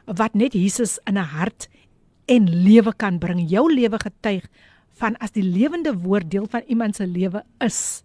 [0.06, 1.68] wat net Jesus in 'n hart
[2.26, 3.50] en lewe kan bring.
[3.50, 4.46] Jou lewe getuig
[4.98, 8.02] van as die lewende woord deel van iemand se lewe is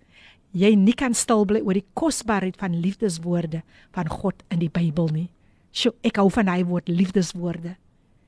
[0.54, 3.64] jy nie kan stil bly oor die kosbaarheid van liefdeswoorde
[3.96, 5.30] van God in die Bybel nie.
[5.74, 7.76] Sjoe, ek hou van daai woord liefdeswoorde.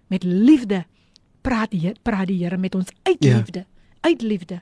[0.10, 0.84] Met liefde
[1.46, 3.38] praat die praat die Here met ons uit Ja.
[3.38, 3.66] liefde,
[4.02, 4.62] uit liefde.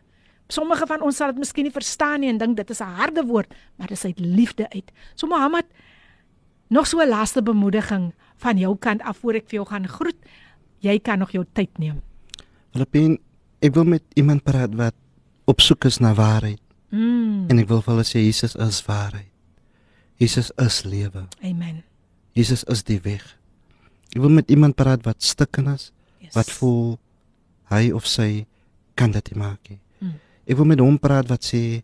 [0.49, 3.23] Sommige van ons sal dit miskien nie verstaan nie en dink dit is 'n harde
[3.25, 4.91] woord, maar dit is uit liefde uit.
[5.15, 5.65] So Mohammed
[6.69, 10.15] nog so 'n laaste bemoediging van jou kant af voor ek vir jou gaan groet.
[10.79, 12.01] Jy kan nog jou tyd neem.
[12.71, 13.19] Filippin,
[13.61, 14.93] ek wil met iemand praat wat
[15.45, 16.59] op soek is na waarheid
[16.93, 17.49] Mm.
[17.49, 19.29] en ek wil vir hulle sê Jesus is waarheid.
[20.21, 21.25] Jesus is lewe.
[21.41, 21.81] Amen.
[22.37, 23.23] Jesus is die weg.
[24.13, 25.89] Ek wil met iemand praat wat stikken is,
[26.21, 26.35] Yes.
[26.37, 26.99] wat voel
[27.73, 28.45] hy of sy
[28.95, 29.79] kan dit nie maak nie.
[29.99, 30.13] Mm.
[30.45, 31.81] Ek wil met hom praat wat sê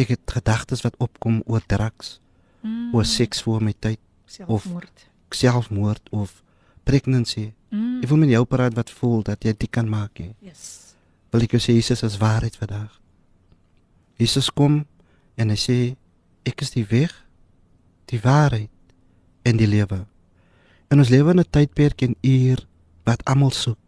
[0.00, 2.18] ek het gedagtes wat opkom oor drugs,
[2.62, 2.90] mm.
[2.94, 5.06] oor seks voor my tyd, selfmoord.
[5.30, 6.42] selfmoord of
[6.84, 7.52] pregnancy.
[7.70, 8.00] Mm.
[8.02, 10.34] Ek wil met jou praat wat voel dat jy dit kan maak nie.
[10.42, 10.96] Yes.
[11.30, 12.99] Wil ek jou sê Jesus is waarheid vandag.
[14.20, 14.82] Jesus kom
[15.40, 15.78] en hy sê
[16.44, 17.12] ek is die weg,
[18.12, 18.68] die waarheid
[19.48, 20.02] en die lewe.
[20.92, 22.66] En ons lewe in 'n tydperk en uur
[23.08, 23.78] wat almal soek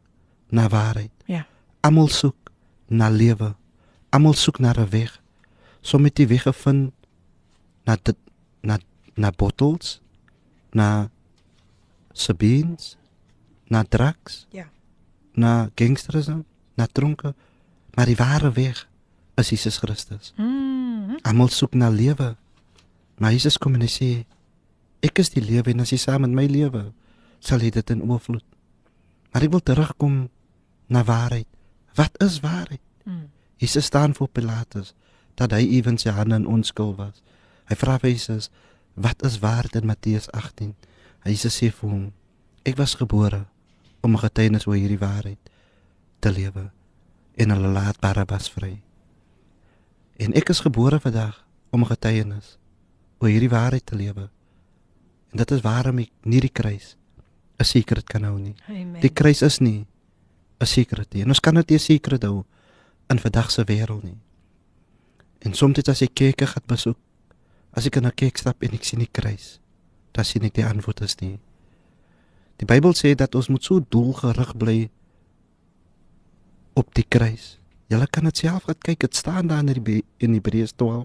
[0.49, 1.13] na waarheid.
[1.27, 1.47] Ja.
[1.81, 2.51] Almal soek
[2.89, 3.55] na lewe.
[4.11, 5.21] Almal soek na 'n weg.
[5.81, 6.93] Sommige het die weg gevind
[7.85, 8.17] na dit
[8.63, 8.79] na
[9.15, 10.01] na bottles,
[10.73, 11.11] na
[12.13, 12.97] sabines,
[13.69, 14.71] na drugs, Ja.
[15.35, 16.45] na gangsterisme,
[16.75, 17.35] na dronke,
[17.95, 18.89] maar die ware weg
[19.37, 20.33] is Jesus Christus.
[20.37, 21.19] Mm.
[21.23, 22.37] Almal soek na lewe.
[23.19, 24.11] Maar Jesus kom en hy sê
[25.03, 26.91] ek is die lewe en as jy saam met my lewe,
[27.43, 28.45] sal jy dit in oorvloed.
[29.33, 30.17] Maar ek wil terugkom
[30.93, 31.49] na waarheid.
[31.99, 32.83] Wat is waarheid?
[33.05, 33.29] Mm.
[33.63, 34.93] Jesus staan voor Pilatus
[35.39, 37.23] dat hy ewen sy hande in onskuld was.
[37.71, 38.51] Hy vra vir Jesus,
[38.95, 40.75] "Wat is waarheid in Matteus 18?"
[41.25, 42.13] Hy Jesus sê vir hom,
[42.65, 43.47] "Ek was gebore
[44.03, 45.39] om 'n getuienis oor hierdie waarheid
[46.21, 46.71] te lewe
[47.37, 48.83] en hulle laat Barabbas vry."
[50.23, 51.41] En ek is gebore vandag
[51.71, 52.59] om 'n getuienis
[53.19, 54.31] oor hierdie waarheid te lewe.
[55.31, 56.97] En dit is waarom ek nie die kruis
[57.59, 58.55] 'n sekret kan hou nie.
[58.69, 59.01] Amen.
[59.01, 59.87] Die kruis is nie
[60.61, 61.23] 'n sekret nie.
[61.23, 62.45] En ons kan dit nie 'n sekret hou
[63.09, 64.19] in vandag se wêreld nie.
[65.39, 66.99] En soms as ek kerke gaan besoek,
[67.73, 69.61] as ek in 'n kerk stap en ek sien die kruis,
[70.13, 71.39] dan sien ek die antwoord is nie.
[72.57, 74.91] Die Bybel sê dat ons moet so doelgerig bly
[76.75, 77.59] op die kruis.
[77.93, 81.05] Julle kan dit self gaan kyk, dit staan daar in die in Hebreërs 12.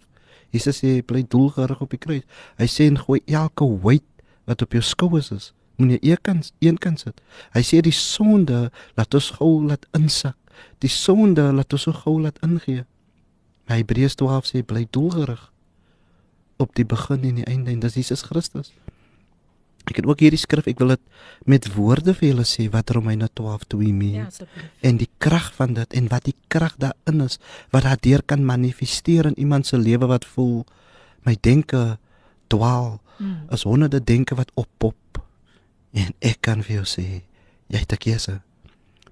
[0.56, 2.24] Jesus sê bly doelgerig op die kruis.
[2.56, 4.08] Hy sê en gooi elke weight
[4.48, 7.20] wat op jou skouers is, moet jy eenkant eenkant sit.
[7.52, 10.38] Hy sê die sonde laat ons gou laat insak.
[10.80, 12.86] Die sonde laat ons so gou laat ingee.
[13.68, 15.50] Hebreërs 12 sê bly doelgerig
[16.64, 18.72] op die begin en die einde en dis Jesus Christus.
[19.88, 21.02] Ek het ook hierdie skrif, ek wil dit
[21.46, 24.70] met woorde vir julle sê wat Romeine 12 2 meen Ja, asseblief.
[24.82, 27.40] en die krag van dit en wat die krag daarin is
[27.72, 30.66] wat daardeur kan manifesteer in iemand se lewe wat voel
[31.26, 31.98] my denke
[32.48, 33.48] dwaal Mm.
[33.50, 35.18] as honderde denke wat oppop
[35.94, 37.24] en ek kan vir jou sê
[37.68, 38.42] jy het 'n keuse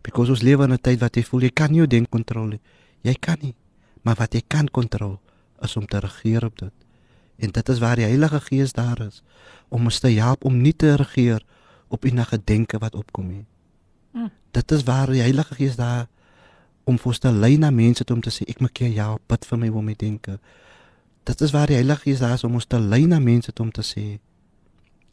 [0.04, 2.60] because ons lewe in 'n tyd wat jy voel jy kan nie jou denke kontroleer
[3.02, 3.56] jy kan nie
[4.04, 5.18] maar wat jy kan kontroleer
[5.64, 6.74] is om te regeer op dit
[7.38, 9.22] en dit is waar die Heilige Gees daar is
[9.70, 11.44] om ons te help om nie te regeer
[11.88, 13.46] op enige denke wat opkom nie
[14.16, 14.30] Mm.
[14.52, 16.08] dit is waar die Heilige Gees daar
[16.86, 19.22] om vir ons te lei na mense toe om te sê ek maak jou help
[19.28, 20.40] bid vir my om my denke
[21.26, 23.66] dit is waar die Heilige Gees daar is om ons te lei na mense toe
[23.66, 24.20] om te sê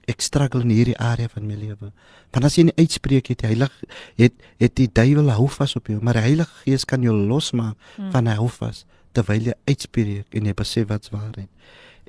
[0.09, 1.93] ek struggle in hierdie area van my lewe.
[2.35, 3.87] Want as jy nie uitspreek het die Heilige
[4.19, 7.77] het het die duiwel hou vas op jou, maar die Heilige Gees kan jou losmaak
[7.97, 8.11] Hmm.
[8.11, 8.85] van hy hou vas
[9.15, 11.49] terwyl jy uitspreek en jy besef wat's waarheid.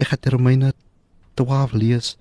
[0.01, 0.73] Ek het Romeine
[1.39, 2.15] 12 lees.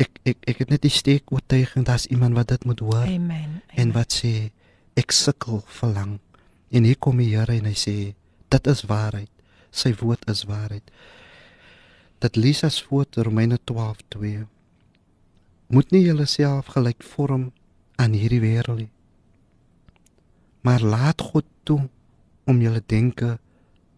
[0.00, 3.60] Ek ek ek het net die steek oortuiging daar's iemand wat dit moet hoor Amen.
[3.68, 4.50] en wat sê
[4.98, 6.18] ek sukkel verlang.
[6.72, 7.96] En hier kom die Here en hy sê
[8.52, 9.30] dit is waarheid.
[9.72, 10.90] Sy woord is waarheid.
[12.20, 14.46] Dat lees as voort Romeine 12:2.
[15.72, 17.52] Moet nie julleself gelyk vorm
[17.96, 18.90] aan hierdie wêreld nie.
[20.62, 21.88] Maar laat God toe
[22.44, 23.38] om julle denke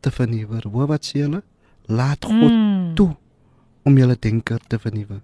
[0.01, 0.62] te vernuwe.
[0.69, 1.43] Hoor wat sê hulle?
[1.86, 2.94] Laat God Mm.
[2.94, 3.16] toe
[3.82, 5.20] om julle denke te vernuwe.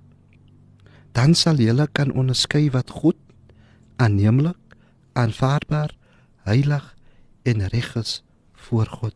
[1.12, 3.16] Dan sal julle kan onderskei wat goed,
[3.97, 4.57] aanneemlik,
[5.12, 5.97] aanvaarbaar,
[6.43, 6.97] heilig
[7.43, 8.23] en reg is
[8.53, 9.15] voor God.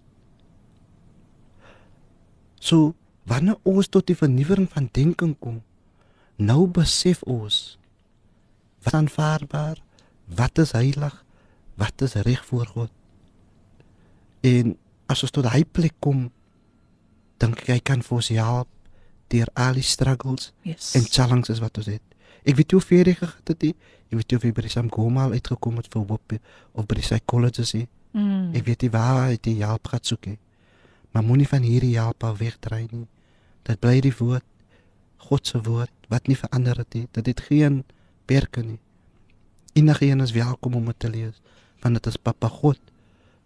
[2.58, 2.94] So,
[3.28, 5.62] wanneer ons tot die vernuwering van denke kom,
[6.36, 7.78] nou besef ons
[8.84, 9.80] wat aanvaarbaar,
[10.36, 11.24] wat is heilig,
[11.80, 12.90] wat is reg voor God.
[14.40, 14.76] En
[15.06, 16.30] as ons tot daai plek kom,
[17.38, 18.68] dink ek hy kan vir ons help
[19.32, 20.94] deur al die struggles Yes.
[20.94, 22.02] en challenges wat ons het.
[22.44, 23.64] Ek weet hoe ver jy gegaan het.
[23.64, 26.34] Ek weet of jy by die Samgoma al uitgekom het vir hoop
[26.74, 27.88] of by die psychologist nie.
[28.12, 28.52] Mm.
[28.54, 30.38] Ek weet nie waar hy die hulp gaan soek nie.
[31.12, 33.06] Maar moenie van hierdie hulp af wegdry nie.
[33.64, 34.44] Dit bly die woord
[35.24, 37.06] God se woord wat nie verander het nie.
[37.12, 37.82] Dit het geen
[38.26, 38.78] perke nie.
[39.74, 41.40] Enige een is welkom om dit te lees
[41.84, 42.78] want dit is Papa God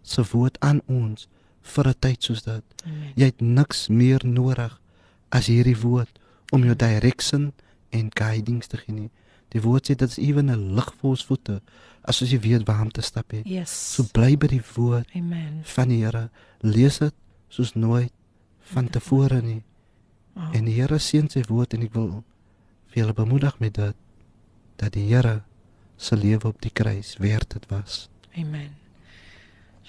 [0.01, 1.27] se woord aan ons
[1.61, 2.63] vir 'n tyd soos dit.
[2.85, 3.11] Amen.
[3.15, 4.81] Jy het niks meer nodig
[5.29, 6.19] as hierdie woord
[6.51, 7.53] om jou direction
[7.89, 9.09] en guidings te gee nie.
[9.49, 11.61] Die woord sê dit is ewen 'n lig vir ons voete
[12.03, 13.47] as ons jy weet waar om te stap het.
[13.47, 13.93] Yes.
[13.95, 15.61] So bly by die woord Amen.
[15.63, 16.29] van die Here.
[16.61, 17.13] Lees dit
[17.49, 18.11] soos nooit
[18.73, 19.63] van tevore nie.
[20.33, 20.55] Wow.
[20.55, 22.23] En die Here seën sy woord en ek wil
[22.87, 23.95] vir julle bemoedig met dit
[24.77, 25.41] dat die Here
[25.97, 28.09] se lewe op die kruis werd dit was.
[28.35, 28.75] Amen.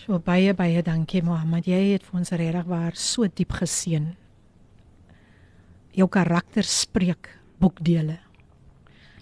[0.00, 1.66] So baie baie dankie Mohammed.
[1.68, 4.06] Jy het vir ons regtig waar so diep geseën.
[5.92, 7.28] Jou karakter spreek
[7.60, 8.16] boekdele.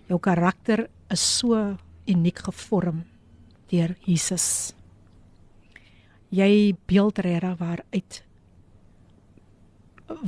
[0.06, 1.59] Jou karakter is so
[2.06, 3.02] uniek gevorm
[3.72, 4.70] deur Jesus.
[6.30, 8.22] Jy beeld regtig waar uit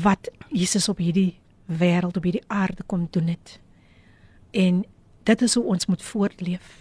[0.03, 1.39] wat Jesus op hierdie
[1.71, 3.61] wêreld op hierdie aarde kom doen het.
[4.51, 4.83] En
[5.31, 6.81] dit is hoe ons moet voortleef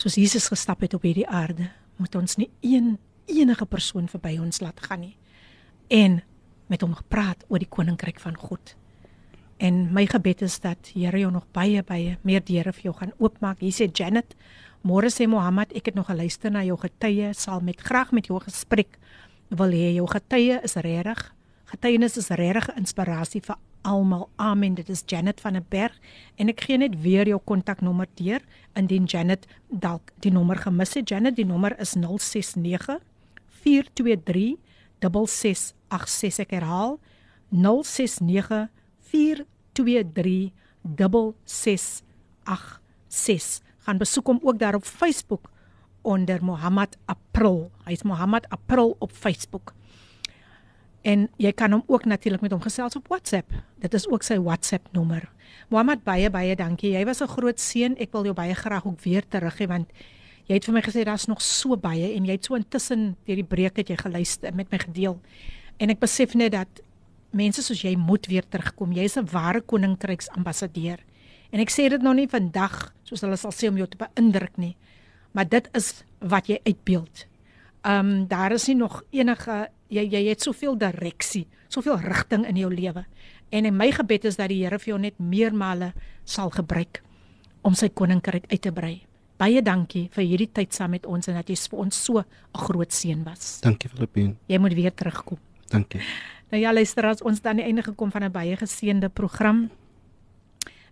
[0.00, 1.68] soos Jesus gestap het op hierdie aarde,
[2.00, 2.96] moet ons nie een
[3.30, 5.16] enige persoon verby ons laat gaan nie.
[5.88, 6.20] En
[6.70, 8.74] met hom gepraat oor die koninkryk van God.
[9.60, 13.12] En my gebed is dat Here jou nog baie baie meer deure vir jou gaan
[13.18, 13.60] oopmaak.
[13.60, 14.36] Hier sê Janet,
[14.82, 18.40] môre sê Mohammed, ek het nog geluister na jou getuie, sal met graag met jou
[18.40, 18.96] gesprek
[19.50, 21.20] wil hê jou getuie is regtig.
[21.70, 24.28] Getuienis is regtig inspirasie vir almal.
[24.36, 24.74] Amen.
[24.74, 25.98] Dit is Janet van der Berg
[26.36, 28.40] en ek gee net weer jou kontaknommer deur
[28.78, 31.08] indien Janet dalk die nommer gemis het.
[31.08, 33.00] Janet, die nommer is 069
[33.62, 34.56] 423
[35.00, 36.44] 6686.
[36.44, 36.98] Ek herhaal
[37.50, 38.68] 069
[39.10, 40.52] 423
[41.44, 43.62] 6686.
[43.80, 45.50] Gaan besoek hom ook daar op Facebook
[46.02, 47.70] onder Mohammed April.
[47.84, 49.74] Hy's Mohammed April op Facebook.
[51.02, 53.52] En jy kan hom ook natuurlik met hom gesels op WhatsApp.
[53.80, 55.30] Dit is ook sy WhatsApp nommer.
[55.68, 56.92] Mohammed baie baie dankie.
[56.92, 57.96] Jy was 'n groot seën.
[57.98, 59.88] Ek wil jou baie graag ook weer terug hê want
[60.46, 63.36] jy het vir my gesê daar's nog so baie en jy het so intussen deur
[63.36, 65.20] die breek het jy geluister met my gedeel.
[65.78, 66.68] En ek besef net dat
[67.30, 68.92] mense soos jy moet weer terugkom.
[68.92, 70.98] Jy's 'n ware koninkryks ambassadeur.
[71.50, 74.56] En ek sê dit nog nie vandag soos hulle sal sê om jou te beïndruk
[74.56, 74.76] nie.
[75.32, 77.26] Maar dit is wat jy uitbeeld.
[77.82, 82.56] Ehm um, daar is nie nog enige jy jy het soveel direksie, soveel rigting in
[82.56, 83.04] jou lewe.
[83.50, 85.92] En in my gebed is dat die Here vir jou net meermale
[86.24, 87.02] sal gebruik
[87.66, 89.00] om sy koninkryk uit te brei.
[89.40, 92.24] Baie dankie vir hierdie tyd saam met ons en dat jy vir ons so 'n
[92.54, 93.60] groot seën was.
[93.60, 94.36] Dankie Filippine.
[94.46, 95.38] Jy moet weer terugkom.
[95.68, 96.00] Dankie.
[96.50, 99.70] Nou ja, luister as ons dan die einde gekom van 'n baie geseënde program.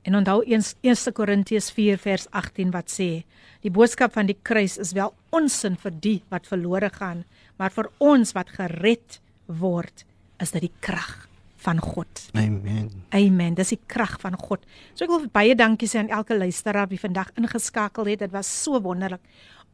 [0.02, 3.24] En onthou 1 Korintiërs 4 vers 18 wat sê:
[3.60, 7.24] Die boodskap van die kruis is wel onsin vir die wat verlore gaan,
[7.58, 10.04] maar vir ons wat gered word,
[10.38, 11.28] is dit die krag
[11.58, 12.28] van God.
[12.38, 12.90] Amen.
[13.10, 13.56] Amen.
[13.58, 14.62] Dis die krag van God.
[14.94, 18.22] So ek wil baie dankie sê aan elke luisteraar wie vandag ingeskakel het.
[18.22, 19.24] Dit was so wonderlik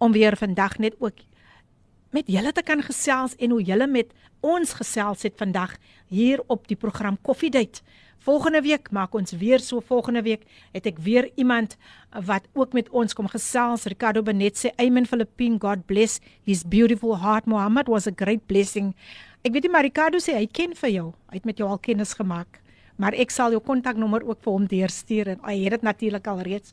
[0.02, 1.20] om weer vandag net ook
[2.15, 4.12] met julle te kan gesels en hoe julle met
[4.44, 5.77] ons gesels het vandag
[6.09, 7.82] hier op die program Coffee Date.
[8.24, 11.74] Volgende week maak ons weer so volgende week het ek weer iemand
[12.24, 13.84] wat ook met ons kom gesels.
[13.84, 17.44] Ricardo Benet sê Amen Philippine God bless his beautiful heart.
[17.44, 18.94] Muhammad was a great blessing.
[19.44, 21.06] Ek weet nie maar Ricardo sê hy ken vir jou.
[21.28, 22.62] Hy het met jou al kennis gemaak.
[22.96, 26.40] Maar ek sal jou kontaknommer ook vir hom deurstuur en hy het dit natuurlik al
[26.48, 26.72] reeds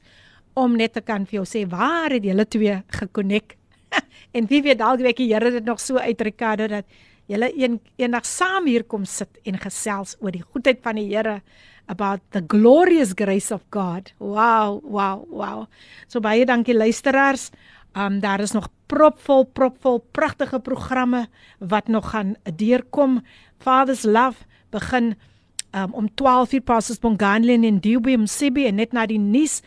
[0.56, 3.58] om net te kan vir jou sê waar het julle twee gekonnek.
[4.38, 6.88] en wie weet dalk weet die Here dit nog so uit Ricardo dat
[7.30, 11.42] julle een eendag saam hier kom sit en gesels oor die goedheid van die Here
[11.92, 14.14] about the glorious grace of God.
[14.20, 15.68] Wow, wow, wow.
[16.08, 17.50] So baie dankie luisteraars.
[17.96, 21.28] Um daar is nog propvol propvol pragtige programme
[21.60, 23.22] wat nog gaan deurkom.
[23.60, 25.16] Father's Love begin
[25.76, 29.62] um om 12 uur passes Bonganlen en Dubai Msibi en net na die nuus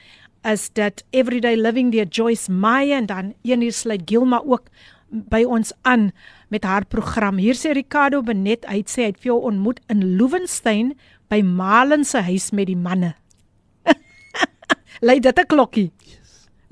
[0.44, 4.68] is dat Everyday Living deur Joyce Meyer en dan een uur sluit Gilma ook
[5.14, 6.10] by ons aan
[6.50, 7.38] met haar program.
[7.38, 10.94] Hier sê Ricardo Benet, hy sê hy het vir jou ontmoet in Loewenstein
[11.32, 13.14] by Malen se huis met die manne.
[15.06, 15.90] Lei dit 'n klokkie.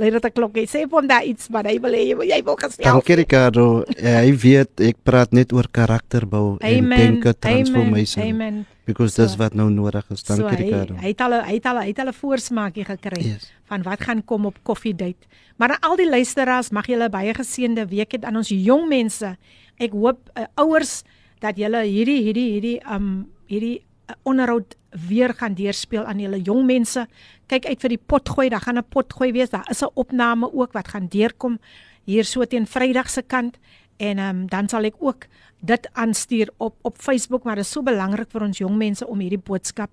[0.02, 0.66] Lei dit 'n klokkie.
[0.66, 2.84] Sê vir hom daar iets, maar hy wil hê jy, jy wil gestel.
[2.92, 3.84] Dankie Ricardo.
[4.02, 8.24] Ja, hy weet ek praat net oor karakterbou en denke transformation.
[8.26, 8.66] Amen.
[8.84, 9.38] Because dis So.
[9.38, 10.24] wat nou nodig is.
[10.24, 10.94] Dankie so, hy, Ricardo.
[10.98, 13.52] hy het al hy het al hy het al 'n voorsmaakie gekry Yes.
[13.64, 15.26] van wat gaan kom op Coffee Date.
[15.56, 19.36] Maar aan al die luisteraars mag julle baie geseënde week hê aan ons jong mense.
[19.78, 21.04] Ek hoop uh, ouers
[21.40, 24.74] dat julle hierdie hierdie hierdie um hierdie uh, onderhoud
[25.08, 27.06] weer gaan deurspeel aan julle jong mense.
[27.52, 29.50] Kyk uit vir die potgooi, daar gaan 'n potgooi wees.
[29.50, 31.58] Daar is 'n opname ook wat gaan deurkom
[32.04, 33.58] hier so teen Vrydag se kant
[33.96, 35.26] en um, dan sal ek ook
[35.60, 39.20] dit aanstuur op op Facebook maar dit is so belangrik vir ons jong mense om
[39.22, 39.90] hierdie boodskap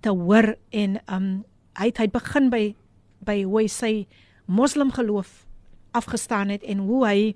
[0.00, 1.28] te hoor en um
[1.78, 2.74] hy het, hy het begin by
[3.24, 3.92] by hoe hy sy
[4.46, 5.46] moslim geloof
[5.96, 7.34] afgestaan het en hoe hy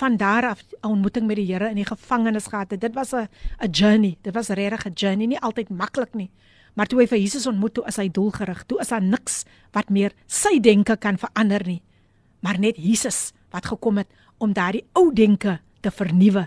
[0.00, 2.80] van daar af 'n ontmoeting met die Here in die gevangenis gehad het.
[2.80, 3.28] Dit was 'n
[3.58, 4.16] 'n journey.
[4.22, 6.30] Dit was regtig 'n journey, nie altyd maklik nie.
[6.74, 8.64] Maar toe hy vir Jesus ontmoet, toe is hy doelgerig.
[8.66, 11.82] Toe is daar niks wat meer sy denke kan verander nie.
[12.40, 16.46] Maar net Jesus wat gekom het om daardie ou denke te vernuwe.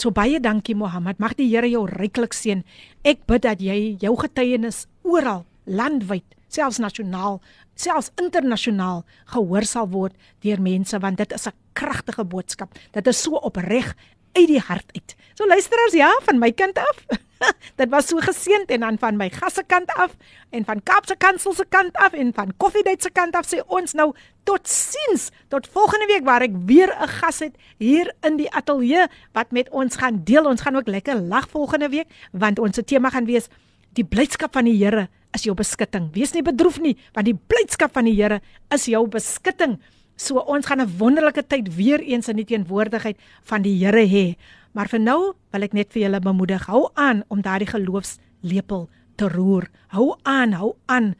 [0.00, 1.18] So baie dankie Mohammed.
[1.20, 2.64] Mag die Here jou ryklik seën.
[3.04, 7.38] Ek bid dat jy jou getuienis oral landwyd, selfs nasionaal,
[7.78, 12.74] selfs internasionaal gehoor sal word deur mense want dit is 'n kragtige boodskap.
[12.92, 13.94] Dit is so opreg
[14.32, 15.16] uit die hart uit.
[15.34, 17.06] So luisteraars, ja, van my kant af.
[17.79, 20.15] dit was so geseënd en dan van my gasse kant af
[20.55, 23.93] en van Kaapse Kansel se kant af en van Koffiedייט se kant af sê ons
[23.97, 24.13] nou
[24.47, 29.51] totsiens tot volgende week waar ek weer 'n gas het hier in die ateljee wat
[29.51, 30.45] met ons gaan deel.
[30.45, 33.49] Ons gaan ook lekker lag volgende week want ons tema gaan wees
[33.93, 36.13] die blydskap van die Here is jou beskutting.
[36.13, 39.79] Wees nie bedroef nie want die blydskap van die Here is jou beskutting.
[40.15, 44.35] So ons gaan 'n wonderlike tyd weer eens in die teenwoordigheid van die Here hê.
[44.72, 45.20] Maar vir nou
[45.52, 48.88] wil ek net vir julle bemoedig, hou aan om daardie geloofslepel
[49.18, 49.68] te roer.
[49.94, 51.14] Hou aan, hou aan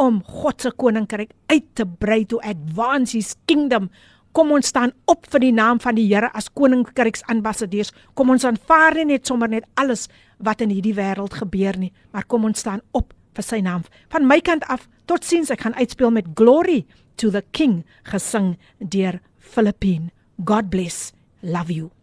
[0.00, 3.90] om God se koninkryk uit te brei to advance his kingdom.
[4.32, 7.92] Kom ons staan op vir die naam van die Here as koninkryksambassadeurs.
[8.16, 10.08] Kom ons aanvaar nie net sommer net alles
[10.40, 13.84] wat in hierdie wêreld gebeur nie, maar kom ons staan op vir sy naam.
[14.12, 15.52] Van my kant af, totsiens.
[15.52, 16.82] Ek gaan uitspeel met Glory
[17.20, 20.10] to the King gesing deur Filippine.
[20.44, 21.12] God bless.
[21.42, 21.92] Love you.